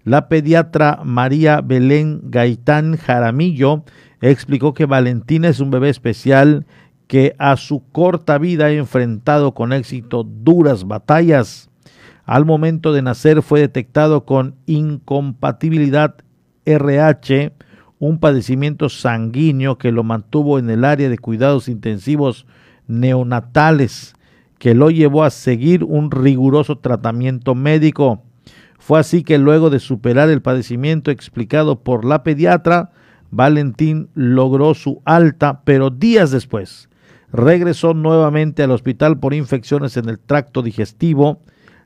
La 0.09 0.27
pediatra 0.27 1.01
María 1.05 1.61
Belén 1.61 2.31
Gaitán 2.31 2.97
Jaramillo 2.97 3.83
explicó 4.21 4.73
que 4.73 4.87
Valentina 4.87 5.49
es 5.49 5.59
un 5.59 5.69
bebé 5.69 5.89
especial 5.89 6.65
que 7.05 7.35
a 7.37 7.55
su 7.57 7.83
corta 7.91 8.39
vida 8.39 8.65
ha 8.65 8.71
enfrentado 8.71 9.53
con 9.53 9.71
éxito 9.71 10.23
duras 10.23 10.87
batallas. 10.87 11.69
Al 12.25 12.43
momento 12.43 12.91
de 12.91 13.03
nacer 13.03 13.43
fue 13.43 13.59
detectado 13.59 14.25
con 14.25 14.55
incompatibilidad 14.65 16.15
RH, 16.65 17.53
un 17.99 18.19
padecimiento 18.19 18.89
sanguíneo 18.89 19.77
que 19.77 19.91
lo 19.91 20.03
mantuvo 20.03 20.57
en 20.57 20.71
el 20.71 20.85
área 20.85 21.07
de 21.07 21.19
cuidados 21.19 21.69
intensivos 21.69 22.47
neonatales, 22.87 24.15
que 24.57 24.73
lo 24.73 24.89
llevó 24.89 25.23
a 25.23 25.29
seguir 25.29 25.83
un 25.83 26.09
riguroso 26.09 26.79
tratamiento 26.79 27.53
médico. 27.53 28.23
Fue 28.79 28.99
así 28.99 29.23
que 29.23 29.37
luego 29.37 29.69
de 29.69 29.79
superar 29.79 30.29
el 30.29 30.41
padecimiento 30.41 31.11
explicado 31.11 31.81
por 31.81 32.03
la 32.05 32.23
pediatra, 32.23 32.91
Valentín 33.29 34.09
logró 34.15 34.73
su 34.73 35.01
alta, 35.05 35.61
pero 35.63 35.91
días 35.91 36.31
después 36.31 36.89
regresó 37.31 37.93
nuevamente 37.93 38.63
al 38.63 38.71
hospital 38.71 39.19
por 39.19 39.33
infecciones 39.33 39.97
en 39.97 40.09
el 40.09 40.19
tracto 40.19 40.61
digestivo. 40.61 41.41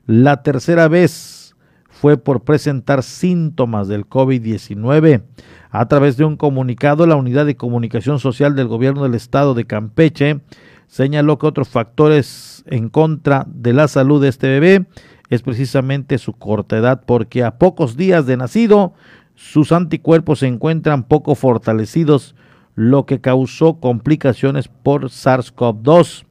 La 0.06 0.42
tercera 0.42 0.88
vez 0.88 1.54
fue 1.88 2.16
por 2.16 2.44
presentar 2.44 3.02
síntomas 3.02 3.88
del 3.88 4.08
COVID-19. 4.08 5.22
A 5.70 5.88
través 5.88 6.16
de 6.16 6.24
un 6.24 6.36
comunicado, 6.36 7.06
la 7.06 7.16
Unidad 7.16 7.46
de 7.46 7.56
Comunicación 7.56 8.18
Social 8.18 8.54
del 8.54 8.68
Gobierno 8.68 9.02
del 9.02 9.14
Estado 9.14 9.54
de 9.54 9.64
Campeche 9.64 10.40
señaló 10.86 11.38
que 11.38 11.46
otros 11.46 11.68
factores 11.68 12.64
en 12.66 12.88
contra 12.88 13.46
de 13.48 13.72
la 13.72 13.88
salud 13.88 14.22
de 14.22 14.28
este 14.28 14.48
bebé 14.48 14.86
es 15.30 15.42
precisamente 15.42 16.18
su 16.18 16.32
corta 16.34 16.76
edad, 16.76 17.02
porque 17.06 17.42
a 17.42 17.58
pocos 17.58 17.96
días 17.96 18.26
de 18.26 18.36
nacido 18.36 18.94
sus 19.34 19.72
anticuerpos 19.72 20.40
se 20.40 20.46
encuentran 20.46 21.04
poco 21.04 21.34
fortalecidos, 21.34 22.34
lo 22.76 23.06
que 23.06 23.20
causó 23.20 23.80
complicaciones 23.80 24.68
por 24.68 25.04
SARS-CoV-2. 25.04 26.24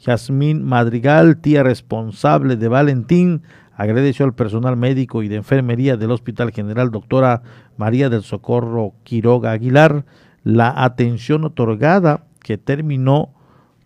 Yasmín 0.00 0.64
Madrigal, 0.64 1.38
tía 1.38 1.62
responsable 1.62 2.56
de 2.56 2.68
Valentín, 2.68 3.42
agradeció 3.76 4.24
al 4.24 4.34
personal 4.34 4.76
médico 4.76 5.22
y 5.22 5.28
de 5.28 5.36
enfermería 5.36 5.96
del 5.96 6.10
Hospital 6.10 6.52
General 6.52 6.90
Doctora 6.90 7.42
María 7.76 8.08
del 8.08 8.22
Socorro 8.22 8.92
Quiroga 9.02 9.52
Aguilar 9.52 10.04
la 10.44 10.84
atención 10.84 11.44
otorgada 11.44 12.26
que 12.42 12.58
terminó, 12.58 13.32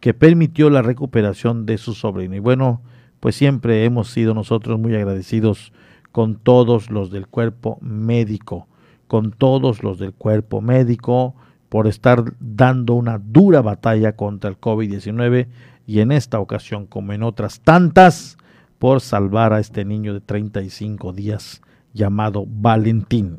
que 0.01 0.13
permitió 0.13 0.69
la 0.71 0.83
recuperación 0.83 1.65
de 1.65 1.79
su 1.79 1.95
sobrino. 1.95 2.35
Y 2.35 2.41
bueno, 2.41 2.83
pues 3.21 3.37
siempre 3.37 3.85
hemos 3.85 4.11
sido 4.11 4.35
nosotros 4.35 4.79
muy 4.79 4.95
agradecidos 4.95 5.73
con 6.13 6.37
todos 6.37 6.91
los 6.91 7.11
del 7.11 7.27
cuerpo 7.27 7.79
médico, 7.81 8.67
con 9.07 9.33
todos 9.33 9.83
los 9.83 9.99
del 9.99 10.13
cuerpo 10.13 10.61
médico 10.61 11.35
por 11.69 11.87
estar 11.87 12.25
dando 12.41 12.95
una 12.95 13.19
dura 13.19 13.61
batalla 13.61 14.17
contra 14.17 14.51
el 14.51 14.59
COVID-19 14.59 15.49
y 15.87 16.01
en 16.01 16.13
esta 16.13 16.41
ocasión, 16.41 16.87
como 16.87 17.13
en 17.13 17.23
otras 17.23 17.61
tantas, 17.61 18.37
por 18.79 19.01
salvar 19.01 19.53
a 19.53 19.61
este 19.61 19.85
niño 19.85 20.15
de 20.15 20.21
35 20.21 21.13
días 21.13 21.63
llamado 21.93 22.45
Valentín. 22.47 23.39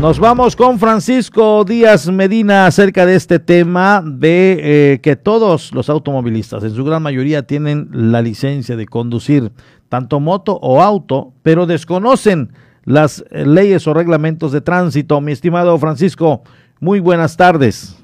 Nos 0.00 0.20
vamos 0.20 0.54
con 0.54 0.78
Francisco 0.78 1.64
Díaz 1.64 2.08
Medina 2.08 2.66
acerca 2.66 3.04
de 3.04 3.16
este 3.16 3.40
tema 3.40 4.00
de 4.06 4.92
eh, 4.92 5.00
que 5.00 5.16
todos 5.16 5.74
los 5.74 5.90
automovilistas, 5.90 6.62
en 6.62 6.70
su 6.70 6.84
gran 6.84 7.02
mayoría, 7.02 7.42
tienen 7.42 7.88
la 7.90 8.22
licencia 8.22 8.76
de 8.76 8.86
conducir 8.86 9.50
tanto 9.88 10.20
moto 10.20 10.56
o 10.62 10.82
auto, 10.82 11.32
pero 11.42 11.66
desconocen 11.66 12.52
las 12.84 13.24
eh, 13.32 13.44
leyes 13.44 13.88
o 13.88 13.92
reglamentos 13.92 14.52
de 14.52 14.60
tránsito. 14.60 15.20
Mi 15.20 15.32
estimado 15.32 15.76
Francisco, 15.78 16.42
muy 16.78 17.00
buenas 17.00 17.36
tardes. 17.36 18.00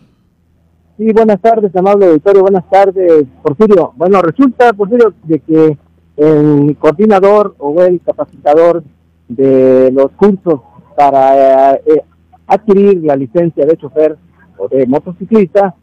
Sí, 0.96 1.12
buenas 1.12 1.40
tardes, 1.40 1.76
amable 1.76 2.06
auditorio, 2.06 2.42
buenas 2.42 2.68
tardes, 2.68 3.24
Porfirio. 3.40 3.92
Bueno, 3.94 4.20
resulta, 4.20 4.72
Porfirio, 4.72 5.14
de 5.22 5.38
que 5.38 5.78
el 6.16 6.76
coordinador 6.76 7.54
o 7.58 7.80
el 7.82 8.00
capacitador 8.04 8.82
de 9.28 9.92
los 9.92 10.10
cursos 10.12 10.60
para 10.96 11.74
eh, 11.74 12.02
adquirir 12.46 13.02
la 13.02 13.16
licencia 13.16 13.64
de 13.64 13.76
chofer 13.76 14.16
o 14.58 14.68
de 14.68 14.86
motociclista, 14.86 15.74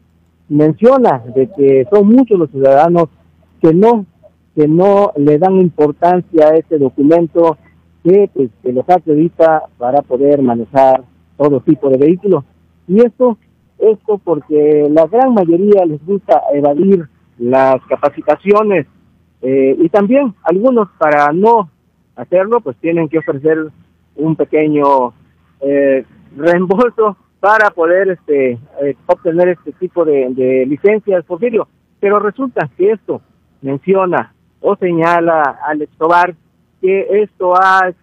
menciona 0.48 1.22
de 1.34 1.48
que 1.50 1.86
son 1.90 2.08
muchos 2.08 2.38
los 2.38 2.50
ciudadanos 2.50 3.08
que 3.60 3.72
no 3.72 4.06
que 4.54 4.68
no 4.68 5.12
le 5.16 5.38
dan 5.38 5.60
importancia 5.60 6.48
a 6.48 6.56
este 6.56 6.78
documento 6.78 7.56
que, 8.04 8.28
pues, 8.34 8.50
que 8.62 8.72
los 8.72 8.88
acredita 8.88 9.62
para 9.78 10.02
poder 10.02 10.42
manejar 10.42 11.04
todo 11.36 11.60
tipo 11.60 11.88
de 11.88 11.98
vehículos. 11.98 12.44
Y 12.86 13.00
esto, 13.00 13.38
esto 13.78 14.18
porque 14.22 14.88
la 14.90 15.06
gran 15.06 15.34
mayoría 15.34 15.86
les 15.86 16.04
gusta 16.04 16.42
evadir 16.52 17.08
las 17.38 17.76
capacitaciones 17.88 18.86
eh, 19.40 19.76
y 19.78 19.88
también 19.88 20.34
algunos 20.42 20.88
para 20.98 21.32
no 21.32 21.70
hacerlo, 22.14 22.60
pues 22.60 22.76
tienen 22.76 23.08
que 23.08 23.18
ofrecer 23.18 23.70
un 24.16 24.36
pequeño 24.36 25.12
eh, 25.60 26.04
reembolso 26.36 27.16
para 27.40 27.70
poder 27.70 28.10
este 28.10 28.52
eh, 28.82 28.96
obtener 29.06 29.48
este 29.48 29.72
tipo 29.72 30.04
de, 30.04 30.28
de 30.30 30.66
licencias, 30.66 31.24
Porfirio. 31.24 31.68
Pero 32.00 32.18
resulta 32.18 32.68
que 32.76 32.92
esto 32.92 33.20
menciona 33.60 34.32
o 34.60 34.76
señala 34.76 35.58
al 35.66 35.82
Escobar 35.82 36.34
que 36.80 37.22
esto 37.22 37.54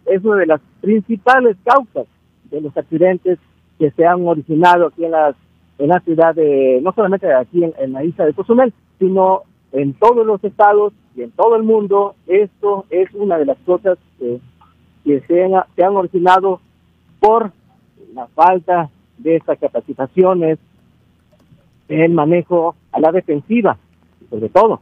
es 0.05 0.23
una 0.23 0.37
de 0.37 0.45
las 0.45 0.61
principales 0.81 1.57
causas 1.63 2.07
de 2.45 2.61
los 2.61 2.75
accidentes 2.75 3.39
que 3.77 3.91
se 3.91 4.05
han 4.05 4.25
originado 4.25 4.87
aquí 4.87 5.05
en 5.05 5.11
las 5.11 5.35
en 5.79 5.87
la 5.87 5.99
ciudad 6.01 6.35
de, 6.35 6.79
no 6.83 6.91
solamente 6.91 7.33
aquí 7.33 7.63
en, 7.63 7.93
la 7.93 8.03
isla 8.03 8.25
de 8.25 8.33
Cozumel, 8.33 8.73
sino 8.99 9.43
en 9.71 9.93
todos 9.93 10.25
los 10.25 10.43
estados 10.43 10.93
y 11.15 11.23
en 11.23 11.31
todo 11.31 11.55
el 11.55 11.63
mundo, 11.63 12.15
esto 12.27 12.85
es 12.89 13.09
una 13.13 13.37
de 13.37 13.45
las 13.45 13.57
cosas 13.59 13.97
que, 14.19 14.39
que 15.03 15.21
se, 15.21 15.47
se 15.75 15.83
han 15.83 15.95
originado 15.95 16.59
por 17.19 17.51
la 18.13 18.27
falta 18.27 18.89
de 19.17 19.35
estas 19.35 19.59
capacitaciones, 19.59 20.59
el 21.87 22.13
manejo 22.13 22.75
a 22.91 22.99
la 22.99 23.11
defensiva, 23.11 23.77
sobre 24.29 24.49
todo 24.49 24.81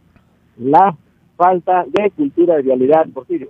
la 0.59 0.95
falta 1.35 1.85
de 1.87 2.11
cultura 2.11 2.55
de 2.55 2.63
vialidad, 2.63 3.07
Porfirio. 3.13 3.49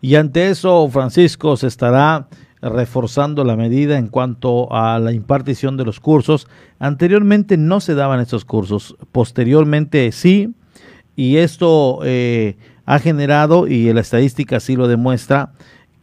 Y 0.00 0.16
ante 0.16 0.50
eso, 0.50 0.86
Francisco, 0.88 1.56
se 1.56 1.66
estará 1.66 2.28
reforzando 2.60 3.44
la 3.44 3.56
medida 3.56 3.98
en 3.98 4.08
cuanto 4.08 4.72
a 4.72 4.98
la 4.98 5.12
impartición 5.12 5.76
de 5.76 5.84
los 5.84 6.00
cursos. 6.00 6.48
Anteriormente 6.78 7.56
no 7.56 7.80
se 7.80 7.94
daban 7.94 8.20
estos 8.20 8.44
cursos, 8.44 8.96
posteriormente 9.12 10.10
sí, 10.12 10.54
y 11.16 11.36
esto 11.36 12.00
eh, 12.04 12.56
ha 12.86 12.98
generado, 12.98 13.66
y 13.66 13.92
la 13.92 14.00
estadística 14.00 14.60
sí 14.60 14.76
lo 14.76 14.88
demuestra, 14.88 15.52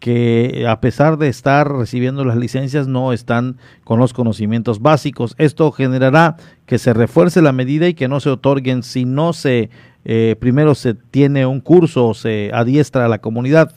que 0.02 0.66
a 0.68 0.82
pesar 0.82 1.18
de 1.18 1.30
estar 1.30 1.72
recibiendo 1.72 2.26
las 2.26 2.36
licencias 2.36 2.88
no 2.88 3.14
están 3.14 3.58
con 3.86 4.00
los 4.00 4.14
conocimientos 4.14 4.82
básicos. 4.82 5.36
Esto 5.38 5.72
generará 5.72 6.36
que 6.66 6.80
se 6.80 6.92
refuerce 6.94 7.42
la 7.42 7.54
medida 7.54 7.88
y 7.88 7.94
que 7.94 8.10
no 8.10 8.20
se 8.20 8.32
otorguen 8.32 8.84
si 8.84 9.06
no 9.06 9.32
se 9.32 9.70
eh, 10.04 10.36
primero 10.40 10.74
se 10.74 10.96
tiene 10.96 11.46
un 11.46 11.62
curso 11.62 12.08
o 12.08 12.14
se 12.16 12.50
adiestra 12.54 13.06
a 13.06 13.08
la 13.08 13.20
comunidad. 13.20 13.72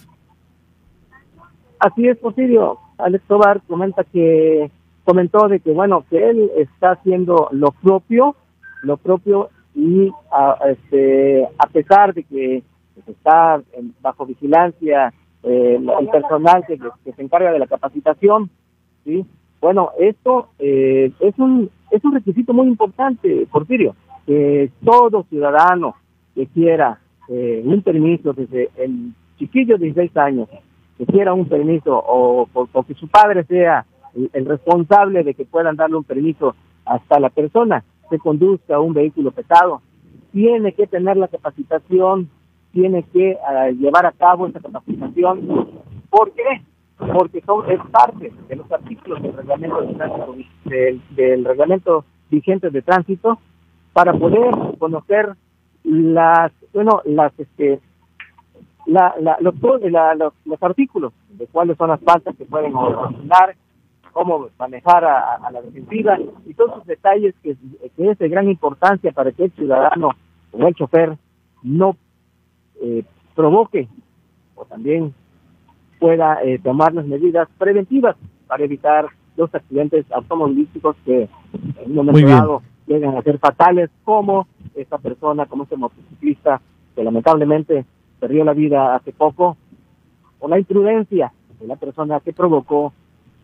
Así 1.79 2.09
es, 2.09 2.17
Porfirio. 2.17 2.79
Alex 2.97 3.23
Tobar 3.29 3.61
comenta 3.69 4.03
que 4.05 4.71
comentó 5.05 5.49
de 5.49 5.61
que 5.61 5.73
bueno 5.73 6.05
que 6.09 6.31
él 6.31 6.51
está 6.57 6.93
haciendo 6.93 7.49
lo 7.53 7.73
propio, 7.73 8.35
lo 8.83 8.97
propio 8.97 9.51
y 9.75 10.11
a, 10.33 10.57
este, 10.71 11.47
a 11.59 11.67
pesar 11.67 12.15
de 12.15 12.23
que 12.23 12.63
está 13.07 13.61
bajo 14.01 14.25
vigilancia 14.25 15.13
eh, 15.45 15.79
el 16.01 16.09
personal 16.09 16.65
que, 16.67 16.79
se 17.13 17.23
encarga 17.23 17.53
de 17.53 17.59
la 17.59 17.67
capacitación, 17.67 18.51
¿sí? 19.05 19.25
Bueno, 19.61 19.91
esto 19.99 20.49
eh, 20.59 21.13
es 21.21 21.39
un 21.39 21.71
es 21.91 22.05
un 22.05 22.13
requisito 22.13 22.53
muy 22.53 22.67
importante, 22.67 23.47
Porfirio, 23.51 23.95
que 24.27 24.71
todo 24.85 25.25
ciudadano 25.31 25.95
que 26.35 26.47
quiera 26.47 26.99
eh, 27.29 27.63
un 27.65 27.83
permiso 27.83 28.33
desde 28.33 28.71
el 28.77 29.13
chiquillo 29.39 29.79
de 29.79 29.87
16 29.87 30.17
años, 30.17 30.49
que 30.99 31.07
quiera 31.07 31.33
un 31.33 31.47
permiso 31.47 31.97
o, 31.97 32.49
que 32.87 32.95
su 32.95 33.09
padre 33.09 33.45
sea 33.45 33.87
el, 34.33 34.45
responsable 34.45 35.23
de 35.23 35.35
que 35.35 35.45
puedan 35.45 35.77
darle 35.77 35.97
un 35.97 36.05
permiso 36.05 36.55
hasta 36.85 37.21
la 37.21 37.31
persona 37.31 37.85
que 38.11 38.19
conduzca 38.19 38.81
un 38.81 38.93
vehículo 38.93 39.31
pesado, 39.31 39.81
tiene 40.33 40.73
que 40.73 40.87
tener 40.87 41.17
la 41.17 41.29
capacitación, 41.29 42.29
tiene 42.75 43.05
que 43.05 43.39
ah, 43.47 43.71
llevar 43.71 44.05
a 44.05 44.13
cabo 44.13 44.47
esa 44.47 44.61
capacitación. 44.61 45.71
¿Por 46.11 46.33
qué? 46.33 46.63
Porque 46.99 47.41
son, 47.43 47.71
es 47.71 47.81
parte 47.91 48.33
de 48.49 48.57
los 48.57 48.71
artículos 48.71 49.23
del 49.23 49.33
reglamento, 49.33 49.81
de 50.65 51.01
del 51.11 51.45
reglamento 51.45 52.05
vigente 52.31 52.71
de 52.71 52.83
tránsito 52.83 53.39
para 53.93 54.13
poder 54.13 54.55
conocer 54.79 55.35
las, 55.85 56.53
bueno, 56.73 57.01
las, 57.05 57.33
este, 57.39 57.81
la, 58.87 59.15
la, 59.21 59.39
los, 59.41 59.55
los, 60.45 60.63
artículos 60.63 61.13
de 61.31 61.47
cuáles 61.47 61.77
son 61.77 61.91
las 61.91 62.01
faltas 62.01 62.35
que 62.37 62.45
pueden 62.45 62.75
originar, 62.75 63.55
cómo 64.13 64.49
manejar 64.59 65.05
a, 65.05 65.51
la 65.53 65.63
defensiva 65.63 66.19
y 66.47 66.55
todos 66.55 66.73
esos 66.73 66.87
detalles 66.87 67.35
que, 67.43 67.57
que, 67.97 68.11
es 68.11 68.19
de 68.19 68.29
gran 68.29 68.49
importancia 68.49 69.13
para 69.13 69.31
que 69.31 69.45
el 69.45 69.53
ciudadano 69.53 70.11
o 70.53 70.67
el 70.67 70.75
chofer 70.75 71.17
no 71.63 71.97
eh, 72.83 73.05
provoque 73.35 73.89
o 74.55 74.65
también 74.65 75.15
pueda 75.99 76.43
eh, 76.43 76.59
tomar 76.59 76.95
las 76.95 77.07
medidas 77.07 77.49
preventivas 77.59 78.17
para 78.47 78.65
evitar 78.65 79.07
los 79.37 79.53
accidentes 79.55 80.07
automovilísticos 80.13 80.97
que 81.05 81.29
en 81.53 81.99
un 81.99 82.07
momento 82.07 82.29
dado 82.29 82.63
llegan 82.87 83.17
a 83.17 83.23
ser 83.23 83.39
fatales, 83.39 83.91
como 84.05 84.47
esta 84.75 84.99
persona, 84.99 85.47
como 85.47 85.65
este 85.65 85.77
motociclista 85.77 86.61
que 86.95 87.03
lamentablemente 87.03 87.85
perdió 88.21 88.45
la 88.45 88.53
vida 88.53 88.95
hace 88.95 89.13
poco, 89.13 89.57
o 90.39 90.49
la 90.49 90.59
imprudencia 90.59 91.33
de 91.59 91.67
la 91.67 91.77
persona 91.77 92.21
que 92.21 92.33
provocó 92.33 92.93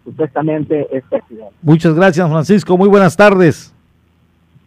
supuestamente 0.05 0.87
este 0.97 1.17
accidente. 1.17 1.55
Muchas 1.63 1.95
gracias, 1.95 2.29
Francisco. 2.29 2.77
Muy 2.77 2.89
buenas 2.89 3.17
tardes. 3.17 3.75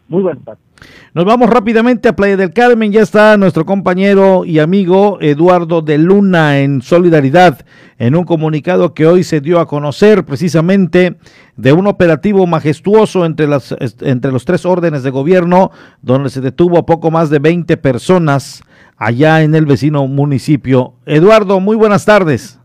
Muy 0.07 0.24
buenas 0.24 0.43
tardes. 0.43 0.72
Nos 1.13 1.25
vamos 1.25 1.49
rápidamente 1.49 2.09
a 2.09 2.15
Playa 2.15 2.38
del 2.38 2.53
Carmen. 2.53 2.91
Ya 2.91 3.01
está 3.01 3.38
nuestro 3.38 3.65
compañero 3.65 4.45
y 4.45 4.59
amigo 4.59 5.19
Eduardo 5.21 5.81
de 5.81 5.97
Luna 5.97 6.59
en 6.59 6.81
solidaridad 6.81 7.65
en 7.99 8.15
un 8.15 8.25
comunicado 8.25 8.93
que 8.93 9.05
hoy 9.05 9.23
se 9.23 9.39
dio 9.39 9.59
a 9.59 9.67
conocer 9.67 10.25
precisamente 10.25 11.17
de 11.55 11.73
un 11.73 11.88
operativo 11.88 12.47
majestuoso 12.47 13.25
entre, 13.25 13.47
las, 13.47 13.75
entre 14.01 14.31
los 14.31 14.45
tres 14.45 14.65
órdenes 14.65 15.03
de 15.03 15.11
gobierno 15.11 15.71
donde 16.01 16.29
se 16.29 16.41
detuvo 16.41 16.79
a 16.79 16.86
poco 16.86 17.11
más 17.11 17.29
de 17.29 17.39
20 17.39 17.77
personas 17.77 18.63
allá 18.97 19.41
en 19.41 19.55
el 19.55 19.65
vecino 19.65 20.07
municipio. 20.07 20.93
Eduardo, 21.05 21.59
muy 21.59 21.75
buenas 21.75 22.05
tardes. 22.05 22.59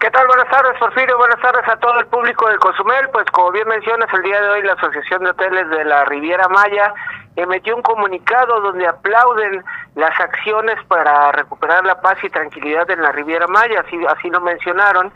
¿Qué 0.00 0.08
tal? 0.10 0.28
Buenas 0.28 0.48
tardes, 0.48 0.78
Porfirio. 0.78 1.18
Buenas 1.18 1.40
tardes 1.40 1.68
a 1.68 1.76
todo 1.76 1.98
el 1.98 2.06
público 2.06 2.48
de 2.48 2.56
Cozumel. 2.58 3.08
Pues 3.12 3.24
como 3.32 3.50
bien 3.50 3.66
mencionas, 3.66 4.08
el 4.14 4.22
día 4.22 4.40
de 4.40 4.48
hoy 4.50 4.62
la 4.62 4.74
Asociación 4.74 5.24
de 5.24 5.30
Hoteles 5.30 5.68
de 5.70 5.84
la 5.84 6.04
Riviera 6.04 6.48
Maya 6.48 6.94
emitió 7.42 7.76
un 7.76 7.82
comunicado 7.82 8.60
donde 8.60 8.86
aplauden 8.86 9.64
las 9.94 10.18
acciones 10.20 10.76
para 10.86 11.32
recuperar 11.32 11.84
la 11.84 12.00
paz 12.00 12.18
y 12.22 12.30
tranquilidad 12.30 12.90
en 12.90 13.02
la 13.02 13.12
Riviera 13.12 13.46
Maya, 13.46 13.80
así, 13.80 13.96
así 14.06 14.28
lo 14.28 14.40
mencionaron, 14.40 15.12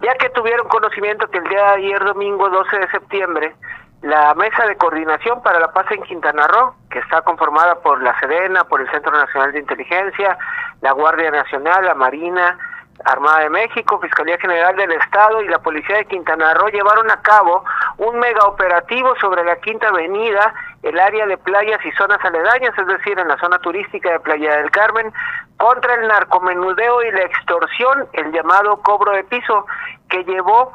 ya 0.00 0.14
que 0.16 0.28
tuvieron 0.30 0.68
conocimiento 0.68 1.28
que 1.28 1.38
el 1.38 1.44
día 1.44 1.62
de 1.62 1.74
ayer, 1.76 2.04
domingo 2.04 2.50
12 2.50 2.78
de 2.78 2.90
septiembre, 2.90 3.54
la 4.02 4.34
Mesa 4.34 4.66
de 4.66 4.76
Coordinación 4.76 5.42
para 5.42 5.58
la 5.58 5.72
Paz 5.72 5.86
en 5.90 6.02
Quintana 6.02 6.46
Roo, 6.46 6.74
que 6.90 6.98
está 6.98 7.22
conformada 7.22 7.76
por 7.76 8.02
la 8.02 8.18
Sedena, 8.20 8.64
por 8.64 8.82
el 8.82 8.90
Centro 8.90 9.12
Nacional 9.12 9.52
de 9.52 9.60
Inteligencia, 9.60 10.36
la 10.82 10.92
Guardia 10.92 11.30
Nacional, 11.30 11.86
la 11.86 11.94
Marina, 11.94 12.58
Armada 13.04 13.40
de 13.40 13.50
México, 13.50 14.00
Fiscalía 14.00 14.38
General 14.38 14.74
del 14.76 14.92
Estado 14.92 15.42
y 15.42 15.48
la 15.48 15.58
Policía 15.58 15.96
de 15.96 16.06
Quintana 16.06 16.54
Roo 16.54 16.68
llevaron 16.68 17.10
a 17.10 17.20
cabo 17.20 17.64
un 17.98 18.18
mega 18.18 18.46
operativo 18.46 19.14
sobre 19.20 19.44
la 19.44 19.56
Quinta 19.56 19.88
Avenida, 19.88 20.54
el 20.82 20.98
área 20.98 21.26
de 21.26 21.36
playas 21.36 21.84
y 21.84 21.92
zonas 21.92 22.18
aledañas, 22.24 22.76
es 22.78 22.86
decir, 22.86 23.18
en 23.18 23.28
la 23.28 23.38
zona 23.38 23.58
turística 23.58 24.10
de 24.10 24.20
Playa 24.20 24.56
del 24.56 24.70
Carmen, 24.70 25.12
contra 25.58 25.94
el 25.94 26.08
narcomenudeo 26.08 27.02
y 27.02 27.10
la 27.12 27.22
extorsión, 27.22 28.08
el 28.14 28.32
llamado 28.32 28.80
cobro 28.82 29.12
de 29.12 29.24
piso, 29.24 29.66
que 30.08 30.24
llevó, 30.24 30.72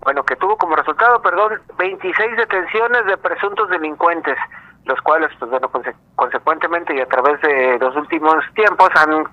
bueno, 0.00 0.24
que 0.24 0.36
tuvo 0.36 0.56
como 0.56 0.76
resultado, 0.76 1.22
perdón, 1.22 1.60
26 1.78 2.36
detenciones 2.36 3.06
de 3.06 3.16
presuntos 3.16 3.68
delincuentes 3.68 4.36
los 4.86 5.00
cuales, 5.02 5.30
pues 5.38 5.50
bueno, 5.50 5.70
consecuentemente 6.16 6.94
y 6.94 7.00
a 7.00 7.06
través 7.06 7.40
de 7.42 7.78
los 7.78 7.94
últimos 7.96 8.42
tiempos 8.54 8.88
han 8.96 9.24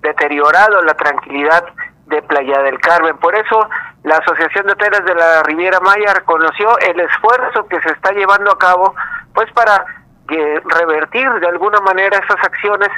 deteriorado 0.00 0.82
la 0.82 0.94
tranquilidad 0.94 1.64
de 2.06 2.22
Playa 2.22 2.62
del 2.62 2.78
Carmen. 2.80 3.16
Por 3.18 3.34
eso, 3.34 3.68
la 4.04 4.16
Asociación 4.16 4.66
de 4.66 4.72
Hoteles 4.72 5.04
de 5.04 5.14
la 5.14 5.42
Riviera 5.42 5.80
Maya 5.80 6.14
reconoció 6.14 6.78
el 6.78 7.00
esfuerzo 7.00 7.66
que 7.68 7.80
se 7.82 7.90
está 7.90 8.12
llevando 8.12 8.50
a 8.50 8.58
cabo, 8.58 8.94
pues 9.34 9.50
para 9.52 9.84
eh, 10.30 10.60
revertir 10.64 11.30
de 11.40 11.48
alguna 11.48 11.80
manera 11.80 12.18
esas 12.18 12.42
acciones 12.42 12.88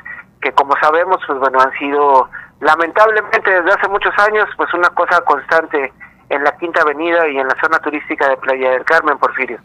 que, 0.41 0.53
como 0.53 0.75
sabemos, 0.81 1.19
pues 1.27 1.39
bueno, 1.39 1.61
han 1.61 1.73
sido 1.79 2.29
lamentablemente 2.61 3.51
desde 3.51 3.73
hace 3.73 3.89
muchos 3.89 4.17
años, 4.19 4.49
pues 4.57 4.73
una 4.75 4.89
cosa 4.91 5.21
constante 5.23 5.93
en 6.29 6.45
la 6.45 6.57
Quinta 6.57 6.83
Avenida 6.83 7.29
y 7.29 7.39
en 7.39 7.49
la 7.49 7.57
zona 7.61 7.79
turística 7.81 8.29
de 8.29 8.37
Playa 8.37 8.71
del 8.71 8.85
Carmen, 8.85 9.19
Porfirio. 9.19 9.59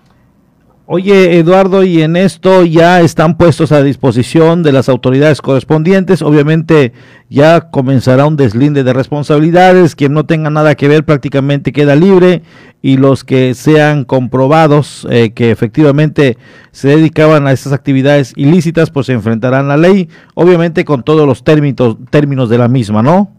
Oye, 0.87 1.39
Eduardo, 1.39 1.83
y 1.83 2.03
en 2.03 2.15
esto 2.15 2.63
ya 2.63 3.01
están 3.01 3.37
puestos 3.37 3.71
a 3.71 3.81
disposición 3.81 4.61
de 4.61 4.71
las 4.71 4.87
autoridades 4.87 5.41
correspondientes. 5.41 6.21
Obviamente 6.21 6.93
ya 7.27 7.71
comenzará 7.71 8.27
un 8.27 8.37
deslinde 8.37 8.83
de 8.83 8.93
responsabilidades. 8.93 9.95
Quien 9.95 10.13
no 10.13 10.27
tenga 10.27 10.51
nada 10.51 10.75
que 10.75 10.87
ver 10.87 11.03
prácticamente 11.03 11.71
queda 11.71 11.95
libre 11.95 12.43
y 12.83 12.97
los 12.97 13.23
que 13.23 13.55
sean 13.55 14.05
comprobados 14.05 15.07
eh, 15.09 15.33
que 15.33 15.49
efectivamente 15.49 16.37
se 16.69 16.89
dedicaban 16.89 17.47
a 17.47 17.51
esas 17.51 17.73
actividades 17.73 18.33
ilícitas, 18.35 18.91
pues 18.91 19.07
se 19.07 19.13
enfrentarán 19.13 19.65
a 19.65 19.77
la 19.77 19.77
ley, 19.77 20.07
obviamente 20.35 20.85
con 20.85 21.01
todos 21.01 21.27
los 21.27 21.43
términos, 21.43 21.97
términos 22.11 22.47
de 22.47 22.59
la 22.59 22.67
misma, 22.67 23.01
¿no? 23.01 23.31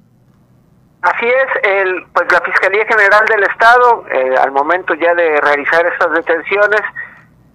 Así 1.03 1.26
es, 1.26 1.62
el, 1.62 2.07
pues 2.12 2.26
la 2.32 2.40
Fiscalía 2.40 2.84
General 2.86 3.24
del 3.26 3.44
Estado, 3.44 4.05
eh, 4.11 4.34
al 4.42 4.51
momento 4.51 4.94
ya 4.94 5.14
de 5.14 5.40
realizar 5.40 5.86
estas 5.86 6.11
detenciones, 6.11 6.80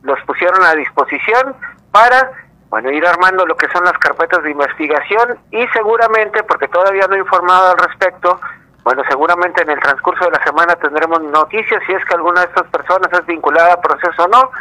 los 0.04 0.20
pusieron 0.26 0.64
a 0.64 0.74
disposición 0.74 1.56
para 1.92 2.32
bueno, 2.70 2.90
ir 2.90 3.06
armando 3.06 3.46
lo 3.46 3.58
que 3.58 3.68
son 3.70 3.84
las 3.84 3.98
carpetas 3.98 4.42
de 4.44 4.52
investigación 4.52 5.38
y 5.52 5.68
seguramente, 5.74 6.42
porque 6.44 6.70
todavía 6.70 7.06
no 7.08 7.16
he 7.16 7.20
informado 7.20 7.72
al 7.72 7.78
respecto, 7.78 8.40
bueno, 8.84 9.04
seguramente 9.10 9.62
en 9.62 9.70
el 9.70 9.80
transcurso 9.80 10.26
de 10.26 10.32
la 10.32 10.44
semana 10.44 10.76
tendremos 10.76 11.22
noticias 11.22 11.84
si 11.86 11.92
es 11.92 12.04
que 12.06 12.16
alguna 12.16 12.42
de 12.42 12.48
estas 12.48 12.68
personas 12.68 13.10
es 13.12 13.26
vinculada 13.26 13.74
a 13.74 13.82
proceso 13.82 14.24
o 14.24 14.28
no, 14.30 14.52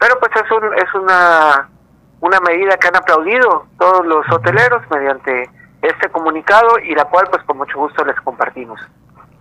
pero 0.00 0.18
pues 0.18 0.32
es, 0.34 0.50
un, 0.50 0.74
es 0.74 0.94
una, 0.94 1.68
una 2.20 2.40
medida 2.40 2.76
que 2.78 2.88
han 2.88 2.96
aplaudido 2.96 3.66
todos 3.78 4.06
los 4.06 4.26
hoteleros 4.32 4.82
mediante 4.90 5.50
este 5.82 6.08
comunicado 6.08 6.78
y 6.78 6.94
la 6.94 7.04
cual 7.04 7.28
pues 7.30 7.42
con 7.44 7.58
mucho 7.58 7.78
gusto 7.78 8.04
les 8.04 8.18
compartimos. 8.22 8.80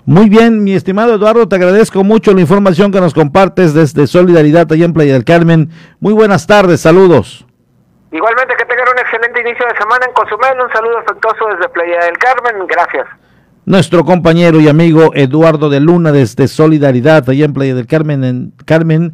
Muy 0.07 0.29
bien, 0.29 0.63
mi 0.63 0.73
estimado 0.73 1.15
Eduardo, 1.15 1.49
te 1.49 1.57
agradezco 1.57 2.01
mucho 2.01 2.31
la 2.31 2.39
información 2.39 2.93
que 2.93 3.01
nos 3.01 3.13
compartes 3.13 3.73
desde 3.73 4.07
Solidaridad 4.07 4.71
allá 4.71 4.85
en 4.85 4.93
Playa 4.93 5.11
del 5.11 5.25
Carmen. 5.25 5.69
Muy 5.99 6.13
buenas 6.13 6.47
tardes, 6.47 6.79
saludos. 6.79 7.45
Igualmente 8.13 8.55
que 8.55 8.63
tengan 8.63 8.87
un 8.87 8.99
excelente 8.99 9.41
inicio 9.41 9.65
de 9.67 9.75
semana 9.75 10.05
en 10.07 10.13
Cozumel, 10.13 10.61
un 10.61 10.71
saludo 10.71 10.99
afectuoso 10.99 11.47
desde 11.49 11.67
Playa 11.67 12.05
del 12.05 12.17
Carmen, 12.19 12.65
gracias 12.67 13.05
nuestro 13.67 14.05
compañero 14.05 14.61
y 14.61 14.69
amigo 14.69 15.11
Eduardo 15.13 15.69
de 15.69 15.81
Luna 15.81 16.13
desde 16.13 16.47
Solidaridad, 16.47 17.29
allá 17.29 17.43
en 17.43 17.51
Playa 17.51 17.75
del 17.75 17.85
Carmen, 17.85 18.23
en 18.23 18.53
Carmen, 18.63 19.11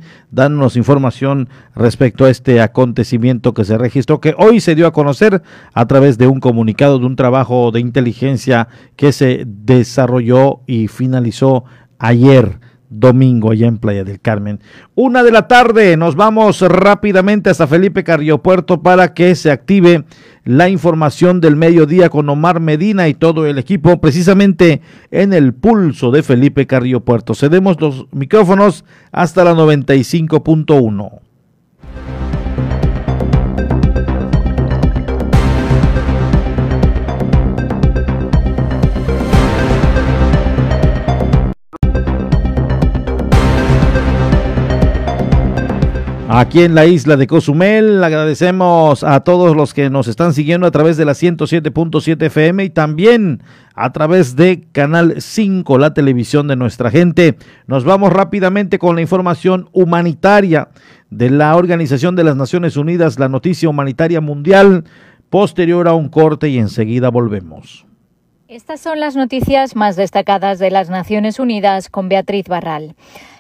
información 0.76 1.50
respecto 1.74 2.26
a 2.26 2.30
este 2.30 2.62
acontecimiento 2.62 3.56
que 3.56 3.66
se 3.66 3.80
registró, 3.80 4.22
que 4.22 4.36
hoy 4.38 4.60
se 4.60 4.76
dio 4.76 4.86
a 4.86 4.94
conocer 4.94 5.42
a 5.74 5.88
través 5.88 6.20
de 6.20 6.28
un 6.28 6.40
comunicado 6.40 7.00
de 7.00 7.08
un 7.08 7.16
trabajo 7.16 7.72
de 7.72 7.80
inteligencia 7.80 8.68
que 8.96 9.12
se 9.12 9.44
desarrolló 9.48 10.60
y 10.68 10.88
finalizó 10.88 11.64
ayer 11.98 12.60
domingo 13.00 13.52
allá 13.52 13.68
en 13.68 13.78
Playa 13.78 14.04
del 14.04 14.20
Carmen. 14.20 14.60
Una 14.96 15.24
de 15.24 15.32
la 15.32 15.48
tarde, 15.48 15.98
nos 15.98 16.16
vamos 16.16 16.62
rápidamente 16.62 17.50
hasta 17.50 17.68
Felipe 17.68 18.04
Carriopuerto 18.04 18.82
para 18.82 19.14
que 19.14 19.36
se 19.36 19.52
active 19.52 20.04
la 20.46 20.70
información 20.70 21.42
del 21.42 21.56
mediodía 21.56 22.10
con 22.10 22.30
Omar 22.30 22.60
Medina 22.60 23.08
y 23.08 23.14
todo 23.14 23.46
el 23.46 23.58
equipo 23.58 24.00
precisamente 24.00 24.82
en 25.12 25.34
el 25.34 25.54
pulso 25.54 26.12
de 26.12 26.24
Felipe 26.24 26.68
Carriopuerto. 26.68 27.34
Cedemos 27.34 27.80
los 27.80 28.08
micrófonos 28.12 28.86
hasta 29.12 29.44
la 29.44 29.54
95.1. 29.54 31.23
aquí 46.36 46.64
en 46.64 46.74
la 46.74 46.88
isla 46.88 47.16
de 47.16 47.28
Cozumel. 47.28 48.04
Agradecemos 48.04 49.04
a 49.04 49.20
todos 49.20 49.56
los 49.56 49.74
que 49.74 49.92
nos 49.92 50.08
están 50.08 50.34
siguiendo 50.34 50.66
a 50.66 50.72
través 50.72 50.98
de 50.98 51.06
la 51.06 51.12
107.7 51.12 52.26
FM 52.26 52.64
y 52.64 52.70
también 52.72 53.44
a 53.76 53.92
través 53.92 54.36
de 54.36 54.68
Canal 54.72 55.22
5, 55.22 55.78
la 55.78 55.94
televisión 55.94 56.48
de 56.48 56.56
nuestra 56.56 56.90
gente. 56.90 57.38
Nos 57.68 57.84
vamos 57.84 58.12
rápidamente 58.12 58.80
con 58.80 58.96
la 58.96 59.02
información 59.02 59.70
humanitaria 59.74 60.70
de 61.12 61.30
la 61.30 61.56
Organización 61.56 62.16
de 62.16 62.24
las 62.24 62.36
Naciones 62.36 62.78
Unidas, 62.78 63.20
la 63.20 63.30
noticia 63.30 63.70
humanitaria 63.70 64.20
mundial, 64.20 64.86
posterior 65.30 65.88
a 65.88 65.94
un 65.94 66.10
corte 66.10 66.50
y 66.50 66.58
enseguida 66.58 67.10
volvemos. 67.10 67.86
Estas 68.54 68.82
son 68.82 69.00
las 69.00 69.16
noticias 69.16 69.76
más 69.76 69.96
destacadas 69.96 70.60
de 70.60 70.70
las 70.70 70.88
Naciones 70.88 71.40
Unidas 71.40 71.90
con 71.90 72.08
Beatriz 72.08 72.48
Barral. 72.48 72.94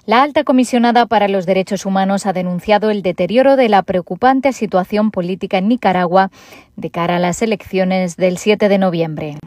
La 0.08 0.24
alta 0.24 0.44
comisionada 0.44 1.06
para 1.06 1.28
los 1.28 1.46
derechos 1.46 1.86
humanos 1.86 2.26
ha 2.26 2.34
denunciado 2.34 2.90
el 2.90 3.04
deterioro 3.04 3.56
de 3.56 3.70
la 3.70 3.84
preocupante 3.84 4.54
situación 4.54 5.12
política 5.12 5.60
en 5.60 5.68
Nicaragua 5.68 6.32
de 6.78 6.90
cara 6.90 7.18
a 7.18 7.20
las 7.20 7.44
elecciones 7.44 8.18
del 8.18 8.40
7 8.40 8.68
de 8.70 8.80
noviembre. 8.80 9.38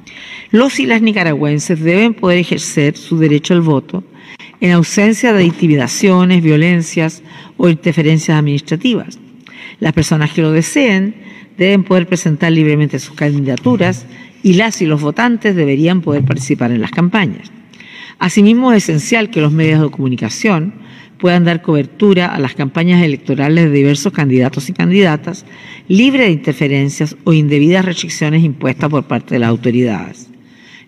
Los 0.53 0.79
y 0.79 0.87
las 0.87 1.03
nicaragüenses 1.03 1.83
deben 1.83 2.15
poder 2.15 2.39
ejercer 2.39 2.97
su 2.97 3.19
derecho 3.19 3.53
al 3.53 3.63
voto 3.63 4.05
en 4.61 4.71
ausencia 4.71 5.33
de 5.33 5.43
intimidaciones, 5.43 6.45
violencias 6.45 7.25
o 7.57 7.69
interferencias 7.69 8.39
administrativas. 8.39 9.19
Las 9.81 9.95
personas 9.95 10.31
que 10.31 10.43
lo 10.43 10.53
deseen 10.53 11.17
deben 11.59 11.83
poder 11.83 12.07
presentar 12.07 12.53
libremente 12.53 13.01
sus 13.01 13.17
candidaturas 13.17 14.07
y 14.43 14.55
las 14.55 14.81
y 14.83 14.87
los 14.87 15.01
votantes 15.01 15.57
deberían 15.57 16.01
poder 16.01 16.25
participar 16.25 16.71
en 16.71 16.81
las 16.81 16.91
campañas. 16.91 17.51
Asimismo, 18.19 18.73
es 18.73 18.85
esencial 18.85 19.31
que 19.31 19.41
los 19.41 19.53
medios 19.53 19.83
de 19.83 19.91
comunicación 19.91 20.75
puedan 21.19 21.45
dar 21.45 21.63
cobertura 21.63 22.35
a 22.35 22.39
las 22.39 22.55
campañas 22.55 23.03
electorales 23.03 23.65
de 23.65 23.71
diversos 23.71 24.13
candidatos 24.13 24.69
y 24.69 24.73
candidatas, 24.73 25.47
libre 25.89 26.25
de 26.25 26.31
interferencias 26.31 27.17
o 27.25 27.33
indebidas 27.33 27.85
restricciones 27.85 28.45
impuestas 28.45 28.91
por 28.91 29.05
parte 29.05 29.35
de 29.35 29.41
las 29.41 29.49
autoridades. 29.51 30.31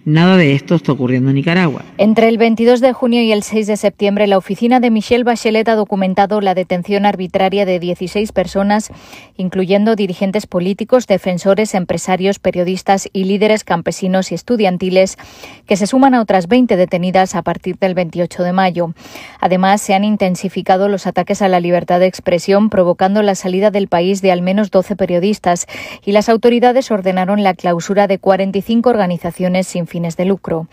Nada 0.09 0.39
de 0.39 0.55
esto 0.55 0.75
está 0.75 0.93
ocurriendo 0.93 1.29
en 1.29 1.35
Nicaragua. 1.35 1.83
Entre 1.99 2.29
el 2.29 2.39
22 2.39 2.81
de 2.81 2.95
junio 2.95 3.21
y 3.21 3.31
el 3.31 3.43
6 3.43 3.67
de 3.67 3.77
septiembre, 3.77 4.27
la 4.27 4.39
oficina 4.39 4.81
de 4.81 4.91
Michelle 4.91 5.23
Bachelet 5.23 5.69
ha 5.69 5.75
documentado 5.75 6.41
la 6.41 6.55
detención 6.55 7.05
arbitraria 7.05 7.67
de 7.67 7.79
16 7.79 8.33
personas, 8.33 8.91
incluyendo 9.37 9.97
dirigentes 9.97 10.47
políticos, 10.47 11.07
defensores, 11.07 11.75
empresarios, 11.75 12.39
periodistas 12.39 13.11
y 13.13 13.25
líderes 13.25 13.65
campesinos 13.65 14.33
y 14.33 14.35
estudiantiles, 14.35 15.19
que 15.67 15.77
se 15.77 15.87
suman 15.87 16.15
a 16.15 16.23
otras 16.23 16.49
20 16.49 16.77
detenidas 16.77 17.35
a 17.35 17.43
partir 17.43 17.77
del 17.77 17.93
28 17.93 18.45
de 18.45 18.53
mayo. 18.55 18.95
Además, 19.41 19.83
se 19.83 19.93
han 19.93 20.05
intensificado 20.05 20.89
los 20.89 21.07
ataques 21.07 21.43
a 21.43 21.49
la 21.49 21.61
libertad 21.61 22.01
de 22.01 22.07
expresión, 22.07 22.71
provocando 22.71 23.21
la 23.21 23.35
salida 23.35 23.71
del 23.71 23.89
país 23.89 24.23
de 24.23 24.33
al 24.33 24.41
menos 24.41 24.71
12 24.71 24.97
periodistas, 24.97 25.67
y 26.03 26.13
las 26.13 26.31
autoridades 26.31 26.91
ordenaron 26.91 27.43
la 27.43 27.53
clausura 27.53 28.07
de 28.07 28.19
45 28.19 28.89
organizaciones 28.89 29.67
sin 29.67 29.87
fin 29.87 29.98
de 29.99 30.25
lucro. 30.25 30.69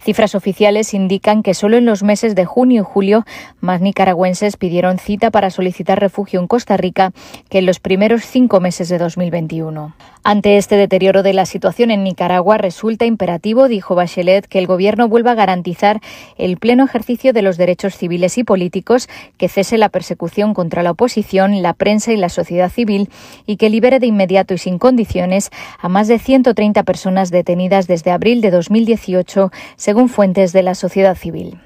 Cifras 0.00 0.34
oficiales 0.34 0.94
indican 0.94 1.42
que 1.42 1.54
solo 1.54 1.76
en 1.76 1.86
los 1.86 2.02
meses 2.02 2.34
de 2.34 2.46
junio 2.46 2.82
y 2.82 2.84
julio 2.84 3.24
más 3.60 3.80
nicaragüenses 3.80 4.56
pidieron 4.56 4.98
cita 4.98 5.30
para 5.30 5.50
solicitar 5.50 6.00
refugio 6.00 6.40
en 6.40 6.46
Costa 6.46 6.76
Rica 6.76 7.12
que 7.48 7.58
en 7.58 7.66
los 7.66 7.78
primeros 7.78 8.22
cinco 8.24 8.60
meses 8.60 8.88
de 8.88 8.98
2021. 8.98 9.94
Ante 10.22 10.58
este 10.58 10.76
deterioro 10.76 11.22
de 11.22 11.32
la 11.32 11.46
situación 11.46 11.90
en 11.90 12.04
Nicaragua, 12.04 12.58
resulta 12.58 13.06
imperativo, 13.06 13.68
dijo 13.68 13.94
Bachelet, 13.94 14.46
que 14.46 14.58
el 14.58 14.66
Gobierno 14.66 15.08
vuelva 15.08 15.30
a 15.30 15.34
garantizar 15.34 16.00
el 16.36 16.58
pleno 16.58 16.84
ejercicio 16.84 17.32
de 17.32 17.40
los 17.40 17.56
derechos 17.56 17.96
civiles 17.96 18.36
y 18.36 18.44
políticos, 18.44 19.08
que 19.38 19.48
cese 19.48 19.78
la 19.78 19.88
persecución 19.88 20.52
contra 20.52 20.82
la 20.82 20.90
oposición, 20.90 21.62
la 21.62 21.72
prensa 21.72 22.12
y 22.12 22.18
la 22.18 22.28
sociedad 22.28 22.70
civil 22.70 23.08
y 23.46 23.56
que 23.56 23.70
libere 23.70 23.98
de 23.98 24.08
inmediato 24.08 24.52
y 24.52 24.58
sin 24.58 24.78
condiciones 24.78 25.50
a 25.78 25.88
más 25.88 26.06
de 26.06 26.18
130 26.18 26.82
personas 26.82 27.30
detenidas 27.30 27.86
desde 27.86 28.10
abril 28.10 28.42
de 28.42 28.50
2018, 28.50 29.50
según 29.76 30.10
fuentes 30.10 30.52
de 30.52 30.62
la 30.62 30.74
sociedad 30.74 31.16
civil. 31.16 31.58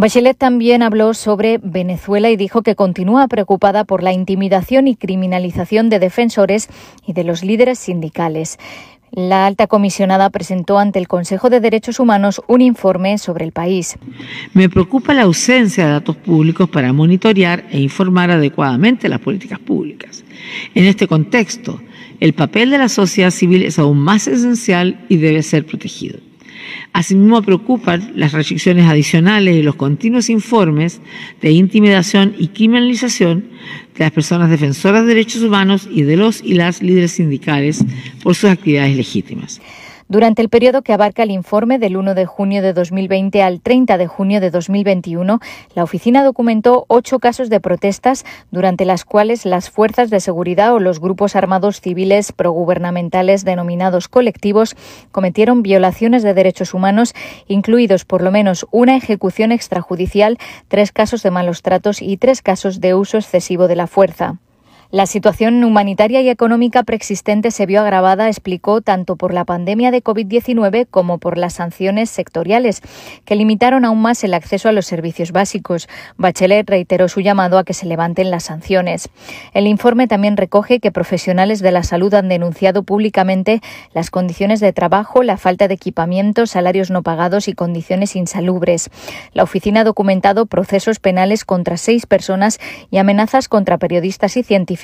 Bachelet 0.00 0.38
también 0.38 0.82
habló 0.82 1.12
sobre 1.12 1.58
Venezuela 1.62 2.30
y 2.30 2.36
dijo 2.38 2.62
que 2.62 2.74
continúa 2.74 3.28
preocupada 3.28 3.84
por 3.84 4.02
la 4.02 4.14
intimidación 4.14 4.88
y 4.88 4.96
criminalización 4.96 5.90
de 5.90 5.98
defensores 5.98 6.70
y 7.06 7.12
de 7.12 7.22
los 7.22 7.44
líderes 7.44 7.80
sindicales. 7.80 8.58
La 9.10 9.44
alta 9.44 9.66
comisionada 9.66 10.30
presentó 10.30 10.78
ante 10.78 10.98
el 10.98 11.06
Consejo 11.06 11.50
de 11.50 11.60
Derechos 11.60 12.00
Humanos 12.00 12.40
un 12.46 12.62
informe 12.62 13.18
sobre 13.18 13.44
el 13.44 13.52
país. 13.52 13.98
Me 14.54 14.70
preocupa 14.70 15.12
la 15.12 15.24
ausencia 15.24 15.84
de 15.84 15.92
datos 15.92 16.16
públicos 16.16 16.70
para 16.70 16.94
monitorear 16.94 17.66
e 17.70 17.78
informar 17.78 18.30
adecuadamente 18.30 19.06
las 19.06 19.20
políticas 19.20 19.58
públicas. 19.58 20.24
En 20.74 20.86
este 20.86 21.08
contexto, 21.08 21.78
el 22.20 22.32
papel 22.32 22.70
de 22.70 22.78
la 22.78 22.88
sociedad 22.88 23.30
civil 23.30 23.64
es 23.64 23.78
aún 23.78 23.98
más 23.98 24.28
esencial 24.28 25.04
y 25.10 25.18
debe 25.18 25.42
ser 25.42 25.66
protegido. 25.66 26.29
Asimismo, 26.92 27.42
preocupan 27.42 28.12
las 28.14 28.32
restricciones 28.32 28.86
adicionales 28.86 29.56
y 29.56 29.62
los 29.62 29.76
continuos 29.76 30.28
informes 30.28 31.00
de 31.40 31.52
intimidación 31.52 32.34
y 32.38 32.48
criminalización 32.48 33.44
de 33.96 34.04
las 34.04 34.12
personas 34.12 34.50
defensoras 34.50 35.02
de 35.02 35.08
derechos 35.08 35.42
humanos 35.42 35.88
y 35.90 36.02
de 36.02 36.16
los 36.16 36.42
y 36.42 36.54
las 36.54 36.82
líderes 36.82 37.12
sindicales 37.12 37.84
por 38.22 38.34
sus 38.34 38.50
actividades 38.50 38.96
legítimas. 38.96 39.60
Durante 40.10 40.42
el 40.42 40.48
periodo 40.48 40.82
que 40.82 40.92
abarca 40.92 41.22
el 41.22 41.30
informe 41.30 41.78
del 41.78 41.96
1 41.96 42.16
de 42.16 42.26
junio 42.26 42.62
de 42.62 42.72
2020 42.72 43.44
al 43.44 43.60
30 43.60 43.96
de 43.96 44.08
junio 44.08 44.40
de 44.40 44.50
2021, 44.50 45.38
la 45.76 45.84
oficina 45.84 46.24
documentó 46.24 46.84
ocho 46.88 47.20
casos 47.20 47.48
de 47.48 47.60
protestas 47.60 48.24
durante 48.50 48.84
las 48.84 49.04
cuales 49.04 49.46
las 49.46 49.70
fuerzas 49.70 50.10
de 50.10 50.18
seguridad 50.18 50.74
o 50.74 50.80
los 50.80 50.98
grupos 50.98 51.36
armados 51.36 51.80
civiles 51.80 52.32
progubernamentales 52.32 53.44
denominados 53.44 54.08
colectivos 54.08 54.74
cometieron 55.12 55.62
violaciones 55.62 56.24
de 56.24 56.34
derechos 56.34 56.74
humanos, 56.74 57.14
incluidos 57.46 58.04
por 58.04 58.20
lo 58.20 58.32
menos 58.32 58.66
una 58.72 58.96
ejecución 58.96 59.52
extrajudicial, 59.52 60.38
tres 60.66 60.90
casos 60.90 61.22
de 61.22 61.30
malos 61.30 61.62
tratos 61.62 62.02
y 62.02 62.16
tres 62.16 62.42
casos 62.42 62.80
de 62.80 62.94
uso 62.94 63.16
excesivo 63.16 63.68
de 63.68 63.76
la 63.76 63.86
fuerza. 63.86 64.40
La 64.92 65.06
situación 65.06 65.62
humanitaria 65.62 66.20
y 66.20 66.28
económica 66.28 66.82
preexistente 66.82 67.52
se 67.52 67.64
vio 67.64 67.80
agravada, 67.80 68.26
explicó, 68.26 68.80
tanto 68.80 69.14
por 69.14 69.32
la 69.32 69.44
pandemia 69.44 69.92
de 69.92 70.02
COVID-19 70.02 70.88
como 70.90 71.18
por 71.18 71.38
las 71.38 71.52
sanciones 71.54 72.10
sectoriales, 72.10 72.82
que 73.24 73.36
limitaron 73.36 73.84
aún 73.84 74.02
más 74.02 74.24
el 74.24 74.34
acceso 74.34 74.68
a 74.68 74.72
los 74.72 74.86
servicios 74.86 75.30
básicos. 75.30 75.88
Bachelet 76.16 76.68
reiteró 76.68 77.08
su 77.08 77.20
llamado 77.20 77.56
a 77.56 77.62
que 77.62 77.72
se 77.72 77.86
levanten 77.86 78.32
las 78.32 78.42
sanciones. 78.42 79.10
El 79.54 79.68
informe 79.68 80.08
también 80.08 80.36
recoge 80.36 80.80
que 80.80 80.90
profesionales 80.90 81.60
de 81.60 81.70
la 81.70 81.84
salud 81.84 82.12
han 82.12 82.28
denunciado 82.28 82.82
públicamente 82.82 83.60
las 83.94 84.10
condiciones 84.10 84.58
de 84.58 84.72
trabajo, 84.72 85.22
la 85.22 85.36
falta 85.36 85.68
de 85.68 85.74
equipamiento, 85.74 86.46
salarios 86.46 86.90
no 86.90 87.04
pagados 87.04 87.46
y 87.46 87.52
condiciones 87.52 88.16
insalubres. 88.16 88.90
La 89.34 89.44
oficina 89.44 89.82
ha 89.82 89.84
documentado 89.84 90.46
procesos 90.46 90.98
penales 90.98 91.44
contra 91.44 91.76
seis 91.76 92.06
personas 92.06 92.58
y 92.90 92.98
amenazas 92.98 93.46
contra 93.46 93.78
periodistas 93.78 94.36
y 94.36 94.42
científicos 94.42 94.79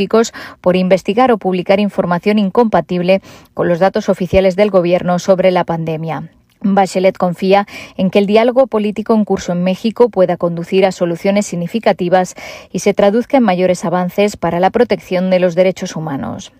por 0.60 0.76
investigar 0.76 1.32
o 1.32 1.38
publicar 1.38 1.80
información 1.80 2.38
incompatible 2.38 3.20
con 3.54 3.68
los 3.68 3.78
datos 3.78 4.08
oficiales 4.08 4.56
del 4.56 4.70
Gobierno 4.70 5.18
sobre 5.18 5.50
la 5.50 5.64
pandemia. 5.64 6.30
Bachelet 6.60 7.16
confía 7.16 7.66
en 7.96 8.10
que 8.10 8.18
el 8.18 8.26
diálogo 8.26 8.66
político 8.66 9.14
en 9.14 9.24
curso 9.24 9.52
en 9.52 9.62
México 9.62 10.08
pueda 10.08 10.36
conducir 10.36 10.86
a 10.86 10.92
soluciones 10.92 11.46
significativas 11.46 12.34
y 12.72 12.80
se 12.80 12.94
traduzca 12.94 13.36
en 13.36 13.44
mayores 13.44 13.84
avances 13.84 14.36
para 14.36 14.60
la 14.60 14.70
protección 14.70 15.30
de 15.30 15.40
los 15.40 15.54
derechos 15.54 15.96
humanos. 15.96 16.52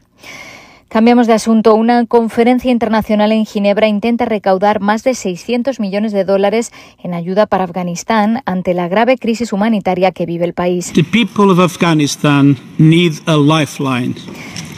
Cambiamos 0.89 1.27
de 1.27 1.33
asunto. 1.33 1.75
Una 1.75 2.07
conferencia 2.07 2.71
internacional 2.71 3.33
en 3.33 3.45
Ginebra 3.45 3.89
intenta 3.89 4.25
recaudar 4.25 4.81
más 4.81 5.03
de 5.03 5.15
600 5.15 5.81
millones 5.81 6.13
de 6.13 6.25
dólares 6.25 6.73
en 7.03 7.13
ayuda 7.13 7.47
para 7.47 7.65
Afganistán 7.65 8.43
ante 8.47 8.73
la 8.73 8.89
grave 8.89 9.19
crisis 9.19 9.53
humanitaria 9.53 10.13
que 10.13 10.27
vive 10.27 10.45
el 10.45 10.55
país. 10.55 10.93
The 10.93 11.05
people 11.05 11.51
of 11.51 11.59
Afghanistan 11.59 12.57
need 12.79 13.15
a 13.27 13.37
lifeline. 13.37 14.15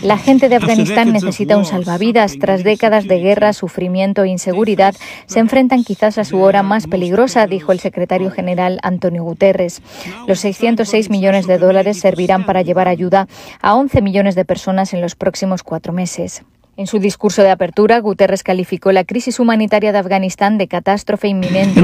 La 0.02 0.16
gente 0.16 0.48
de 0.48 0.56
Afganistán 0.56 1.12
necesita 1.12 1.56
un 1.56 1.64
salvavidas. 1.64 2.38
Tras 2.38 2.62
décadas 2.62 3.08
de 3.08 3.18
guerra, 3.18 3.52
sufrimiento 3.52 4.22
e 4.22 4.28
inseguridad, 4.28 4.94
se 5.26 5.40
enfrentan 5.40 5.82
quizás 5.82 6.18
a 6.18 6.24
su 6.24 6.40
hora 6.40 6.62
más 6.62 6.86
peligrosa, 6.86 7.46
dijo 7.46 7.72
el 7.72 7.80
secretario 7.80 8.30
general 8.30 8.78
Antonio 8.82 9.24
Guterres. 9.24 9.82
Los 10.28 10.40
606 10.40 11.10
millones 11.10 11.46
de 11.46 11.58
dólares 11.58 11.98
servirán 11.98 12.46
para 12.46 12.62
llevar 12.62 12.86
ayuda 12.86 13.26
a 13.60 13.74
11 13.74 14.00
millones 14.02 14.36
de 14.36 14.44
personas 14.44 14.94
en 14.94 15.00
los 15.00 15.16
próximos 15.16 15.64
cuatro 15.64 15.92
meses. 15.92 16.44
En 16.78 16.86
su 16.86 17.00
discurso 17.00 17.42
de 17.42 17.50
apertura, 17.50 17.98
Guterres 17.98 18.44
calificó 18.44 18.92
la 18.92 19.02
crisis 19.02 19.40
humanitaria 19.40 19.90
de 19.90 19.98
Afganistán 19.98 20.58
de 20.58 20.68
catástrofe 20.68 21.26
inminente. 21.26 21.80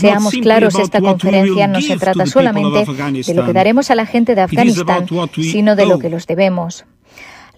Seamos 0.00 0.32
claros, 0.40 0.74
esta 0.78 0.98
conferencia 1.02 1.66
no 1.68 1.82
se 1.82 1.98
trata 1.98 2.24
solamente 2.24 2.86
de 3.26 3.34
lo 3.34 3.44
que 3.44 3.52
daremos 3.52 3.90
a 3.90 3.94
la 3.94 4.06
gente 4.06 4.34
de 4.34 4.40
Afganistán, 4.40 5.06
sino 5.34 5.76
de 5.76 5.84
lo 5.84 5.98
que 5.98 6.08
los 6.08 6.26
debemos. 6.26 6.86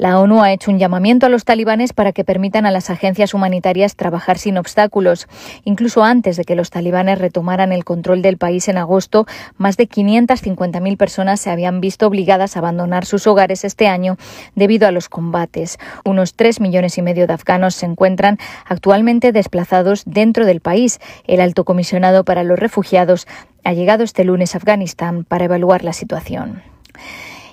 La 0.01 0.18
ONU 0.18 0.42
ha 0.42 0.51
hecho 0.51 0.70
un 0.70 0.78
llamamiento 0.78 1.26
a 1.26 1.28
los 1.28 1.44
talibanes 1.44 1.92
para 1.92 2.12
que 2.12 2.24
permitan 2.24 2.64
a 2.64 2.70
las 2.70 2.88
agencias 2.88 3.34
humanitarias 3.34 3.96
trabajar 3.96 4.38
sin 4.38 4.57
obstáculos. 4.57 5.28
Incluso 5.64 6.03
antes 6.05 6.38
de 6.38 6.44
que 6.44 6.55
los 6.55 6.70
talibanes 6.70 7.18
retomaran 7.18 7.70
el 7.70 7.84
control 7.84 8.22
del 8.22 8.38
país 8.38 8.68
en 8.68 8.78
agosto, 8.78 9.26
más 9.59 9.76
de 9.76 9.86
550.000 9.86 10.96
personas 10.96 11.38
se 11.42 11.51
habían 11.51 11.82
visto 11.82 12.07
obligadas 12.07 12.57
a 12.57 12.61
abandonar 12.61 13.05
sus 13.05 13.26
hogares 13.26 13.62
este 13.62 13.88
año 13.88 14.16
debido 14.55 14.88
a 14.88 14.90
los 14.90 15.11
combates. 15.11 15.78
Unos 16.03 16.32
3 16.32 16.62
millones 16.62 16.96
y 16.96 17.03
medio 17.03 17.26
de 17.26 17.34
afganos 17.34 17.74
se 17.74 17.84
encuentran 17.84 18.38
actualmente 18.64 19.32
desplazados 19.32 20.05
dentro 20.07 20.46
del 20.46 20.62
país. 20.62 20.98
El 21.26 21.42
alto 21.42 21.66
comisionado 21.66 22.24
para 22.24 22.42
los 22.42 22.59
refugiados 22.59 23.28
ha 23.64 23.74
llegado 23.74 24.03
este 24.03 24.24
lunes 24.24 24.55
a 24.55 24.59
Afganistán 24.61 25.24
para 25.24 25.44
evaluar 25.44 25.84
la 25.84 25.92
situación. 25.92 26.62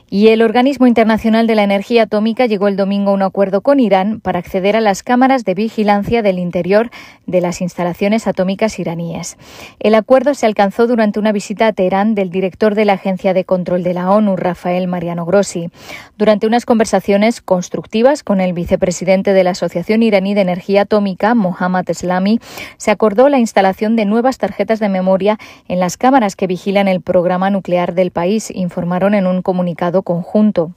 Y 0.09 0.29
el 0.29 0.41
Organismo 0.41 0.87
Internacional 0.87 1.47
de 1.47 1.55
la 1.55 1.63
Energía 1.63 2.03
Atómica 2.03 2.45
llegó 2.45 2.69
el 2.69 2.77
domingo 2.77 3.11
a 3.11 3.13
un 3.13 3.23
acuerdo 3.23 3.59
con 3.59 3.81
Irán 3.81 4.21
para 4.21 4.39
acceder 4.39 4.77
a 4.77 4.81
las 4.81 5.03
cámaras 5.03 5.43
de 5.43 5.53
vigilancia 5.53 6.21
del 6.21 6.39
interior 6.39 6.91
de 7.25 7.41
las 7.41 7.59
instalaciones 7.59 8.25
atómicas 8.25 8.79
iraníes. 8.79 9.37
El 9.79 9.95
acuerdo 9.95 10.33
se 10.33 10.45
alcanzó 10.45 10.87
durante 10.87 11.19
una 11.19 11.33
visita 11.33 11.67
a 11.67 11.73
Teherán 11.73 12.15
del 12.15 12.29
director 12.29 12.73
de 12.73 12.85
la 12.85 12.93
Agencia 12.93 13.33
de 13.33 13.43
Control 13.43 13.83
de 13.83 13.93
la 13.93 14.09
ONU, 14.09 14.37
Rafael 14.37 14.87
Mariano 14.87 15.25
Grossi. 15.25 15.71
Durante 16.17 16.47
unas 16.47 16.65
conversaciones 16.65 17.41
constructivas 17.41 18.23
con 18.23 18.39
el 18.39 18.53
vicepresidente 18.53 19.33
de 19.33 19.43
la 19.43 19.51
Asociación 19.51 20.03
Iraní 20.03 20.33
de 20.35 20.41
Energía 20.41 20.83
Atómica, 20.83 21.35
Mohammad 21.35 21.83
Eslami, 21.89 22.39
se 22.77 22.91
acordó 22.91 23.27
la 23.27 23.39
instalación 23.39 23.97
de 23.97 24.05
nuevas 24.05 24.37
tarjetas 24.37 24.79
de 24.79 24.87
memoria 24.87 25.37
en 25.67 25.81
las 25.81 25.97
cámaras 25.97 26.37
que 26.37 26.47
vigilan 26.47 26.87
el 26.87 27.01
programa 27.01 27.49
nuclear 27.49 27.93
del 27.93 28.11
país, 28.11 28.51
informaron 28.51 29.13
en 29.13 29.27
un 29.27 29.41
comunicado 29.41 29.96
conjunto. 30.03 30.73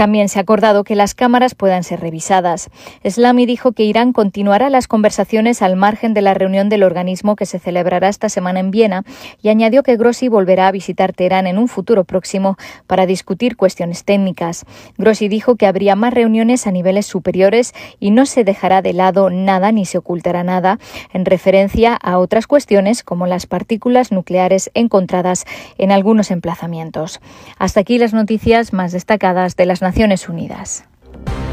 También 0.00 0.30
se 0.30 0.38
ha 0.38 0.42
acordado 0.42 0.82
que 0.82 0.96
las 0.96 1.14
cámaras 1.14 1.54
puedan 1.54 1.84
ser 1.84 2.00
revisadas. 2.00 2.70
Slami 3.04 3.44
dijo 3.44 3.72
que 3.72 3.82
Irán 3.84 4.14
continuará 4.14 4.70
las 4.70 4.88
conversaciones 4.88 5.60
al 5.60 5.76
margen 5.76 6.14
de 6.14 6.22
la 6.22 6.32
reunión 6.32 6.70
del 6.70 6.84
organismo 6.84 7.36
que 7.36 7.44
se 7.44 7.58
celebrará 7.58 8.08
esta 8.08 8.30
semana 8.30 8.60
en 8.60 8.70
Viena 8.70 9.04
y 9.42 9.50
añadió 9.50 9.82
que 9.82 9.98
Grossi 9.98 10.28
volverá 10.28 10.68
a 10.68 10.72
visitar 10.72 11.12
Teherán 11.12 11.46
en 11.46 11.58
un 11.58 11.68
futuro 11.68 12.04
próximo 12.04 12.56
para 12.86 13.04
discutir 13.04 13.58
cuestiones 13.58 14.04
técnicas. 14.04 14.64
Grossi 14.96 15.28
dijo 15.28 15.56
que 15.56 15.66
habría 15.66 15.96
más 15.96 16.14
reuniones 16.14 16.66
a 16.66 16.70
niveles 16.70 17.04
superiores 17.04 17.74
y 17.98 18.10
no 18.10 18.24
se 18.24 18.42
dejará 18.42 18.80
de 18.80 18.94
lado 18.94 19.28
nada 19.28 19.70
ni 19.70 19.84
se 19.84 19.98
ocultará 19.98 20.42
nada 20.44 20.78
en 21.12 21.26
referencia 21.26 21.94
a 21.94 22.16
otras 22.16 22.46
cuestiones 22.46 23.04
como 23.04 23.26
las 23.26 23.44
partículas 23.44 24.12
nucleares 24.12 24.70
encontradas 24.72 25.44
en 25.76 25.92
algunos 25.92 26.30
emplazamientos. 26.30 27.20
Hasta 27.58 27.80
aquí 27.80 27.98
las 27.98 28.14
noticias 28.14 28.72
más 28.72 28.92
destacadas 28.92 29.56
de 29.56 29.66
las 29.66 29.82
Naciones 29.82 29.89
Unidas. 30.28 30.84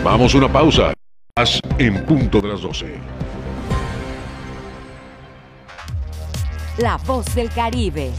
Vamos 0.03 0.33
a 0.35 0.37
una 0.37 0.51
pausa. 0.51 0.93
En 1.77 2.05
punto 2.05 2.41
de 2.41 2.47
las 2.47 2.61
12. 2.61 2.99
La 6.79 6.97
voz 6.97 7.25
del 7.35 7.49
Caribe. 7.49 8.11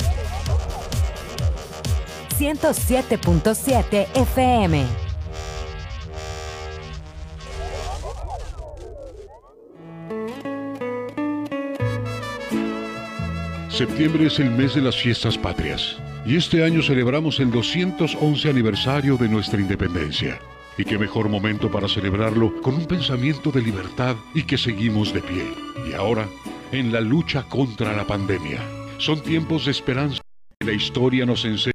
107.7 2.38 4.06
FM. 4.14 4.84
Septiembre 13.68 14.26
es 14.26 14.38
el 14.40 14.50
mes 14.50 14.74
de 14.74 14.80
las 14.80 14.96
fiestas 14.96 15.38
patrias 15.38 15.98
y 16.28 16.36
este 16.36 16.62
año 16.62 16.82
celebramos 16.82 17.40
el 17.40 17.50
211 17.50 18.50
aniversario 18.50 19.16
de 19.16 19.30
nuestra 19.30 19.62
independencia. 19.62 20.38
Y 20.76 20.84
qué 20.84 20.98
mejor 20.98 21.30
momento 21.30 21.70
para 21.70 21.88
celebrarlo 21.88 22.60
con 22.60 22.74
un 22.74 22.84
pensamiento 22.84 23.50
de 23.50 23.62
libertad 23.62 24.14
y 24.34 24.42
que 24.42 24.58
seguimos 24.58 25.14
de 25.14 25.22
pie. 25.22 25.44
Y 25.90 25.94
ahora, 25.94 26.28
en 26.70 26.92
la 26.92 27.00
lucha 27.00 27.44
contra 27.44 27.96
la 27.96 28.06
pandemia. 28.06 28.60
Son 28.98 29.22
tiempos 29.22 29.64
de 29.64 29.70
esperanza. 29.70 30.20
La 30.60 30.72
historia 30.72 31.24
nos 31.24 31.46
enseña 31.46 31.72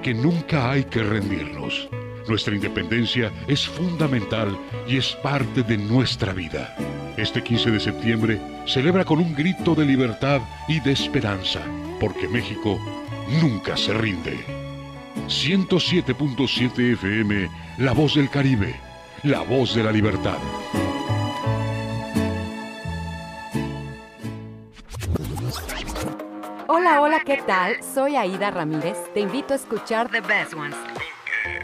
que 0.00 0.14
nunca 0.14 0.70
hay 0.70 0.84
que 0.84 1.02
rendirnos. 1.02 1.88
Nuestra 2.28 2.54
independencia 2.54 3.32
es 3.48 3.66
fundamental 3.66 4.56
y 4.86 4.98
es 4.98 5.16
parte 5.16 5.64
de 5.64 5.78
nuestra 5.78 6.32
vida. 6.32 6.76
Este 7.16 7.42
15 7.42 7.72
de 7.72 7.80
septiembre 7.80 8.40
celebra 8.66 9.04
con 9.04 9.18
un 9.18 9.34
grito 9.34 9.74
de 9.74 9.84
libertad 9.84 10.42
y 10.68 10.78
de 10.78 10.92
esperanza, 10.92 11.60
porque 11.98 12.28
México 12.28 12.78
nunca 13.28 13.76
se 13.76 13.92
rinde. 13.94 14.44
107.7 15.26 16.92
FM, 16.92 17.48
La 17.78 17.92
Voz 17.92 18.14
del 18.14 18.30
Caribe, 18.30 18.74
la 19.22 19.40
voz 19.40 19.74
de 19.74 19.82
la 19.82 19.92
libertad. 19.92 20.38
Hola, 26.68 27.00
hola, 27.00 27.20
¿qué 27.24 27.42
tal? 27.46 27.82
Soy 27.82 28.16
Aida 28.16 28.50
Ramírez. 28.50 28.96
Te 29.14 29.20
invito 29.20 29.54
a 29.54 29.56
escuchar 29.56 30.08
The 30.10 30.20
Best 30.20 30.54
Ones 30.54 30.76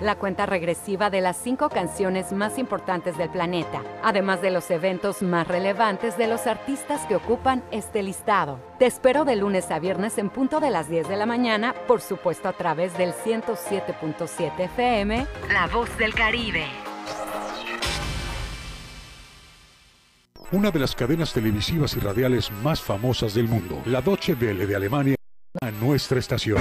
la 0.03 0.17
cuenta 0.17 0.47
regresiva 0.47 1.11
de 1.11 1.21
las 1.21 1.37
cinco 1.37 1.69
canciones 1.69 2.33
más 2.33 2.59
importantes 2.59 3.17
del 3.17 3.31
planeta, 3.31 3.83
además 4.03 4.43
de 4.43 4.51
los 4.51 4.71
eventos 4.71 5.23
más 5.23 5.47
relevantes 5.47 6.17
de 6.19 6.27
los 6.27 6.47
artistas 6.47 7.07
que 7.07 7.17
ocupan 7.17 7.63
este 7.71 8.03
listado. 8.03 8.59
Te 8.79 8.87
espero 8.87 9.25
de 9.25 9.37
lunes 9.37 9.71
a 9.71 9.79
viernes 9.79 10.19
en 10.19 10.31
punto 10.31 10.61
de 10.61 10.71
las 10.71 10.89
10 10.89 11.09
de 11.09 11.17
la 11.17 11.27
mañana, 11.27 11.75
por 11.87 12.01
supuesto 12.01 12.49
a 12.49 12.53
través 12.53 12.97
del 12.99 13.13
107.7 13.13 14.59
FM, 14.59 15.27
La 15.53 15.67
Voz 15.69 15.97
del 15.99 16.15
Caribe. 16.15 16.67
Una 20.51 20.71
de 20.71 20.79
las 20.79 20.95
cadenas 20.95 21.33
televisivas 21.33 21.97
y 21.97 22.01
radiales 22.01 22.51
más 22.63 22.83
famosas 22.83 23.33
del 23.33 23.49
mundo, 23.49 23.81
la 23.87 24.03
Deutsche 24.03 24.35
Welle 24.35 24.67
de 24.67 24.77
Alemania, 24.77 25.17
a 25.63 25.71
nuestra 25.71 26.19
estación. 26.19 26.61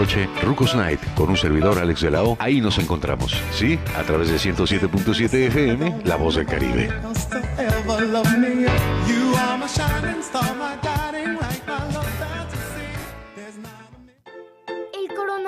noche, 0.01 0.27
Rucos 0.41 0.73
Night, 0.73 0.99
con 1.13 1.29
un 1.29 1.37
servidor 1.37 1.77
Alex 1.77 2.01
de 2.01 2.09
la 2.09 2.23
O. 2.23 2.35
Ahí 2.39 2.59
nos 2.59 2.79
encontramos, 2.79 3.39
¿sí? 3.51 3.77
A 3.95 4.01
través 4.01 4.29
de 4.29 4.37
107.7 4.37 5.31
FM, 5.47 6.01
La 6.05 6.15
Voz 6.15 6.35
del 6.35 6.47
Caribe. 6.47 6.89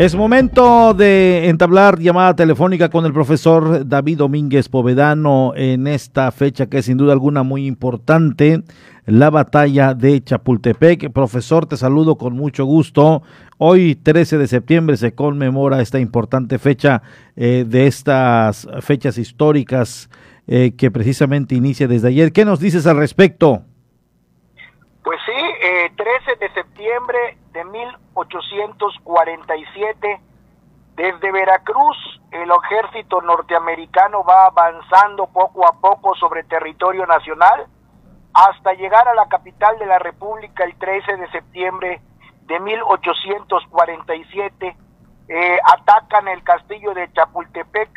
Es 0.00 0.14
momento 0.14 0.94
de 0.94 1.50
entablar 1.50 1.98
llamada 1.98 2.34
telefónica 2.34 2.88
con 2.88 3.04
el 3.04 3.12
profesor 3.12 3.86
David 3.86 4.16
Domínguez 4.16 4.70
Povedano 4.70 5.52
en 5.54 5.86
esta 5.86 6.32
fecha 6.32 6.68
que 6.68 6.78
es 6.78 6.86
sin 6.86 6.96
duda 6.96 7.12
alguna 7.12 7.42
muy 7.42 7.66
importante, 7.66 8.62
la 9.04 9.28
batalla 9.28 9.92
de 9.92 10.24
Chapultepec. 10.24 11.12
Profesor, 11.12 11.66
te 11.66 11.76
saludo 11.76 12.16
con 12.16 12.32
mucho 12.32 12.64
gusto. 12.64 13.22
Hoy, 13.58 13.94
13 13.94 14.38
de 14.38 14.46
septiembre, 14.46 14.96
se 14.96 15.14
conmemora 15.14 15.82
esta 15.82 16.00
importante 16.00 16.58
fecha 16.58 17.02
eh, 17.36 17.66
de 17.68 17.86
estas 17.86 18.66
fechas 18.80 19.18
históricas 19.18 20.08
eh, 20.46 20.72
que 20.78 20.90
precisamente 20.90 21.56
inicia 21.56 21.86
desde 21.88 22.08
ayer. 22.08 22.32
¿Qué 22.32 22.46
nos 22.46 22.58
dices 22.58 22.86
al 22.86 22.96
respecto? 22.96 23.64
Pues 25.04 25.18
sí, 25.26 25.32
13 25.94 26.10
eh, 26.29 26.29
de 26.40 26.52
septiembre 26.54 27.36
de 27.52 27.64
1847, 27.64 30.20
desde 30.96 31.32
Veracruz, 31.32 31.96
el 32.30 32.50
ejército 32.50 33.20
norteamericano 33.20 34.24
va 34.24 34.46
avanzando 34.46 35.26
poco 35.26 35.66
a 35.66 35.72
poco 35.80 36.14
sobre 36.16 36.44
territorio 36.44 37.06
nacional 37.06 37.66
hasta 38.32 38.72
llegar 38.74 39.08
a 39.08 39.14
la 39.14 39.26
capital 39.28 39.76
de 39.78 39.86
la 39.86 39.98
República 39.98 40.64
el 40.64 40.76
13 40.76 41.16
de 41.16 41.30
septiembre 41.30 42.00
de 42.46 42.60
1847. 42.60 44.76
Eh, 45.28 45.58
atacan 45.64 46.28
el 46.28 46.42
castillo 46.42 46.94
de 46.94 47.12
Chapultepec, 47.12 47.90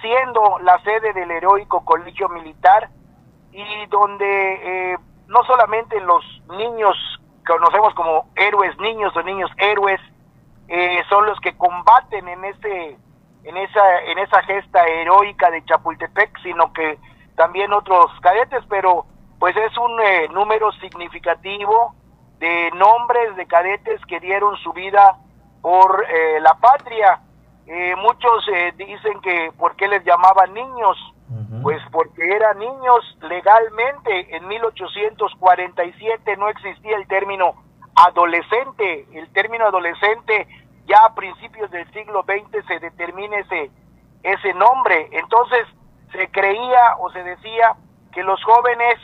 siendo 0.00 0.58
la 0.60 0.80
sede 0.82 1.12
del 1.12 1.30
heroico 1.30 1.84
colegio 1.84 2.28
militar 2.28 2.88
y 3.52 3.86
donde 3.86 4.94
eh, 4.94 4.98
no 5.28 5.44
solamente 5.44 6.00
los 6.00 6.24
niños 6.56 6.96
conocemos 7.48 7.94
como 7.94 8.28
héroes 8.36 8.78
niños 8.78 9.16
o 9.16 9.22
niños 9.22 9.50
héroes 9.56 10.00
eh, 10.68 11.02
son 11.08 11.26
los 11.26 11.40
que 11.40 11.56
combaten 11.56 12.28
en 12.28 12.44
ese 12.44 12.96
en 13.44 13.56
esa 13.56 14.02
en 14.02 14.18
esa 14.18 14.42
gesta 14.42 14.86
heroica 14.86 15.50
de 15.50 15.64
Chapultepec 15.64 16.38
sino 16.42 16.72
que 16.72 16.98
también 17.36 17.72
otros 17.72 18.12
cadetes 18.20 18.62
pero 18.68 19.06
pues 19.38 19.56
es 19.56 19.76
un 19.78 20.00
eh, 20.00 20.28
número 20.28 20.70
significativo 20.72 21.94
de 22.38 22.70
nombres 22.74 23.34
de 23.36 23.46
cadetes 23.46 24.04
que 24.06 24.20
dieron 24.20 24.56
su 24.58 24.72
vida 24.72 25.16
por 25.62 26.04
eh, 26.08 26.40
la 26.40 26.54
patria. 26.54 27.20
Muchos 27.98 28.46
dicen 28.76 29.20
que 29.20 29.52
por 29.58 29.76
qué 29.76 29.88
les 29.88 30.02
llamaban 30.02 30.54
niños 30.54 30.96
pues 31.62 31.80
porque 31.90 32.22
eran 32.24 32.58
niños 32.58 33.18
legalmente. 33.22 34.36
En 34.36 34.46
1847 34.48 36.36
no 36.36 36.48
existía 36.48 36.96
el 36.96 37.06
término 37.06 37.54
adolescente. 37.94 39.06
El 39.12 39.30
término 39.32 39.66
adolescente 39.66 40.48
ya 40.86 41.04
a 41.04 41.14
principios 41.14 41.70
del 41.70 41.90
siglo 41.92 42.24
XX 42.24 42.66
se 42.66 42.78
determina 42.78 43.38
ese, 43.38 43.70
ese 44.22 44.54
nombre. 44.54 45.08
Entonces 45.12 45.66
se 46.12 46.28
creía 46.30 46.96
o 46.98 47.10
se 47.10 47.22
decía 47.22 47.76
que 48.12 48.22
los 48.22 48.42
jóvenes 48.42 48.98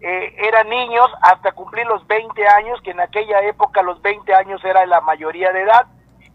eh, 0.00 0.34
eran 0.38 0.68
niños 0.68 1.08
hasta 1.22 1.52
cumplir 1.52 1.86
los 1.86 2.06
20 2.06 2.46
años, 2.48 2.80
que 2.82 2.90
en 2.90 3.00
aquella 3.00 3.40
época 3.42 3.82
los 3.82 4.02
20 4.02 4.34
años 4.34 4.62
era 4.64 4.84
la 4.86 5.00
mayoría 5.00 5.52
de 5.52 5.62
edad, 5.62 5.86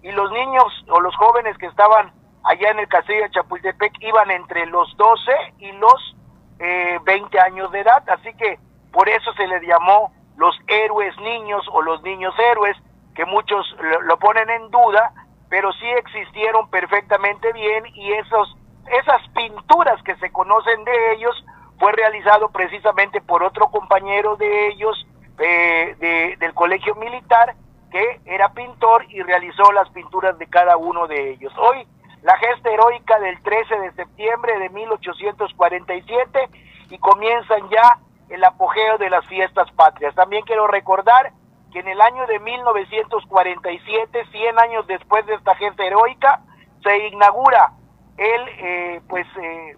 y 0.02 0.12
los 0.12 0.32
niños 0.32 0.86
o 0.90 1.02
los 1.02 1.16
jóvenes 1.18 1.58
que 1.58 1.66
estaban 1.66 2.14
allá 2.48 2.72
en 2.72 2.80
el 2.80 2.88
castillo 2.88 3.24
de 3.24 3.32
Chapultepec 3.32 3.94
iban 4.02 4.32
entre 4.32 4.66
los 4.68 4.96
12 4.98 5.32
y 5.60 5.72
los 5.74 6.16
eh, 6.60 6.98
20 7.04 7.40
años 7.40 7.72
de 7.72 7.82
edad, 7.82 8.04
así 8.10 8.34
que 8.36 8.58
por 8.92 9.08
eso 9.10 9.34
se 9.34 9.48
les 9.48 9.62
llamó 9.64 10.12
los 10.38 10.58
héroes 10.68 11.16
niños 11.18 11.66
o 11.72 11.82
los 11.82 12.02
niños 12.04 12.34
héroes, 12.52 12.78
que 13.16 13.26
muchos 13.26 13.66
lo, 14.06 14.18
ponen 14.18 14.50
en 14.50 14.70
duda, 14.72 15.12
pero 15.50 15.72
sí 15.74 15.88
existieron 15.98 16.70
perfectamente 16.70 17.52
bien 17.54 17.86
y 17.94 18.14
esos, 18.14 18.56
esas 18.92 19.28
pinturas 19.36 20.02
que 20.04 20.16
se 20.18 20.32
conocen 20.32 20.84
de 20.84 21.14
ellos 21.14 21.46
fue 21.80 21.92
realizado 21.92 22.50
precisamente 22.50 23.22
por 23.22 23.44
otro 23.44 23.70
compañero 23.70 24.36
de 24.36 24.70
ellos 24.70 25.08
eh, 25.40 26.36
del 26.40 26.54
colegio 26.54 26.96
militar 26.96 27.56
que 27.92 28.20
era 28.26 28.50
pintor 28.54 29.06
y 29.10 29.22
realizó 29.22 29.72
las 29.72 29.90
pinturas 29.90 30.38
de 30.38 30.48
cada 30.48 30.78
uno 30.78 31.08
de 31.08 31.32
ellos. 31.32 31.54
Hoy 31.58 31.88
la 32.24 32.38
gesta 32.38 32.70
heroica 32.70 33.20
del 33.20 33.42
13 33.42 33.80
de 33.80 33.92
septiembre 33.94 34.58
de 34.60 34.70
1847 34.70 36.50
y 36.90 36.98
comienzan 36.98 37.70
ya 37.70 38.00
el 38.30 38.44
apogeo 38.44 38.98
de 38.98 39.10
las 39.10 39.26
fiestas 39.28 39.72
patrias. 39.72 40.16
También 40.16 40.44
quiero 40.44 40.68
recordar 40.68 41.32
que 41.72 41.80
en 41.80 41.88
el 41.88 42.02
año 42.02 42.26
de 42.28 42.40
1947, 42.40 44.26
100 44.32 44.60
años 44.60 44.88
después 44.88 45.26
de 45.26 45.36
esta 45.36 45.56
gesta 45.56 45.86
heroica, 45.86 46.42
se 46.84 47.08
inaugura 47.08 47.74
el, 48.18 48.48
eh, 48.60 49.02
pues, 49.08 49.28
eh, 49.42 49.76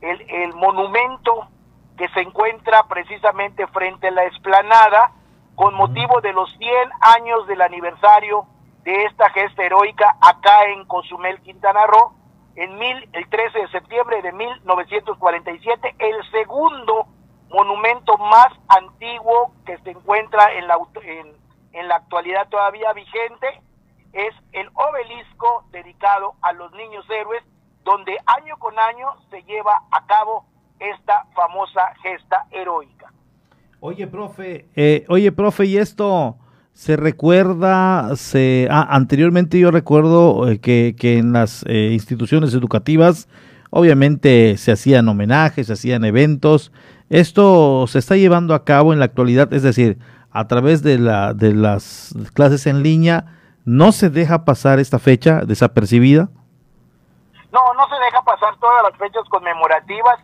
el, 0.00 0.54
monumento 0.54 1.48
que 1.96 2.08
se 2.08 2.20
encuentra 2.20 2.84
precisamente 2.88 3.66
frente 3.68 4.08
a 4.08 4.12
la 4.12 4.24
explanada 4.24 5.12
con 5.54 5.74
motivo 5.74 6.20
de 6.20 6.32
los 6.32 6.50
100 6.56 6.90
años 7.00 7.46
del 7.46 7.60
aniversario 7.60 8.46
de 8.84 9.04
esta 9.04 9.30
gesta 9.30 9.64
heroica 9.64 10.16
acá 10.20 10.66
en 10.66 10.84
Cozumel, 10.86 11.40
Quintana 11.42 11.86
Roo, 11.86 12.14
en 12.56 12.78
mil, 12.78 13.08
el 13.12 13.28
13 13.28 13.58
de 13.60 13.68
septiembre 13.68 14.20
de 14.22 14.32
1947, 14.32 15.94
el 15.98 16.30
segundo 16.30 17.06
monumento 17.50 18.16
más 18.18 18.48
antiguo 18.68 19.52
que 19.64 19.78
se 19.78 19.90
encuentra 19.90 20.52
en 20.54 20.66
la, 20.66 20.78
en, 21.02 21.32
en 21.72 21.88
la 21.88 21.96
actualidad 21.96 22.48
todavía 22.48 22.92
vigente, 22.92 23.62
es 24.12 24.34
el 24.52 24.68
obelisco 24.74 25.64
dedicado 25.70 26.34
a 26.42 26.52
los 26.52 26.72
niños 26.72 27.08
héroes, 27.08 27.42
donde 27.84 28.16
año 28.26 28.56
con 28.58 28.78
año 28.78 29.08
se 29.30 29.42
lleva 29.44 29.82
a 29.90 30.06
cabo 30.06 30.44
esta 30.78 31.26
famosa 31.34 31.94
gesta 32.02 32.46
heroica. 32.50 33.12
Oye, 33.80 34.06
profe, 34.06 34.68
eh, 34.76 35.04
oye, 35.08 35.32
profe, 35.32 35.64
y 35.66 35.76
esto, 35.76 36.36
se 36.72 36.96
recuerda, 36.96 38.16
se, 38.16 38.68
ah, 38.70 38.86
anteriormente 38.90 39.58
yo 39.58 39.70
recuerdo 39.70 40.48
eh, 40.48 40.60
que, 40.60 40.96
que, 40.98 41.18
en 41.18 41.32
las 41.32 41.64
eh, 41.68 41.90
instituciones 41.92 42.54
educativas 42.54 43.28
obviamente 43.70 44.56
se 44.58 44.72
hacían 44.72 45.08
homenajes, 45.08 45.66
se 45.66 45.72
hacían 45.72 46.04
eventos. 46.04 46.72
Esto 47.08 47.86
se 47.86 47.98
está 47.98 48.16
llevando 48.16 48.54
a 48.54 48.64
cabo 48.64 48.92
en 48.92 48.98
la 48.98 49.06
actualidad, 49.06 49.52
es 49.52 49.62
decir, 49.62 49.98
a 50.30 50.46
través 50.46 50.82
de, 50.82 50.98
la, 50.98 51.34
de 51.34 51.54
las 51.54 52.14
clases 52.34 52.66
en 52.66 52.82
línea, 52.82 53.26
¿no 53.64 53.92
se 53.92 54.10
deja 54.10 54.44
pasar 54.44 54.78
esta 54.78 54.98
fecha 54.98 55.40
desapercibida? 55.40 56.28
No, 57.52 57.74
no 57.74 57.88
se 57.88 57.96
deja 58.04 58.22
pasar 58.22 58.56
todas 58.58 58.82
las 58.82 58.98
fechas 58.98 59.22
conmemorativas. 59.28 60.18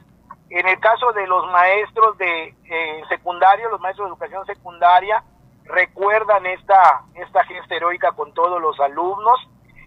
En 0.51 0.67
el 0.67 0.81
caso 0.81 1.13
de 1.13 1.27
los 1.27 1.47
maestros 1.53 2.17
de 2.17 2.55
eh, 2.65 3.03
secundario, 3.11 3.69
los 3.69 3.81
maestros 3.81 4.09
de 4.09 4.13
educación 4.13 4.47
secundaria, 4.47 5.23
recuerdan 5.69 6.47
esta, 6.47 7.03
esta 7.15 7.45
gesta 7.45 7.75
heroica 7.75 8.13
con 8.13 8.33
todos 8.33 8.61
los 8.61 8.79
alumnos 8.81 9.39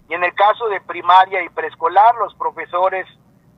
y 0.09 0.13
en 0.13 0.23
el 0.23 0.33
caso 0.33 0.67
de 0.69 0.81
primaria 0.81 1.43
y 1.43 1.49
preescolar, 1.49 2.15
los 2.15 2.33
profesores 2.35 3.07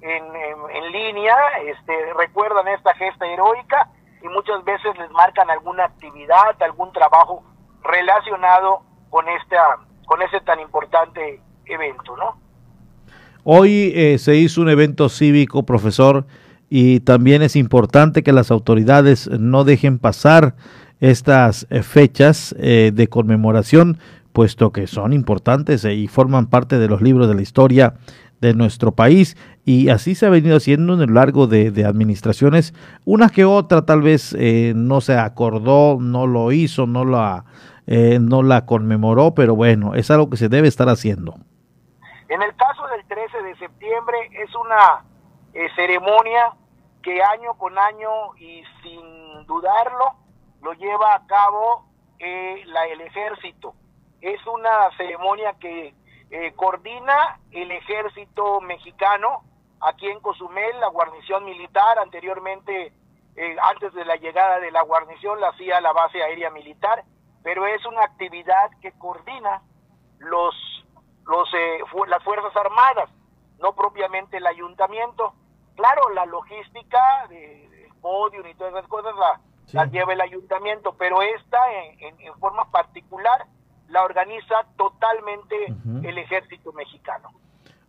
en, 0.01 0.23
en, 0.35 0.91
línea 0.91 1.35
este, 1.65 2.13
recuerdan 2.13 2.67
esta 2.67 2.93
gesta 2.95 3.25
heroica 3.25 3.89
y 4.21 4.27
muchas 4.27 4.63
veces 4.63 4.97
les 4.97 5.09
marcan 5.11 5.49
alguna 5.49 5.85
actividad, 5.85 6.61
algún 6.61 6.91
trabajo 6.91 7.43
relacionado 7.83 8.81
con, 9.09 9.27
esta, 9.29 9.77
con 10.05 10.21
este 10.21 10.41
tan 10.41 10.59
importante 10.59 11.41
evento, 11.65 12.15
¿no? 12.17 12.37
Hoy 13.43 13.91
eh, 13.95 14.17
se 14.19 14.35
hizo 14.35 14.61
un 14.61 14.69
evento 14.69 15.09
cívico, 15.09 15.63
profesor, 15.63 16.25
y 16.69 17.01
también 17.01 17.41
es 17.41 17.55
importante 17.55 18.23
que 18.23 18.31
las 18.31 18.51
autoridades 18.51 19.27
no 19.27 19.63
dejen 19.63 19.99
pasar 19.99 20.55
estas 20.99 21.67
eh, 21.69 21.83
fechas 21.83 22.55
eh, 22.57 22.91
de 22.93 23.07
conmemoración, 23.07 23.97
puesto 24.31 24.71
que 24.71 24.87
son 24.87 25.13
importantes 25.13 25.85
y 25.85 26.07
forman 26.07 26.47
parte 26.47 26.79
de 26.79 26.87
los 26.87 27.01
libros 27.01 27.27
de 27.27 27.35
la 27.35 27.41
historia 27.41 27.95
de 28.41 28.53
nuestro 28.53 28.93
país 28.93 29.37
y 29.63 29.89
así 29.89 30.15
se 30.15 30.25
ha 30.25 30.29
venido 30.29 30.57
haciendo 30.57 30.93
en 30.93 31.01
el 31.01 31.13
largo 31.13 31.47
de, 31.47 31.85
administraciones, 31.85 32.73
una 33.05 33.29
que 33.29 33.45
otra 33.45 33.85
tal 33.85 34.01
vez 34.01 34.35
no 34.75 35.01
se 35.01 35.17
acordó, 35.17 35.97
no 36.01 36.27
lo 36.27 36.51
hizo, 36.51 36.85
no 36.85 37.05
la, 37.05 37.45
no 37.85 38.43
la 38.43 38.65
conmemoró, 38.65 39.33
pero 39.33 39.55
bueno, 39.55 39.95
es 39.95 40.11
algo 40.11 40.29
que 40.29 40.35
se 40.35 40.49
debe 40.49 40.67
estar 40.67 40.89
haciendo. 40.89 41.35
En 42.27 42.41
el 42.41 42.53
caso 42.55 42.85
del 42.87 43.05
13 43.07 43.43
de 43.43 43.55
septiembre 43.55 44.17
es 44.43 44.49
una 44.55 45.05
ceremonia 45.75 46.53
que 47.01 47.21
año 47.21 47.53
con 47.57 47.77
año 47.77 48.35
y 48.39 48.63
sin 48.81 49.45
dudarlo 49.45 50.22
lo 50.63 50.73
lleva 50.73 51.13
a 51.13 51.25
cabo 51.27 51.85
eh, 52.19 52.63
la, 52.65 52.87
el 52.87 53.01
ejército. 53.01 53.75
Es 54.21 54.45
una 54.47 54.89
ceremonia 54.97 55.53
que 55.59 55.93
eh, 56.31 56.53
coordina 56.55 57.39
el 57.51 57.71
ejército 57.71 58.61
mexicano 58.61 59.43
aquí 59.81 60.07
en 60.07 60.21
Cozumel, 60.21 60.79
la 60.79 60.87
guarnición 60.87 61.43
militar, 61.43 61.99
anteriormente, 61.99 62.93
eh, 63.35 63.55
antes 63.61 63.93
de 63.93 64.05
la 64.05 64.15
llegada 64.15 64.59
de 64.59 64.71
la 64.71 64.83
guarnición, 64.83 65.41
la 65.41 65.49
hacía 65.49 65.81
la 65.81 65.91
base 65.91 66.23
aérea 66.23 66.49
militar, 66.49 67.03
pero 67.43 67.67
es 67.67 67.85
una 67.85 68.03
actividad 68.03 68.71
que 68.81 68.93
coordina 68.93 69.61
los, 70.19 70.55
los, 71.25 71.49
las 72.07 72.23
Fuerzas 72.23 72.55
Armadas, 72.55 73.09
no 73.59 73.75
propiamente 73.75 74.37
el 74.37 74.47
ayuntamiento. 74.47 75.33
Claro, 75.75 76.09
la 76.13 76.25
logística 76.25 77.27
de, 77.27 77.89
podio 78.01 78.47
y 78.47 78.53
todas 78.55 78.73
esas 78.73 78.87
cosas 78.87 79.13
la, 79.15 79.41
lleva 79.91 80.13
el 80.13 80.21
ayuntamiento, 80.21 80.95
pero 80.97 81.21
esta 81.21 81.57
en, 81.99 82.33
forma 82.39 82.69
particular 82.71 83.45
la 83.89 84.03
organiza 84.03 84.55
totalmente 84.77 85.55
el 86.03 86.17
ejército 86.17 86.71
mexicano. 86.73 87.29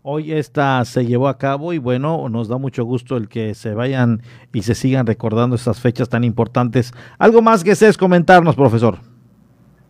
Hoy 0.02 0.34
esta 0.34 0.84
se 0.84 1.06
llevó 1.06 1.28
a 1.28 1.38
cabo 1.38 1.72
y 1.72 1.78
bueno, 1.78 2.28
nos 2.28 2.48
da 2.48 2.58
mucho 2.58 2.84
gusto 2.84 3.16
el 3.16 3.30
que 3.30 3.54
se 3.54 3.72
vayan 3.72 4.20
y 4.52 4.62
se 4.62 4.74
sigan 4.74 5.06
recordando 5.06 5.56
estas 5.56 5.80
fechas 5.80 6.10
tan 6.10 6.24
importantes. 6.24 6.92
¿Algo 7.18 7.40
más 7.40 7.64
que 7.64 7.70
desees 7.70 7.96
comentarnos, 7.96 8.54
profesor? 8.54 8.98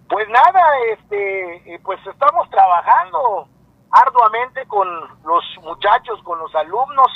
Pues 0.09 0.29
nada, 0.29 0.63
este, 0.93 1.75
eh, 1.75 1.81
pues 1.83 1.99
estamos 2.07 2.49
trabajando 2.49 3.49
arduamente 3.91 4.65
con 4.67 4.87
los 5.25 5.45
muchachos, 5.65 6.23
con 6.23 6.39
los 6.39 6.55
alumnos, 6.55 7.09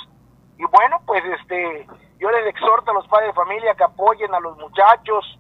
y 0.59 0.65
bueno, 0.65 1.01
pues 1.07 1.25
este, 1.25 1.87
yo 2.19 2.31
les 2.31 2.47
exhorto 2.49 2.91
a 2.91 2.95
los 2.95 3.07
padres 3.07 3.29
de 3.29 3.35
familia 3.35 3.75
que 3.75 3.85
apoyen 3.85 4.35
a 4.35 4.41
los 4.41 4.59
muchachos 4.59 5.39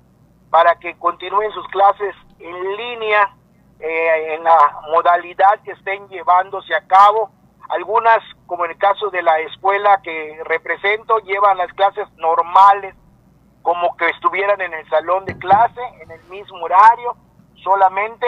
para 0.48 0.76
que 0.76 0.96
continúen 0.96 1.50
sus 1.52 1.66
clases 1.68 2.14
en 2.38 2.76
línea, 2.76 3.34
eh, 3.80 4.34
en 4.34 4.44
la 4.44 4.80
modalidad 4.90 5.60
que 5.64 5.72
estén 5.72 6.08
llevándose 6.08 6.74
a 6.74 6.86
cabo. 6.86 7.30
Algunas, 7.68 8.18
como 8.46 8.64
en 8.64 8.70
el 8.70 8.78
caso 8.78 9.10
de 9.10 9.22
la 9.22 9.40
escuela 9.40 10.00
que 10.02 10.40
represento, 10.44 11.18
llevan 11.18 11.58
las 11.58 11.72
clases 11.72 12.08
normales, 12.16 12.94
como 13.62 13.96
que 13.96 14.08
estuvieran 14.10 14.60
en 14.60 14.72
el 14.72 14.88
salón 14.88 15.24
de 15.24 15.36
clase, 15.36 15.80
en 16.00 16.12
el 16.12 16.22
mismo 16.30 16.58
horario, 16.62 17.16
solamente 17.56 18.26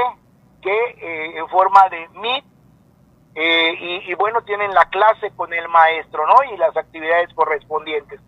que 0.60 0.76
eh, 0.98 1.38
en 1.38 1.48
forma 1.48 1.88
de 1.88 2.08
Meet 2.14 2.44
eh, 3.34 4.02
y, 4.06 4.14
bueno, 4.14 4.42
tienen 4.42 4.72
la 4.74 4.86
clase 4.86 5.30
con 5.36 5.52
el 5.52 5.68
maestro, 5.68 6.26
¿no? 6.26 6.52
Y 6.52 6.56
las 6.56 6.76
actividades 6.76 7.32
correspondientes. 7.34 8.20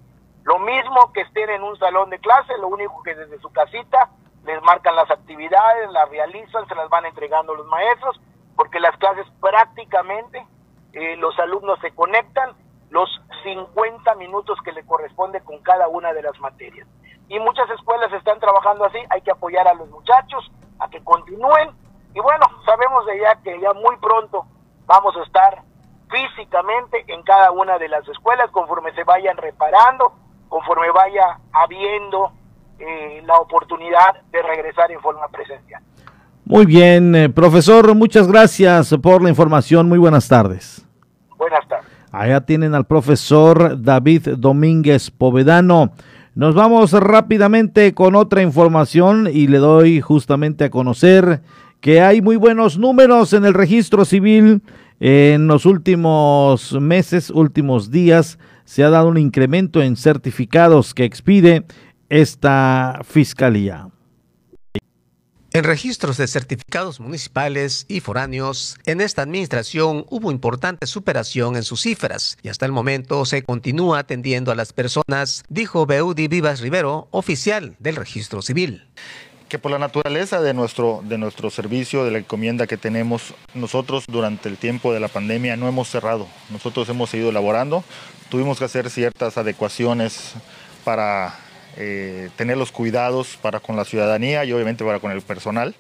Lo 0.45 0.59
mismo 0.59 1.13
que 1.13 1.23
estén 1.23 1.51
en 1.51 1.63
un 1.63 1.77
salón 1.79 2.11
de 2.11 2.19
clase, 2.19 2.57
lo 2.59 2.69
único 2.69 3.03
que 3.03 3.15
desde 3.15 3.39
su 3.41 3.51
casita 3.53 4.11
les 4.45 4.63
marcan 4.63 4.97
las 4.97 5.11
actividades, 5.11 5.91
las 5.91 6.09
realizan, 6.09 6.67
se 6.69 6.75
las 6.75 6.89
van 6.89 7.07
entregando 7.07 7.55
los 7.55 7.67
maestros, 7.67 8.21
porque 8.57 8.81
las 8.81 8.97
clases 8.99 9.27
prácticamente 9.41 10.45
eh, 10.93 11.17
los 11.17 11.39
alumnos 11.39 11.79
se 11.81 11.93
conectan 11.95 12.55
los 12.91 13.09
50 13.43 14.15
minutos 14.17 14.59
que 14.65 14.73
le 14.73 14.85
corresponde 14.85 15.41
con 15.43 15.59
cada 15.63 15.89
una 15.89 16.13
de 16.13 16.23
las 16.23 16.39
materias. 16.41 16.87
Y 17.29 17.39
muchas 17.39 17.69
escuelas 17.71 18.13
están 18.13 18.39
trabajando 18.41 18.85
así, 18.85 18.99
hay 19.11 19.23
que 19.23 19.31
apoyar 19.31 19.67
a 19.67 19.75
los 19.75 19.89
muchachos 19.89 20.51
a 20.79 20.89
que 20.91 21.03
continúen. 21.03 21.71
Y 22.15 22.21
bueno, 22.21 22.45
sabemos 22.67 23.07
de 23.07 23.21
ya 23.21 23.37
que 23.43 23.59
ya 23.61 23.73
muy 23.73 23.97
pronto 23.97 24.45
vamos 24.93 25.17
a 25.17 25.23
estar 25.23 25.63
físicamente 26.11 27.03
en 27.09 27.23
cada 27.23 27.51
una 27.51 27.79
de 27.79 27.89
las 27.89 28.07
escuelas 28.07 28.51
conforme 28.51 28.93
se 28.93 29.05
vayan 29.05 29.39
reparando, 29.39 30.13
conforme 30.51 30.91
vaya 30.91 31.39
habiendo 31.51 32.33
eh, 32.79 33.23
la 33.25 33.39
oportunidad 33.39 34.21
de 34.31 34.43
regresar 34.43 34.93
en 34.93 35.01
forma 35.01 35.27
presencial. 35.29 35.83
Muy 36.45 36.67
bien, 36.67 37.15
eh, 37.15 37.31
profesor, 37.31 37.95
muchas 37.95 38.29
gracias 38.29 38.95
por 39.03 39.23
la 39.23 39.31
información. 39.31 39.89
Muy 39.89 39.99
buenas 39.99 40.29
tardes. 40.29 40.87
Buenas 41.39 41.67
tardes. 41.67 41.91
Allá 42.11 42.43
tienen 42.43 42.75
al 42.75 42.85
profesor 42.85 43.83
David 43.83 44.29
Domínguez 44.37 45.11
Povedano. 45.11 45.93
Nos 46.35 46.55
vamos 46.55 46.93
rápidamente 46.93 47.95
con 47.95 48.15
otra 48.15 48.43
información 48.43 49.27
y 49.33 49.47
le 49.47 49.57
doy 49.57 50.03
justamente 50.03 50.65
a 50.65 50.71
conocer 50.71 51.41
que 51.83 52.01
hay 52.01 52.23
muy 52.23 52.37
buenos 52.37 52.79
números 52.79 53.33
en 53.35 53.45
el 53.45 53.53
registro 53.53 54.07
civil. 54.07 54.63
En 55.01 55.49
los 55.49 55.67
últimos 55.67 56.73
meses, 56.81 57.29
últimos 57.29 57.91
días, 57.91 58.39
se 58.65 58.85
ha 58.85 58.89
dado 58.89 59.09
un 59.09 59.19
incremento 59.19 59.83
en 59.83 59.97
certificados 59.97 60.95
que 60.95 61.05
expide 61.05 61.67
esta 62.09 63.01
fiscalía. 63.05 63.89
En 65.53 65.65
registros 65.65 66.17
de 66.19 66.29
certificados 66.29 67.01
municipales 67.01 67.85
y 67.89 67.99
foráneos, 67.99 68.79
en 68.87 69.01
esta 69.01 69.23
administración 69.23 70.07
hubo 70.09 70.31
importante 70.31 70.87
superación 70.87 71.57
en 71.57 71.65
sus 71.65 71.83
cifras 71.83 72.39
y 72.43 72.49
hasta 72.49 72.65
el 72.65 72.73
momento 72.73 73.27
se 73.27 73.43
continúa 73.43 73.99
atendiendo 73.99 74.53
a 74.53 74.55
las 74.55 74.73
personas, 74.73 75.43
dijo 75.49 75.85
Beudi 75.85 76.29
Vivas 76.29 76.61
Rivero, 76.61 77.09
oficial 77.11 77.75
del 77.81 77.97
registro 77.97 78.41
civil 78.41 78.85
que 79.53 79.59
por 79.59 79.71
la 79.71 79.79
naturaleza 79.79 80.41
de 80.41 80.55
nuestro, 80.55 81.03
de 81.05 81.19
nuestro 81.19 81.51
servicio, 81.51 82.07
de 82.07 82.11
la 82.11 82.17
encomienda 82.17 82.67
que 82.67 82.79
tenemos, 82.79 83.35
nosotros 83.53 84.07
durante 84.09 84.49
el 84.49 84.57
tiempo 84.57 84.95
de 84.95 85.01
la 85.01 85.09
pandemia 85.09 85.59
no 85.59 85.69
hemos 85.69 85.91
cerrado. 85.91 86.27
Nosotros 86.49 86.89
hemos 86.89 87.11
seguido 87.11 87.29
elaborando, 87.29 87.85
tuvimos 88.31 88.59
que 88.59 88.65
hacer 88.65 88.89
ciertas 88.89 89.37
adecuaciones 89.37 90.33
para 90.85 91.35
eh, 91.77 92.31
tener 92.37 92.57
los 92.57 92.73
cuidados 92.73 93.37
para 93.43 93.61
con 93.61 93.77
la 93.77 93.85
ciudadanía 93.85 94.43
y 94.47 94.55
obviamente 94.55 94.87
para 94.87 95.01
con 95.01 95.13
el 95.13 95.21
personal. 95.21 95.75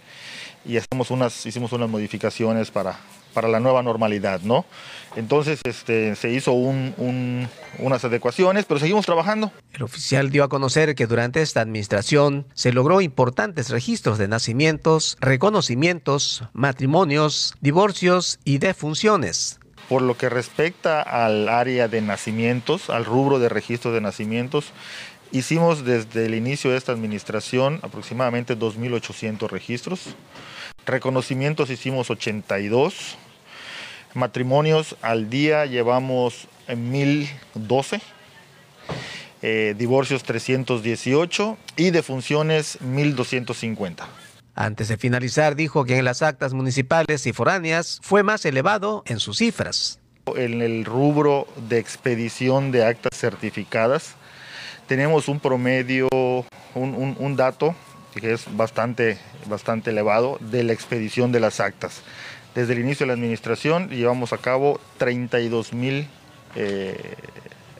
Y 0.64 0.76
hacemos 0.76 1.10
unas, 1.10 1.44
hicimos 1.44 1.72
unas 1.72 1.88
modificaciones 1.88 2.70
para, 2.70 2.98
para 3.32 3.48
la 3.48 3.60
nueva 3.60 3.82
normalidad, 3.82 4.40
¿no? 4.42 4.64
Entonces 5.16 5.60
este, 5.64 6.14
se 6.16 6.30
hizo 6.30 6.52
unas 6.52 8.04
adecuaciones, 8.04 8.64
pero 8.64 8.80
seguimos 8.80 9.04
trabajando. 9.04 9.52
El 9.72 9.82
oficial 9.82 10.30
dio 10.30 10.44
a 10.44 10.48
conocer 10.48 10.94
que 10.94 11.06
durante 11.06 11.42
esta 11.42 11.60
administración 11.60 12.46
se 12.54 12.72
logró 12.72 13.00
importantes 13.00 13.70
registros 13.70 14.18
de 14.18 14.28
nacimientos, 14.28 15.16
reconocimientos, 15.20 16.44
matrimonios, 16.52 17.54
divorcios 17.60 18.38
y 18.44 18.58
defunciones. 18.58 19.58
Por 19.88 20.02
lo 20.02 20.16
que 20.16 20.28
respecta 20.28 21.02
al 21.02 21.48
área 21.48 21.88
de 21.88 22.00
nacimientos, 22.00 22.88
al 22.88 23.04
rubro 23.04 23.38
de 23.38 23.48
registro 23.48 23.92
de 23.92 24.00
nacimientos, 24.00 24.72
hicimos 25.32 25.84
desde 25.84 26.26
el 26.26 26.34
inicio 26.34 26.70
de 26.70 26.78
esta 26.78 26.92
administración 26.92 27.80
aproximadamente 27.82 28.56
2.800 28.56 29.50
registros. 29.50 30.14
Reconocimientos 30.84 31.70
hicimos 31.70 32.10
82, 32.10 33.16
Matrimonios 34.14 34.96
al 35.00 35.30
día 35.30 35.64
llevamos 35.64 36.48
1012, 36.68 38.00
eh, 39.42 39.74
divorcios 39.78 40.22
318 40.24 41.56
y 41.76 41.90
defunciones 41.90 42.80
1250. 42.82 44.08
Antes 44.54 44.88
de 44.88 44.98
finalizar, 44.98 45.56
dijo 45.56 45.84
que 45.84 45.96
en 45.96 46.04
las 46.04 46.20
actas 46.20 46.52
municipales 46.52 47.26
y 47.26 47.32
foráneas 47.32 48.00
fue 48.02 48.22
más 48.22 48.44
elevado 48.44 49.02
en 49.06 49.18
sus 49.18 49.38
cifras. 49.38 49.98
En 50.36 50.60
el 50.60 50.84
rubro 50.84 51.46
de 51.68 51.78
expedición 51.78 52.70
de 52.70 52.84
actas 52.84 53.18
certificadas, 53.18 54.14
tenemos 54.88 55.28
un 55.28 55.40
promedio, 55.40 56.08
un, 56.74 57.16
un 57.18 57.36
dato 57.36 57.74
que 58.14 58.32
es 58.32 58.44
bastante, 58.56 59.18
bastante 59.46 59.90
elevado 59.90 60.38
de 60.40 60.62
la 60.64 60.72
expedición 60.72 61.32
de 61.32 61.40
las 61.40 61.60
actas. 61.60 62.02
Desde 62.54 62.74
el 62.74 62.80
inicio 62.80 63.04
de 63.04 63.08
la 63.08 63.14
administración 63.14 63.88
llevamos 63.88 64.32
a 64.32 64.38
cabo 64.38 64.80
32 64.98 65.72
mil 65.72 66.08
eh, 66.54 67.14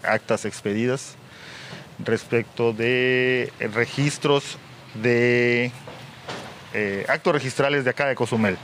actas 0.03 0.45
expedidas 0.45 1.17
respecto 1.99 2.73
de 2.73 3.53
registros 3.75 4.59
de 4.95 5.71
eh, 6.75 7.05
actos 7.09 7.35
registrales 7.35 7.85
de 7.85 7.91
acá 7.91 8.07
de 8.07 8.15
Cozumel. 8.15 8.57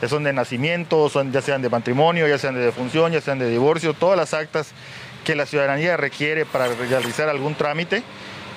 Que 0.00 0.08
son 0.08 0.24
de 0.24 0.32
nacimiento, 0.32 1.08
son, 1.08 1.32
ya 1.32 1.42
sean 1.42 1.60
de 1.62 1.68
matrimonio, 1.68 2.26
ya 2.26 2.38
sean 2.38 2.54
de 2.54 2.60
defunción, 2.60 3.12
ya 3.12 3.20
sean 3.20 3.38
de 3.38 3.50
divorcio, 3.50 3.92
todas 3.92 4.16
las 4.16 4.32
actas 4.32 4.72
que 5.24 5.34
la 5.34 5.46
ciudadanía 5.46 5.96
requiere 5.96 6.46
para 6.46 6.68
realizar 6.68 7.28
algún 7.28 7.54
trámite 7.54 8.02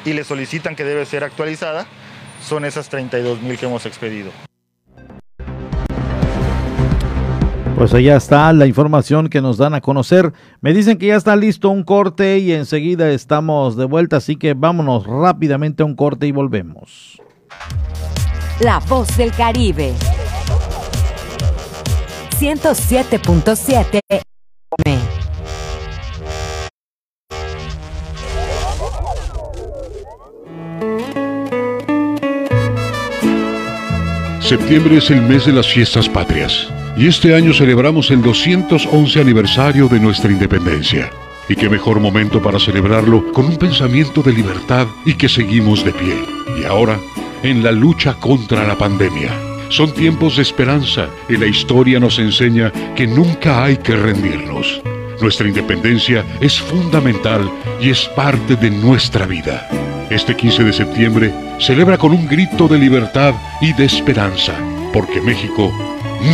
y 0.05 0.13
le 0.13 0.23
solicitan 0.23 0.75
que 0.75 0.85
debe 0.85 1.05
ser 1.05 1.23
actualizada, 1.23 1.85
son 2.43 2.65
esas 2.65 2.89
32 2.89 3.41
mil 3.41 3.57
que 3.57 3.65
hemos 3.65 3.85
expedido. 3.85 4.31
Pues 7.77 7.93
allá 7.93 8.15
está 8.15 8.53
la 8.53 8.67
información 8.67 9.29
que 9.29 9.41
nos 9.41 9.57
dan 9.57 9.73
a 9.73 9.81
conocer. 9.81 10.31
Me 10.61 10.73
dicen 10.73 10.97
que 10.97 11.07
ya 11.07 11.15
está 11.15 11.35
listo 11.35 11.69
un 11.69 11.83
corte 11.83 12.37
y 12.37 12.53
enseguida 12.53 13.09
estamos 13.09 13.75
de 13.75 13.85
vuelta, 13.85 14.17
así 14.17 14.35
que 14.35 14.53
vámonos 14.53 15.07
rápidamente 15.07 15.81
a 15.81 15.85
un 15.85 15.95
corte 15.95 16.27
y 16.27 16.31
volvemos. 16.31 17.19
La 18.59 18.79
voz 18.79 19.17
del 19.17 19.31
Caribe. 19.31 19.93
107.7 22.39 23.99
Septiembre 34.53 34.97
es 34.97 35.09
el 35.09 35.23
mes 35.23 35.47
de 35.47 35.51
las 35.51 35.67
fiestas 35.67 36.07
patrias 36.07 36.67
y 36.95 37.07
este 37.07 37.33
año 37.33 37.55
celebramos 37.55 38.11
el 38.11 38.21
211 38.21 39.19
aniversario 39.19 39.87
de 39.87 39.99
nuestra 39.99 40.31
independencia. 40.31 41.09
Y 41.49 41.55
qué 41.55 41.71
mejor 41.71 41.99
momento 41.99 42.39
para 42.39 42.59
celebrarlo 42.59 43.31
con 43.31 43.45
un 43.45 43.57
pensamiento 43.57 44.21
de 44.21 44.31
libertad 44.31 44.85
y 45.07 45.15
que 45.15 45.27
seguimos 45.27 45.83
de 45.83 45.91
pie. 45.93 46.23
Y 46.61 46.65
ahora, 46.65 46.99
en 47.41 47.63
la 47.63 47.71
lucha 47.71 48.13
contra 48.19 48.67
la 48.67 48.77
pandemia. 48.77 49.31
Son 49.69 49.91
tiempos 49.91 50.35
de 50.35 50.43
esperanza 50.43 51.09
y 51.27 51.35
la 51.37 51.47
historia 51.47 51.99
nos 51.99 52.19
enseña 52.19 52.71
que 52.95 53.07
nunca 53.07 53.63
hay 53.63 53.77
que 53.77 53.95
rendirnos. 53.95 54.83
Nuestra 55.19 55.47
independencia 55.47 56.23
es 56.41 56.61
fundamental 56.61 57.49
y 57.81 57.89
es 57.89 58.07
parte 58.09 58.55
de 58.55 58.69
nuestra 58.69 59.25
vida. 59.25 59.67
Este 60.13 60.35
15 60.35 60.63
de 60.65 60.73
septiembre 60.73 61.33
celebra 61.59 61.97
con 61.97 62.11
un 62.11 62.27
grito 62.27 62.67
de 62.67 62.77
libertad 62.77 63.33
y 63.61 63.73
de 63.73 63.85
esperanza, 63.85 64.53
porque 64.93 65.19
México 65.19 65.73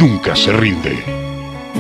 nunca 0.02 0.36
se 0.36 0.52
rinde. 0.52 1.02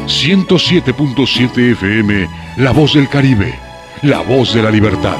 107.7 0.05 1.73
FM, 1.73 2.29
La 2.55 2.71
Voz 2.71 2.93
del 2.93 3.09
Caribe, 3.09 3.53
la 4.01 4.21
voz 4.21 4.53
de 4.53 4.63
la 4.63 4.71
libertad. 4.71 5.17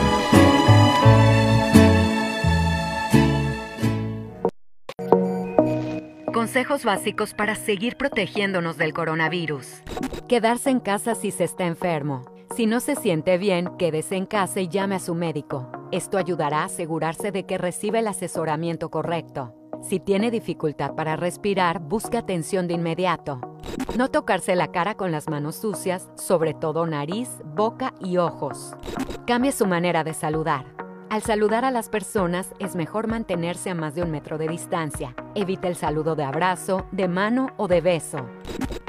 Consejos 6.33 6.85
básicos 6.85 7.33
para 7.33 7.55
seguir 7.55 7.97
protegiéndonos 7.97 8.77
del 8.77 8.93
coronavirus. 8.93 9.83
Quedarse 10.29 10.69
en 10.69 10.79
casa 10.79 11.13
si 11.13 11.31
se 11.31 11.43
está 11.43 11.65
enfermo. 11.65 12.38
Si 12.55 12.65
no 12.65 12.79
se 12.79 12.95
siente 12.95 13.37
bien, 13.37 13.69
quédese 13.77 14.15
en 14.15 14.25
casa 14.25 14.59
y 14.59 14.67
llame 14.67 14.95
a 14.95 14.99
su 14.99 15.13
médico. 15.15 15.69
Esto 15.91 16.17
ayudará 16.17 16.61
a 16.61 16.65
asegurarse 16.65 17.31
de 17.31 17.45
que 17.45 17.57
recibe 17.57 17.99
el 17.99 18.07
asesoramiento 18.07 18.89
correcto. 18.89 19.53
Si 19.81 19.99
tiene 19.99 20.29
dificultad 20.29 20.93
para 20.95 21.15
respirar, 21.15 21.79
busque 21.79 22.17
atención 22.17 22.67
de 22.67 22.73
inmediato. 22.73 23.39
No 23.97 24.09
tocarse 24.09 24.55
la 24.55 24.71
cara 24.71 24.95
con 24.95 25.11
las 25.11 25.29
manos 25.29 25.55
sucias, 25.55 26.09
sobre 26.15 26.53
todo 26.53 26.85
nariz, 26.85 27.29
boca 27.55 27.93
y 28.01 28.17
ojos. 28.17 28.75
Cambie 29.25 29.51
su 29.51 29.65
manera 29.65 30.03
de 30.03 30.13
saludar. 30.13 30.65
Al 31.09 31.21
saludar 31.21 31.65
a 31.65 31.71
las 31.71 31.89
personas 31.89 32.53
es 32.59 32.75
mejor 32.75 33.07
mantenerse 33.07 33.69
a 33.69 33.75
más 33.75 33.95
de 33.95 34.03
un 34.03 34.11
metro 34.11 34.37
de 34.37 34.47
distancia. 34.47 35.15
Evite 35.33 35.67
el 35.67 35.75
saludo 35.75 36.15
de 36.15 36.23
abrazo, 36.23 36.85
de 36.91 37.07
mano 37.07 37.51
o 37.57 37.67
de 37.67 37.81
beso. 37.81 38.19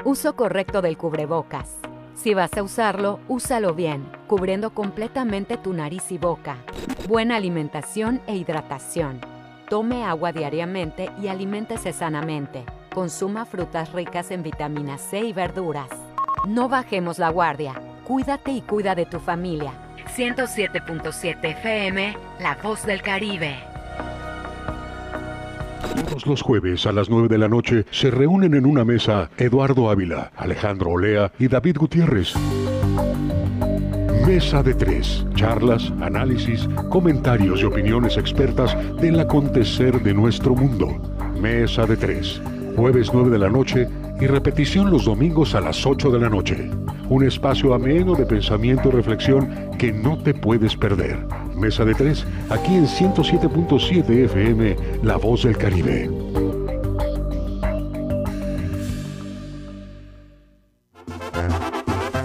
Uso 0.03 0.35
correcto 0.35 0.81
del 0.81 0.97
cubrebocas. 0.97 1.79
Si 2.21 2.35
vas 2.35 2.55
a 2.55 2.61
usarlo, 2.61 3.19
úsalo 3.27 3.73
bien, 3.73 4.07
cubriendo 4.27 4.75
completamente 4.75 5.57
tu 5.57 5.73
nariz 5.73 6.11
y 6.11 6.19
boca. 6.19 6.57
Buena 7.07 7.35
alimentación 7.35 8.21
e 8.27 8.35
hidratación. 8.35 9.19
Tome 9.67 10.05
agua 10.05 10.31
diariamente 10.31 11.09
y 11.19 11.29
aliméntese 11.29 11.93
sanamente. 11.93 12.63
Consuma 12.93 13.45
frutas 13.45 13.91
ricas 13.91 14.29
en 14.29 14.43
vitamina 14.43 14.99
C 14.99 15.21
y 15.21 15.33
verduras. 15.33 15.89
No 16.47 16.69
bajemos 16.69 17.17
la 17.17 17.29
guardia. 17.29 17.81
Cuídate 18.03 18.51
y 18.51 18.61
cuida 18.61 18.93
de 18.93 19.07
tu 19.07 19.19
familia. 19.19 19.73
107.7 20.15 21.43
FM, 21.43 22.15
La 22.39 22.55
Voz 22.61 22.85
del 22.85 23.01
Caribe. 23.01 23.70
Todos 25.95 26.25
los 26.25 26.41
jueves 26.41 26.85
a 26.85 26.91
las 26.91 27.09
9 27.09 27.27
de 27.27 27.37
la 27.37 27.47
noche 27.47 27.85
se 27.91 28.11
reúnen 28.11 28.53
en 28.53 28.65
una 28.65 28.85
mesa 28.85 29.29
Eduardo 29.37 29.89
Ávila, 29.89 30.31
Alejandro 30.37 30.91
Olea 30.91 31.31
y 31.37 31.47
David 31.47 31.77
Gutiérrez. 31.77 32.33
Mesa 34.25 34.63
de 34.63 34.73
tres. 34.73 35.25
Charlas, 35.35 35.91
análisis, 35.99 36.67
comentarios 36.89 37.61
y 37.61 37.65
opiniones 37.65 38.17
expertas 38.17 38.77
del 39.01 39.19
acontecer 39.19 40.01
de 40.01 40.13
nuestro 40.13 40.55
mundo. 40.55 41.01
Mesa 41.41 41.85
de 41.85 41.97
tres. 41.97 42.41
Jueves 42.77 43.09
9 43.13 43.29
de 43.29 43.39
la 43.39 43.49
noche 43.49 43.87
y 44.21 44.27
repetición 44.27 44.91
los 44.91 45.05
domingos 45.05 45.55
a 45.55 45.61
las 45.61 45.83
8 45.83 46.11
de 46.11 46.19
la 46.19 46.29
noche. 46.29 46.69
Un 47.09 47.25
espacio 47.25 47.73
ameno 47.73 48.13
de 48.13 48.27
pensamiento 48.27 48.89
y 48.89 48.91
reflexión 48.91 49.71
que 49.79 49.91
no 49.91 50.17
te 50.21 50.35
puedes 50.35 50.77
perder. 50.77 51.25
Mesa 51.55 51.83
de 51.83 51.95
tres, 51.95 52.25
aquí 52.49 52.75
en 52.75 52.85
107.7 52.85 54.25
FM, 54.25 54.75
La 55.01 55.17
Voz 55.17 55.43
del 55.43 55.57
Caribe. 55.57 56.09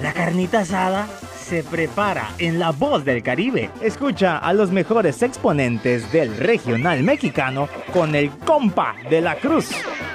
La 0.03 0.13
carnita 0.13 0.61
asada 0.61 1.09
se 1.47 1.63
prepara 1.63 2.29
en 2.39 2.59
La 2.59 2.73
Voz 2.73 3.07
del 3.07 3.23
Caribe. 3.23 3.71
Escucha 3.81 4.37
a 4.37 4.53
los 4.53 4.71
mejores 4.71 5.23
exponentes 5.23 6.13
del 6.13 6.37
regional 6.37 7.03
mexicano 7.03 7.71
con 7.95 8.15
el 8.15 8.31
compa 8.31 8.97
de 9.09 9.23
la 9.23 9.37
cruz. 9.37 9.71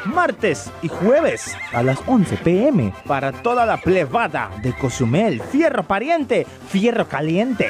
Martes 0.06 0.72
y 0.82 0.88
jueves 0.88 1.56
a 1.74 1.84
las 1.84 2.00
11 2.06 2.38
pm 2.38 2.94
para 3.06 3.32
toda 3.32 3.66
la 3.66 3.78
plebada 3.78 4.50
de 4.62 4.74
Cozumel. 4.74 5.42
Fierro 5.42 5.84
pariente, 5.84 6.46
fierro 6.70 7.08
caliente. 7.08 7.70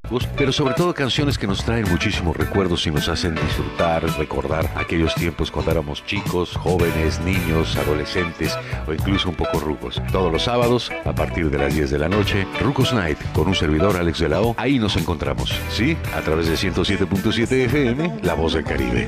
pero 0.37 0.51
sobre 0.51 0.73
todo 0.73 0.93
canciones 0.93 1.37
que 1.37 1.47
nos 1.47 1.63
traen 1.63 1.89
muchísimos 1.89 2.35
recuerdos 2.35 2.85
y 2.87 2.91
nos 2.91 3.07
hacen 3.07 3.35
disfrutar, 3.35 4.03
recordar 4.17 4.69
aquellos 4.75 5.15
tiempos 5.15 5.51
cuando 5.51 5.71
éramos 5.71 6.05
chicos, 6.05 6.55
jóvenes, 6.57 7.19
niños, 7.21 7.75
adolescentes 7.77 8.57
o 8.87 8.93
incluso 8.93 9.29
un 9.29 9.35
poco 9.35 9.59
rucos. 9.59 10.01
Todos 10.11 10.31
los 10.31 10.43
sábados 10.43 10.91
a 11.05 11.13
partir 11.13 11.49
de 11.49 11.57
las 11.57 11.73
10 11.73 11.91
de 11.91 11.99
la 11.99 12.09
noche 12.09 12.47
Rucos 12.59 12.93
Night 12.93 13.17
con 13.33 13.47
un 13.47 13.55
servidor 13.55 13.95
Alex 13.95 14.19
de 14.19 14.29
la 14.29 14.41
O. 14.41 14.55
Ahí 14.57 14.79
nos 14.79 14.97
encontramos, 14.97 15.53
¿sí? 15.69 15.97
A 16.15 16.21
través 16.21 16.47
de 16.47 16.55
107.7 16.55 17.51
FM, 17.65 18.19
La 18.23 18.33
Voz 18.33 18.53
del 18.53 18.63
Caribe. 18.63 19.07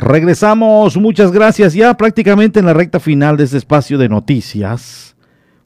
Regresamos, 0.00 0.96
muchas 0.96 1.30
gracias. 1.30 1.74
Ya 1.74 1.94
prácticamente 1.94 2.58
en 2.58 2.66
la 2.66 2.72
recta 2.72 3.00
final 3.00 3.36
de 3.36 3.44
este 3.44 3.58
espacio 3.58 3.98
de 3.98 4.08
noticias, 4.08 5.14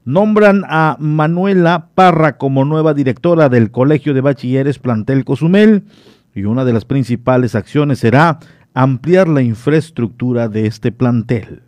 nombran 0.05 0.65
a 0.69 0.97
Manuela 0.99 1.91
Parra 1.95 2.37
como 2.37 2.65
nueva 2.65 2.95
directora 2.95 3.49
del 3.49 3.71
Colegio 3.71 4.13
de 4.13 4.21
Bachilleres 4.21 4.81
Plantel 4.81 5.25
Cozumel 5.25 5.85
y 6.35 6.45
una 6.45 6.65
de 6.65 6.73
las 6.73 6.85
principales 6.85 7.55
acciones 7.55 8.01
será 8.01 8.41
ampliar 8.75 9.29
la 9.29 9.41
infraestructura 9.41 10.49
de 10.49 10.67
este 10.67 10.91
plantel. 10.91 11.64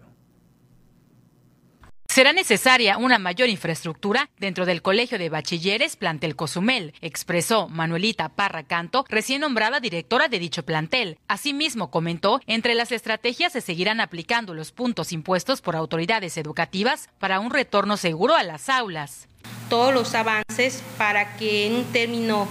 Será 2.16 2.32
necesaria 2.32 2.96
una 2.96 3.18
mayor 3.18 3.50
infraestructura 3.50 4.30
dentro 4.38 4.64
del 4.64 4.80
Colegio 4.80 5.18
de 5.18 5.28
Bachilleres 5.28 5.96
Plantel 5.96 6.34
Cozumel, 6.34 6.94
expresó 7.02 7.68
Manuelita 7.68 8.30
Parra 8.30 8.62
Canto, 8.62 9.04
recién 9.10 9.42
nombrada 9.42 9.80
directora 9.80 10.28
de 10.28 10.38
dicho 10.38 10.64
plantel. 10.64 11.18
Asimismo, 11.28 11.90
comentó, 11.90 12.40
entre 12.46 12.74
las 12.74 12.90
estrategias 12.90 13.52
se 13.52 13.60
seguirán 13.60 14.00
aplicando 14.00 14.54
los 14.54 14.72
puntos 14.72 15.12
impuestos 15.12 15.60
por 15.60 15.76
autoridades 15.76 16.38
educativas 16.38 17.10
para 17.18 17.38
un 17.38 17.50
retorno 17.50 17.98
seguro 17.98 18.34
a 18.34 18.44
las 18.44 18.70
aulas. 18.70 19.28
Todos 19.68 19.92
los 19.92 20.14
avances 20.14 20.82
para 20.96 21.36
que 21.36 21.66
en 21.66 21.74
un 21.74 21.84
término 21.84 22.48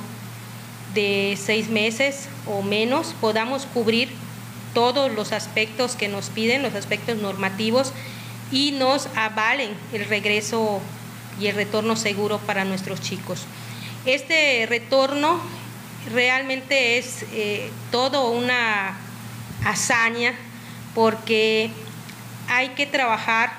de 0.94 1.40
seis 1.42 1.70
meses 1.70 2.30
o 2.46 2.62
menos 2.62 3.16
podamos 3.20 3.66
cubrir 3.66 4.10
todos 4.76 5.12
los 5.12 5.32
aspectos 5.32 5.96
que 5.96 6.08
nos 6.08 6.30
piden, 6.30 6.62
los 6.62 6.76
aspectos 6.76 7.18
normativos 7.18 7.94
y 8.52 8.72
nos 8.72 9.08
avalen 9.16 9.72
el 9.94 10.06
regreso 10.06 10.82
y 11.40 11.48
el 11.48 11.56
retorno 11.56 11.96
seguro 11.96 12.40
para 12.40 12.66
nuestros 12.66 13.02
chicos. 13.02 13.46
Este 14.06 14.66
retorno 14.68 15.42
realmente 16.14 16.98
es 16.98 17.26
eh, 17.34 17.70
todo 17.92 18.32
una 18.32 18.98
hazaña 19.64 20.34
porque 20.94 21.72
hay 22.48 22.70
que 22.70 22.86
trabajar, 22.86 23.52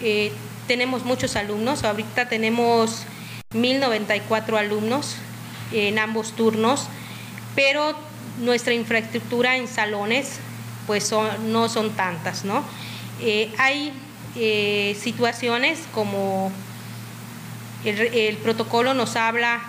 eh, 0.00 0.32
tenemos 0.66 1.04
muchos 1.04 1.34
alumnos, 1.36 1.84
ahorita 1.84 2.28
tenemos 2.28 3.04
1094 3.54 4.58
alumnos 4.58 5.16
en 5.72 5.98
ambos 5.98 6.32
turnos, 6.32 6.88
pero 7.54 7.96
nuestra 8.40 8.74
infraestructura 8.74 9.56
en 9.56 9.66
salones 9.66 10.38
pues 10.86 11.12
no 11.46 11.68
son 11.68 11.90
tantas, 11.92 12.44
¿no? 12.44 12.64
Eh, 13.20 13.52
hay 13.58 13.92
eh, 14.36 14.96
situaciones 15.00 15.80
como 15.92 16.52
el, 17.84 18.36
protocolo 18.36 18.94
nos 18.94 19.16
habla 19.16 19.60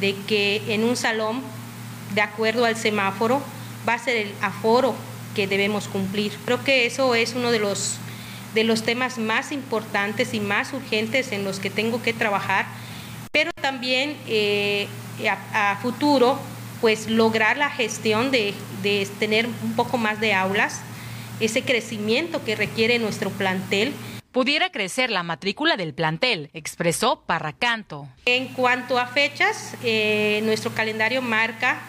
de 0.00 0.14
que 0.26 0.62
en 0.68 0.84
un 0.84 0.96
salón, 0.96 1.42
de 2.14 2.20
acuerdo 2.20 2.64
al 2.64 2.76
semáforo, 2.76 3.42
va 3.88 3.94
a 3.94 3.98
ser 3.98 4.16
el 4.16 4.34
aforo 4.40 4.94
que 5.34 5.46
debemos 5.46 5.88
cumplir. 5.88 6.32
Creo 6.44 6.62
que 6.62 6.86
eso 6.86 7.14
es 7.14 7.34
uno 7.34 7.50
de 7.50 7.58
los, 7.58 7.96
de 8.54 8.64
los 8.64 8.82
temas 8.82 9.18
más 9.18 9.52
importantes 9.52 10.32
y 10.32 10.40
más 10.40 10.72
urgentes 10.72 11.32
en 11.32 11.44
los 11.44 11.58
que 11.58 11.70
tengo 11.70 12.02
que 12.02 12.12
trabajar, 12.12 12.66
pero 13.32 13.50
también 13.60 14.16
eh, 14.26 14.88
a, 15.52 15.76
futuro, 15.82 16.38
pues 16.80 17.08
lograr 17.08 17.56
la 17.56 17.70
gestión 17.70 18.30
de, 18.30 18.54
de 18.82 19.08
tener 19.18 19.46
un 19.46 19.74
poco 19.74 19.98
más 19.98 20.20
de 20.20 20.34
aulas 20.34 20.80
ese 21.40 21.62
crecimiento 21.62 22.44
que 22.44 22.56
requiere 22.56 22.98
nuestro 22.98 23.30
plantel. 23.30 23.92
Pudiera 24.32 24.70
crecer 24.70 25.10
la 25.10 25.22
matrícula 25.22 25.76
del 25.76 25.94
plantel, 25.94 26.50
expresó 26.54 27.22
Parracanto. 27.26 28.08
En 28.24 28.48
cuanto 28.48 28.98
a 28.98 29.06
fechas, 29.06 29.76
eh, 29.84 30.40
nuestro 30.44 30.74
calendario 30.74 31.22
marca 31.22 31.80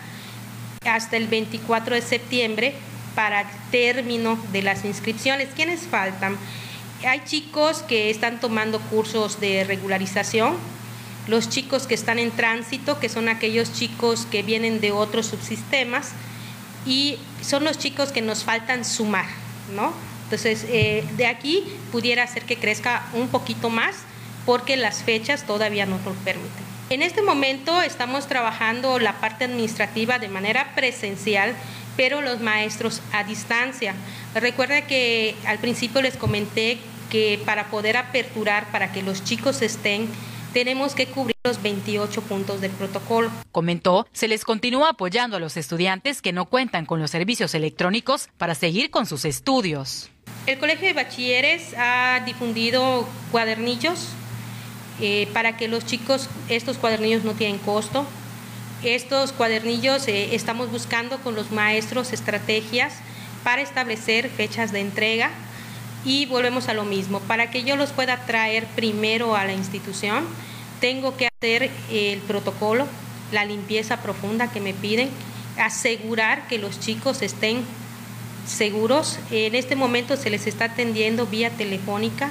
hasta 0.86 1.18
el 1.18 1.28
24 1.28 1.96
de 1.96 2.02
septiembre 2.02 2.76
para 3.16 3.50
término 3.72 4.38
de 4.52 4.62
las 4.62 4.86
inscripciones. 4.86 5.50
¿Quiénes 5.56 5.82
faltan? 5.88 6.38
Hay 7.08 7.22
chicos 7.26 7.82
que 7.82 8.10
están 8.10 8.40
tomando 8.40 8.80
cursos 8.80 9.40
de 9.40 9.64
regularización, 9.64 10.56
los 11.28 11.50
chicos 11.50 11.88
que 11.88 11.96
están 11.96 12.20
en 12.20 12.32
tránsito, 12.32 13.00
que 13.00 13.10
son 13.10 13.30
aquellos 13.30 13.74
chicos 13.74 14.28
que 14.30 14.44
vienen 14.44 14.82
de 14.82 14.92
otros 14.92 15.26
subsistemas, 15.28 16.12
y 16.86 17.18
son 17.42 17.64
los 17.64 17.78
chicos 17.78 18.12
que 18.12 18.22
nos 18.22 18.44
faltan 18.44 18.86
sumar, 18.86 19.26
¿no? 19.76 19.94
Entonces, 20.26 20.66
eh, 20.70 21.04
de 21.18 21.28
aquí 21.28 21.64
pudiera 21.92 22.26
ser 22.28 22.44
que 22.44 22.58
crezca 22.58 23.06
un 23.14 23.28
poquito 23.28 23.70
más 23.70 23.96
porque 24.46 24.78
las 24.78 25.04
fechas 25.04 25.44
todavía 25.46 25.86
no 25.86 26.00
lo 26.06 26.14
permiten. 26.14 26.66
En 26.90 27.02
este 27.02 27.22
momento 27.22 27.82
estamos 27.82 28.28
trabajando 28.28 29.00
la 29.00 29.14
parte 29.14 29.46
administrativa 29.46 30.20
de 30.20 30.28
manera 30.30 30.74
presencial, 30.76 31.56
pero 31.98 32.22
los 32.22 32.42
maestros 32.42 33.02
a 33.12 33.24
distancia. 33.24 33.96
Recuerda 34.36 34.84
que 34.84 35.36
al 35.48 35.58
principio 35.58 36.02
les 36.02 36.16
comenté 36.16 36.78
que 37.10 37.40
para 37.44 37.68
poder 37.68 37.98
aperturar, 37.98 38.70
para 38.72 38.92
que 38.92 39.02
los 39.02 39.24
chicos 39.24 39.62
estén 39.62 40.10
tenemos 40.56 40.96
que 40.96 41.08
cubrir 41.08 41.36
los 41.44 41.62
28 41.62 42.22
puntos 42.22 42.62
del 42.62 42.72
protocolo. 42.72 43.30
Comentó, 43.52 44.08
se 44.14 44.30
les 44.30 44.46
continúa 44.46 44.92
apoyando 44.92 45.36
a 45.36 45.40
los 45.42 45.58
estudiantes 45.58 46.22
que 46.22 46.32
no 46.32 46.46
cuentan 46.46 46.86
con 46.86 47.02
los 47.02 47.12
servicios 47.12 47.54
electrónicos 47.56 48.30
para 48.38 48.56
seguir 48.56 48.90
con 48.90 49.06
sus 49.06 49.26
estudios. 49.26 50.10
El 50.46 50.58
Colegio 50.58 50.88
de 50.88 50.94
Bachilleres 50.94 51.74
ha 51.78 52.24
difundido 52.26 53.06
cuadernillos 53.34 54.08
eh, 55.02 55.28
para 55.34 55.58
que 55.58 55.68
los 55.68 55.86
chicos, 55.86 56.30
estos 56.48 56.78
cuadernillos 56.78 57.26
no 57.26 57.34
tienen 57.34 57.58
costo. 57.58 58.06
Estos 58.82 59.34
cuadernillos 59.34 60.08
eh, 60.08 60.36
estamos 60.36 60.72
buscando 60.72 61.18
con 61.18 61.36
los 61.36 61.52
maestros 61.52 62.14
estrategias 62.14 62.94
para 63.44 63.62
establecer 63.62 64.30
fechas 64.30 64.72
de 64.72 64.80
entrega 64.80 65.32
y 66.06 66.26
volvemos 66.28 66.70
a 66.70 66.74
lo 66.74 66.86
mismo. 66.86 67.20
Para 67.22 67.50
que 67.50 67.64
yo 67.64 67.76
los 67.76 67.92
pueda 67.92 68.26
traer 68.26 68.66
primero 68.68 69.36
a 69.36 69.44
la 69.44 69.54
institución, 69.54 70.26
tengo 70.80 71.18
que 71.18 71.28
hacer 71.28 71.72
el 71.92 72.20
protocolo, 72.20 72.88
la 73.32 73.44
limpieza 73.44 73.98
profunda 73.98 74.52
que 74.52 74.62
me 74.62 74.74
piden, 74.74 75.10
asegurar 75.58 76.48
que 76.48 76.60
los 76.60 76.80
chicos 76.80 77.22
estén 77.22 77.64
seguros. 78.46 79.18
En 79.32 79.56
este 79.56 79.76
momento 79.76 80.16
se 80.16 80.30
les 80.30 80.46
está 80.48 80.66
atendiendo 80.66 81.26
vía 81.26 81.50
telefónica 81.50 82.30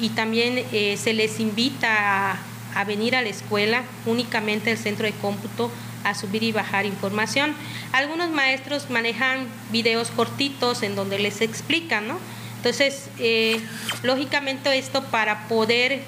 y 0.00 0.08
también 0.10 0.64
eh, 0.72 0.96
se 1.00 1.12
les 1.12 1.38
invita 1.38 2.32
a, 2.32 2.38
a 2.74 2.84
venir 2.84 3.14
a 3.14 3.22
la 3.22 3.28
escuela 3.28 3.84
únicamente 4.06 4.70
al 4.70 4.78
centro 4.78 5.06
de 5.06 5.12
cómputo 5.12 5.70
a 6.02 6.14
subir 6.14 6.42
y 6.42 6.50
bajar 6.50 6.86
información. 6.86 7.54
Algunos 7.92 8.30
maestros 8.30 8.90
manejan 8.90 9.46
videos 9.70 10.10
cortitos 10.10 10.82
en 10.82 10.96
donde 10.96 11.20
les 11.20 11.40
explican, 11.40 12.08
¿no? 12.08 12.18
Entonces, 12.62 13.10
eh, 13.18 13.60
lógicamente 14.04 14.78
esto 14.78 15.02
para 15.10 15.48
poder 15.48 15.98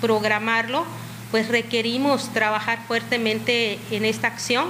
programarlo, 0.00 0.84
pues 1.32 1.48
requerimos 1.48 2.32
trabajar 2.32 2.78
fuertemente 2.86 3.80
en 3.90 4.04
esta 4.04 4.28
acción. 4.28 4.68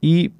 y 0.00 0.32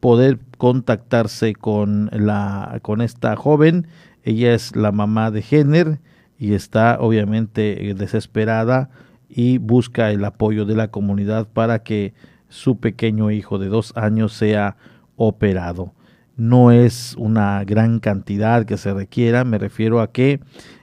poder 0.00 0.38
contactarse 0.56 1.54
con, 1.54 2.10
la, 2.12 2.78
con 2.82 3.00
esta 3.00 3.36
joven. 3.36 3.86
Ella 4.22 4.54
es 4.54 4.76
la 4.76 4.92
mamá 4.92 5.30
de 5.30 5.42
Jenner 5.42 6.00
y 6.38 6.54
está 6.54 6.98
obviamente 7.00 7.94
desesperada 7.96 8.90
y 9.28 9.58
busca 9.58 10.10
el 10.10 10.24
apoyo 10.24 10.64
de 10.64 10.76
la 10.76 10.88
comunidad 10.88 11.48
para 11.48 11.82
que 11.82 12.14
su 12.48 12.78
pequeño 12.78 13.30
hijo 13.30 13.58
de 13.58 13.68
dos 13.68 13.92
años 13.96 14.32
sea 14.32 14.76
operado. 15.16 15.92
No 16.36 16.70
es 16.70 17.14
una 17.18 17.64
gran 17.64 17.98
cantidad 17.98 18.64
que 18.64 18.76
se 18.76 18.94
requiera, 18.94 19.44
me 19.44 19.58
refiero 19.58 20.00
a 20.00 20.12
que 20.12 20.40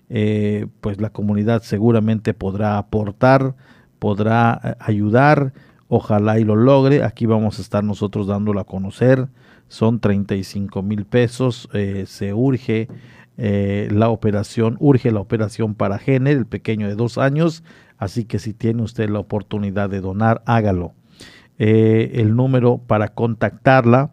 eh, 0.09 0.67
pues 0.81 1.01
la 1.01 1.09
comunidad 1.09 1.63
seguramente 1.63 2.33
podrá 2.33 2.77
aportar, 2.77 3.55
podrá 4.05 4.61
eh, 4.63 4.75
ayudar, 4.81 5.51
ojalá 5.87 6.37
y 6.37 6.43
lo 6.43 6.55
logre. 6.55 7.03
Aquí 7.03 7.25
vamos 7.25 7.57
a 7.57 7.63
estar 7.63 7.83
nosotros 7.83 8.27
dándolo 8.27 8.59
a 8.59 8.63
conocer. 8.63 9.29
Son 9.67 9.99
35 9.99 10.83
mil 10.83 11.05
pesos. 11.05 11.67
Eh, 11.73 12.03
se 12.05 12.31
urge 12.31 12.87
la 13.35 14.09
operación, 14.09 14.77
urge 14.79 15.11
la 15.11 15.21
operación 15.21 15.73
para 15.73 15.97
Jenner, 15.97 16.37
el 16.37 16.45
pequeño 16.45 16.87
de 16.87 16.93
dos 16.93 17.17
años. 17.17 17.63
Así 17.97 18.25
que 18.25 18.37
si 18.37 18.53
tiene 18.53 18.83
usted 18.83 19.09
la 19.09 19.17
oportunidad 19.17 19.89
de 19.89 20.01
donar, 20.01 20.43
hágalo. 20.45 20.93
el 21.57 22.35
número 22.35 22.77
para 22.77 23.07
contactarla 23.07 24.11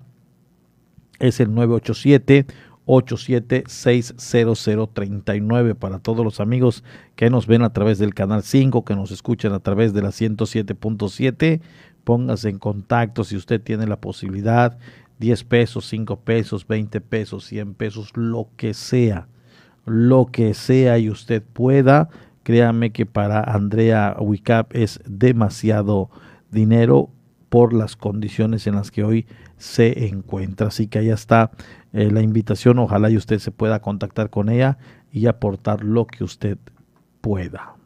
es 1.19 1.39
el 1.39 1.55
987 1.55 2.47
876039 2.87 5.75
para 5.75 5.99
todos 6.01 6.25
los 6.25 6.41
amigos 6.41 6.83
que 7.15 7.29
nos 7.31 7.47
ven 7.47 7.63
a 7.63 7.73
través 7.73 7.99
del 7.99 8.13
canal 8.15 8.43
5, 8.43 8.85
que 8.85 8.97
nos 8.97 9.11
escuchan 9.11 9.53
a 9.53 9.61
través 9.61 9.95
de 9.95 10.03
la 10.03 10.09
107.7. 10.09 11.61
Póngase 12.05 12.49
en 12.49 12.59
contacto 12.59 13.25
si 13.25 13.37
usted 13.37 13.61
tiene 13.61 13.87
la 13.87 14.01
posibilidad, 14.01 14.79
10 15.21 15.45
pesos, 15.45 15.87
5 15.87 16.21
pesos, 16.21 16.67
20 16.67 17.01
pesos, 17.01 17.45
100 17.47 17.75
pesos, 17.75 18.11
lo 18.17 18.49
que 18.57 18.75
sea, 18.75 19.29
lo 19.85 20.27
que 20.27 20.55
sea 20.55 20.99
y 20.99 21.09
usted 21.09 21.43
pueda. 21.43 22.09
Créame 22.43 22.91
que 22.91 23.07
para 23.07 23.41
Andrea 23.41 24.17
Wicap 24.19 24.75
es 24.75 25.01
demasiado 25.07 26.11
dinero 26.51 27.11
por 27.49 27.73
las 27.73 27.95
condiciones 27.97 28.67
en 28.67 28.75
las 28.75 28.91
que 28.91 29.05
hoy 29.05 29.27
se 29.63 30.09
encuentra. 30.09 30.67
Así 30.67 30.89
que 30.89 30.99
ahí 30.99 31.11
está 31.11 31.53
eh, 31.93 32.11
la 32.11 32.21
invitación. 32.21 32.81
Ojalá 32.81 33.11
y 33.11 33.17
usted 33.17 33.39
se 33.39 33.53
pueda 33.53 33.81
contactar 33.81 34.29
con 34.29 34.49
ella 34.49 34.77
y 35.13 35.27
aportar 35.27 35.85
lo 35.85 36.07
que 36.07 36.25
usted 36.25 36.59
pueda. 37.21 37.77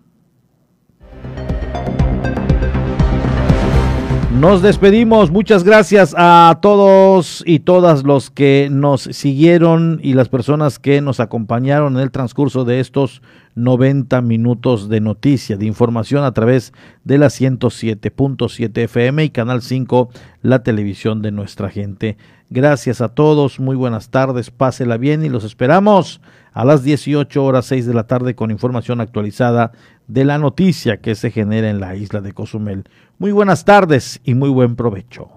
Nos 4.39 4.61
despedimos. 4.61 5.31
Muchas 5.31 5.65
gracias 5.65 6.15
a 6.15 6.59
todos 6.61 7.43
y 7.47 7.61
todas 7.61 8.05
los 8.05 8.31
que 8.31 8.69
nos 8.71 9.01
siguieron 9.01 9.99
y 10.03 10.13
las 10.13 10.29
personas 10.29 10.79
que 10.79 11.01
nos 11.01 11.21
acompañaron 11.21 11.97
en 11.97 12.03
el 12.03 12.11
transcurso 12.11 12.67
de 12.67 12.81
estos 12.81 13.23
90 13.55 14.21
minutos 14.21 14.91
de 14.91 15.01
noticia, 15.01 15.57
de 15.57 15.65
información 15.65 16.23
a 16.23 16.35
través 16.35 16.75
de 17.05 17.17
la 17.17 17.29
107.7 17.29 18.79
FM 18.83 19.25
y 19.25 19.31
Canal 19.31 19.63
5, 19.63 20.11
la 20.43 20.63
televisión 20.63 21.23
de 21.23 21.33
nuestra 21.33 21.71
gente. 21.71 22.19
Gracias 22.51 23.01
a 23.01 23.09
todos, 23.09 23.59
muy 23.59 23.75
buenas 23.75 24.11
tardes, 24.11 24.51
pásela 24.51 24.99
bien 24.99 25.25
y 25.25 25.31
los 25.31 25.45
esperamos 25.45 26.21
a 26.53 26.65
las 26.65 26.85
18 26.85 27.45
horas 27.45 27.67
6 27.67 27.87
de 27.87 27.95
la 27.95 28.07
tarde 28.07 28.35
con 28.35 28.51
información 28.51 29.01
actualizada 29.01 29.73
de 30.07 30.25
la 30.25 30.39
noticia 30.39 30.99
que 30.99 31.15
se 31.15 31.31
genera 31.31 31.69
en 31.69 31.81
la 31.81 31.97
isla 31.97 32.21
de 32.21 32.33
Cozumel. 32.33 32.85
Muy 33.19 33.33
buenas 33.33 33.65
tardes 33.65 34.21
y 34.25 34.35
muy 34.35 34.51
buen 34.51 34.77
provecho. 34.77 35.31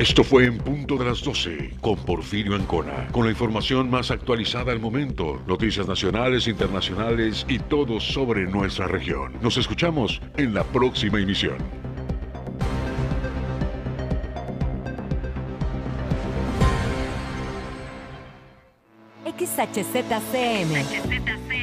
Esto 0.00 0.24
fue 0.24 0.46
en 0.46 0.58
punto 0.58 0.96
de 0.96 1.04
las 1.04 1.22
12 1.22 1.76
con 1.80 1.94
Porfirio 1.98 2.56
Ancona, 2.56 3.06
con 3.12 3.24
la 3.24 3.30
información 3.30 3.88
más 3.88 4.10
actualizada 4.10 4.72
al 4.72 4.80
momento, 4.80 5.40
noticias 5.46 5.86
nacionales, 5.86 6.48
internacionales 6.48 7.46
y 7.48 7.60
todo 7.60 8.00
sobre 8.00 8.46
nuestra 8.46 8.88
región. 8.88 9.34
Nos 9.40 9.56
escuchamos 9.56 10.20
en 10.36 10.52
la 10.52 10.64
próxima 10.64 11.20
emisión. 11.20 11.58
XHZCM. 19.38 20.72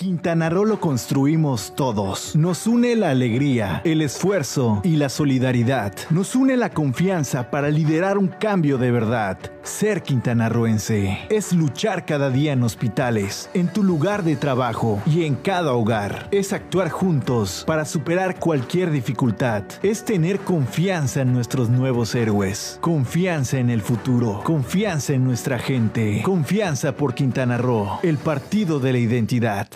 Quintana 0.00 0.48
Roo 0.48 0.64
lo 0.64 0.80
construimos 0.80 1.74
todos. 1.76 2.34
Nos 2.34 2.66
une 2.66 2.96
la 2.96 3.10
alegría, 3.10 3.82
el 3.84 4.00
esfuerzo 4.00 4.80
y 4.82 4.96
la 4.96 5.10
solidaridad. 5.10 5.92
Nos 6.08 6.34
une 6.34 6.56
la 6.56 6.70
confianza 6.70 7.50
para 7.50 7.68
liderar 7.68 8.16
un 8.16 8.28
cambio 8.28 8.78
de 8.78 8.90
verdad. 8.92 9.36
Ser 9.62 10.02
quintanarroense 10.02 11.18
es 11.28 11.52
luchar 11.52 12.06
cada 12.06 12.30
día 12.30 12.54
en 12.54 12.62
hospitales, 12.62 13.50
en 13.52 13.70
tu 13.70 13.82
lugar 13.82 14.22
de 14.22 14.36
trabajo 14.36 15.02
y 15.04 15.24
en 15.26 15.34
cada 15.34 15.74
hogar. 15.74 16.28
Es 16.30 16.54
actuar 16.54 16.88
juntos 16.88 17.64
para 17.66 17.84
superar 17.84 18.40
cualquier 18.40 18.90
dificultad. 18.92 19.64
Es 19.82 20.06
tener 20.06 20.40
confianza 20.40 21.20
en 21.20 21.34
nuestros 21.34 21.68
nuevos 21.68 22.14
héroes. 22.14 22.78
Confianza 22.80 23.58
en 23.58 23.68
el 23.68 23.82
futuro. 23.82 24.40
Confianza 24.44 25.12
en 25.12 25.24
nuestra 25.24 25.58
gente. 25.58 26.22
Confianza 26.24 26.96
por 26.96 27.12
Quintana 27.12 27.58
Roo, 27.58 27.98
el 28.02 28.16
partido 28.16 28.80
de 28.80 28.92
la 28.94 28.98
identidad. 28.98 29.68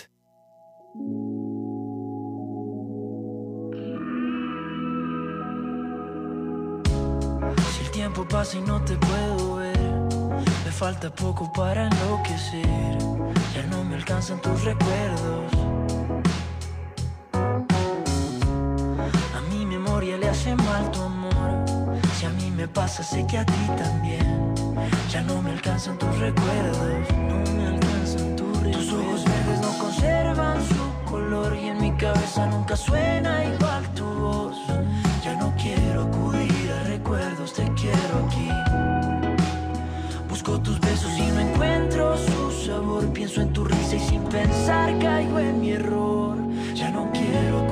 Si 0.95 1.01
el 7.81 7.91
tiempo 7.91 8.25
pasa 8.29 8.59
y 8.59 8.61
no 8.61 8.81
te 8.83 8.95
puedo 8.95 9.57
ver, 9.57 9.77
me 10.65 10.71
falta 10.71 11.13
poco 11.13 11.53
para 11.53 11.89
enloquecer. 11.89 12.97
Ya 13.57 13.67
no 13.71 13.83
me 13.83 13.97
alcanzan 13.97 14.41
tus 14.41 14.63
recuerdos. 14.63 15.53
A 17.33 19.41
mi 19.51 19.67
memoria 19.67 20.17
le 20.17 20.29
hace 20.29 20.55
mal 20.55 20.93
tu 20.93 21.03
amor. 21.03 21.65
Si 22.17 22.27
a 22.27 22.31
mí 22.31 22.53
me 22.53 22.69
pasa, 22.69 23.03
sé 23.03 23.27
que 23.27 23.39
a 23.39 23.45
ti 23.45 23.67
también. 23.77 24.55
Ya 25.11 25.23
no 25.23 25.43
me 25.43 25.51
alcanzan 25.51 25.99
tus 25.99 26.17
recuerdos. 26.21 27.11
No 27.11 27.43
me 27.53 27.67
alcanzan 27.67 28.37
tus 28.37 28.63
recuerdos. 28.63 28.87
Tus 28.87 28.93
ojos 28.93 29.25
verdes 29.25 29.64
conservan 29.95 30.59
su 30.67 31.11
color 31.11 31.57
y 31.57 31.69
en 31.69 31.81
mi 31.81 31.93
cabeza 31.93 32.47
nunca 32.47 32.77
suena 32.77 33.45
igual 33.45 33.85
tu 33.95 34.05
voz. 34.05 34.57
Ya 35.25 35.35
no 35.37 35.55
quiero 35.57 36.03
acudir 36.05 36.73
a 36.73 36.85
recuerdos, 36.85 37.53
te 37.53 37.63
quiero 37.75 38.27
aquí. 38.27 38.49
Busco 40.29 40.61
tus 40.61 40.81
besos 40.81 41.13
y 41.19 41.31
no 41.31 41.41
encuentro 41.41 42.17
su 42.17 42.67
sabor. 42.67 43.09
Pienso 43.13 43.41
en 43.41 43.53
tu 43.53 43.65
risa 43.65 43.97
y 43.97 44.01
sin 44.01 44.23
pensar 44.25 44.99
caigo 44.99 45.39
en 45.39 45.61
mi 45.61 45.71
error. 45.71 46.37
Ya 46.75 46.91
no 46.91 47.11
quiero 47.13 47.67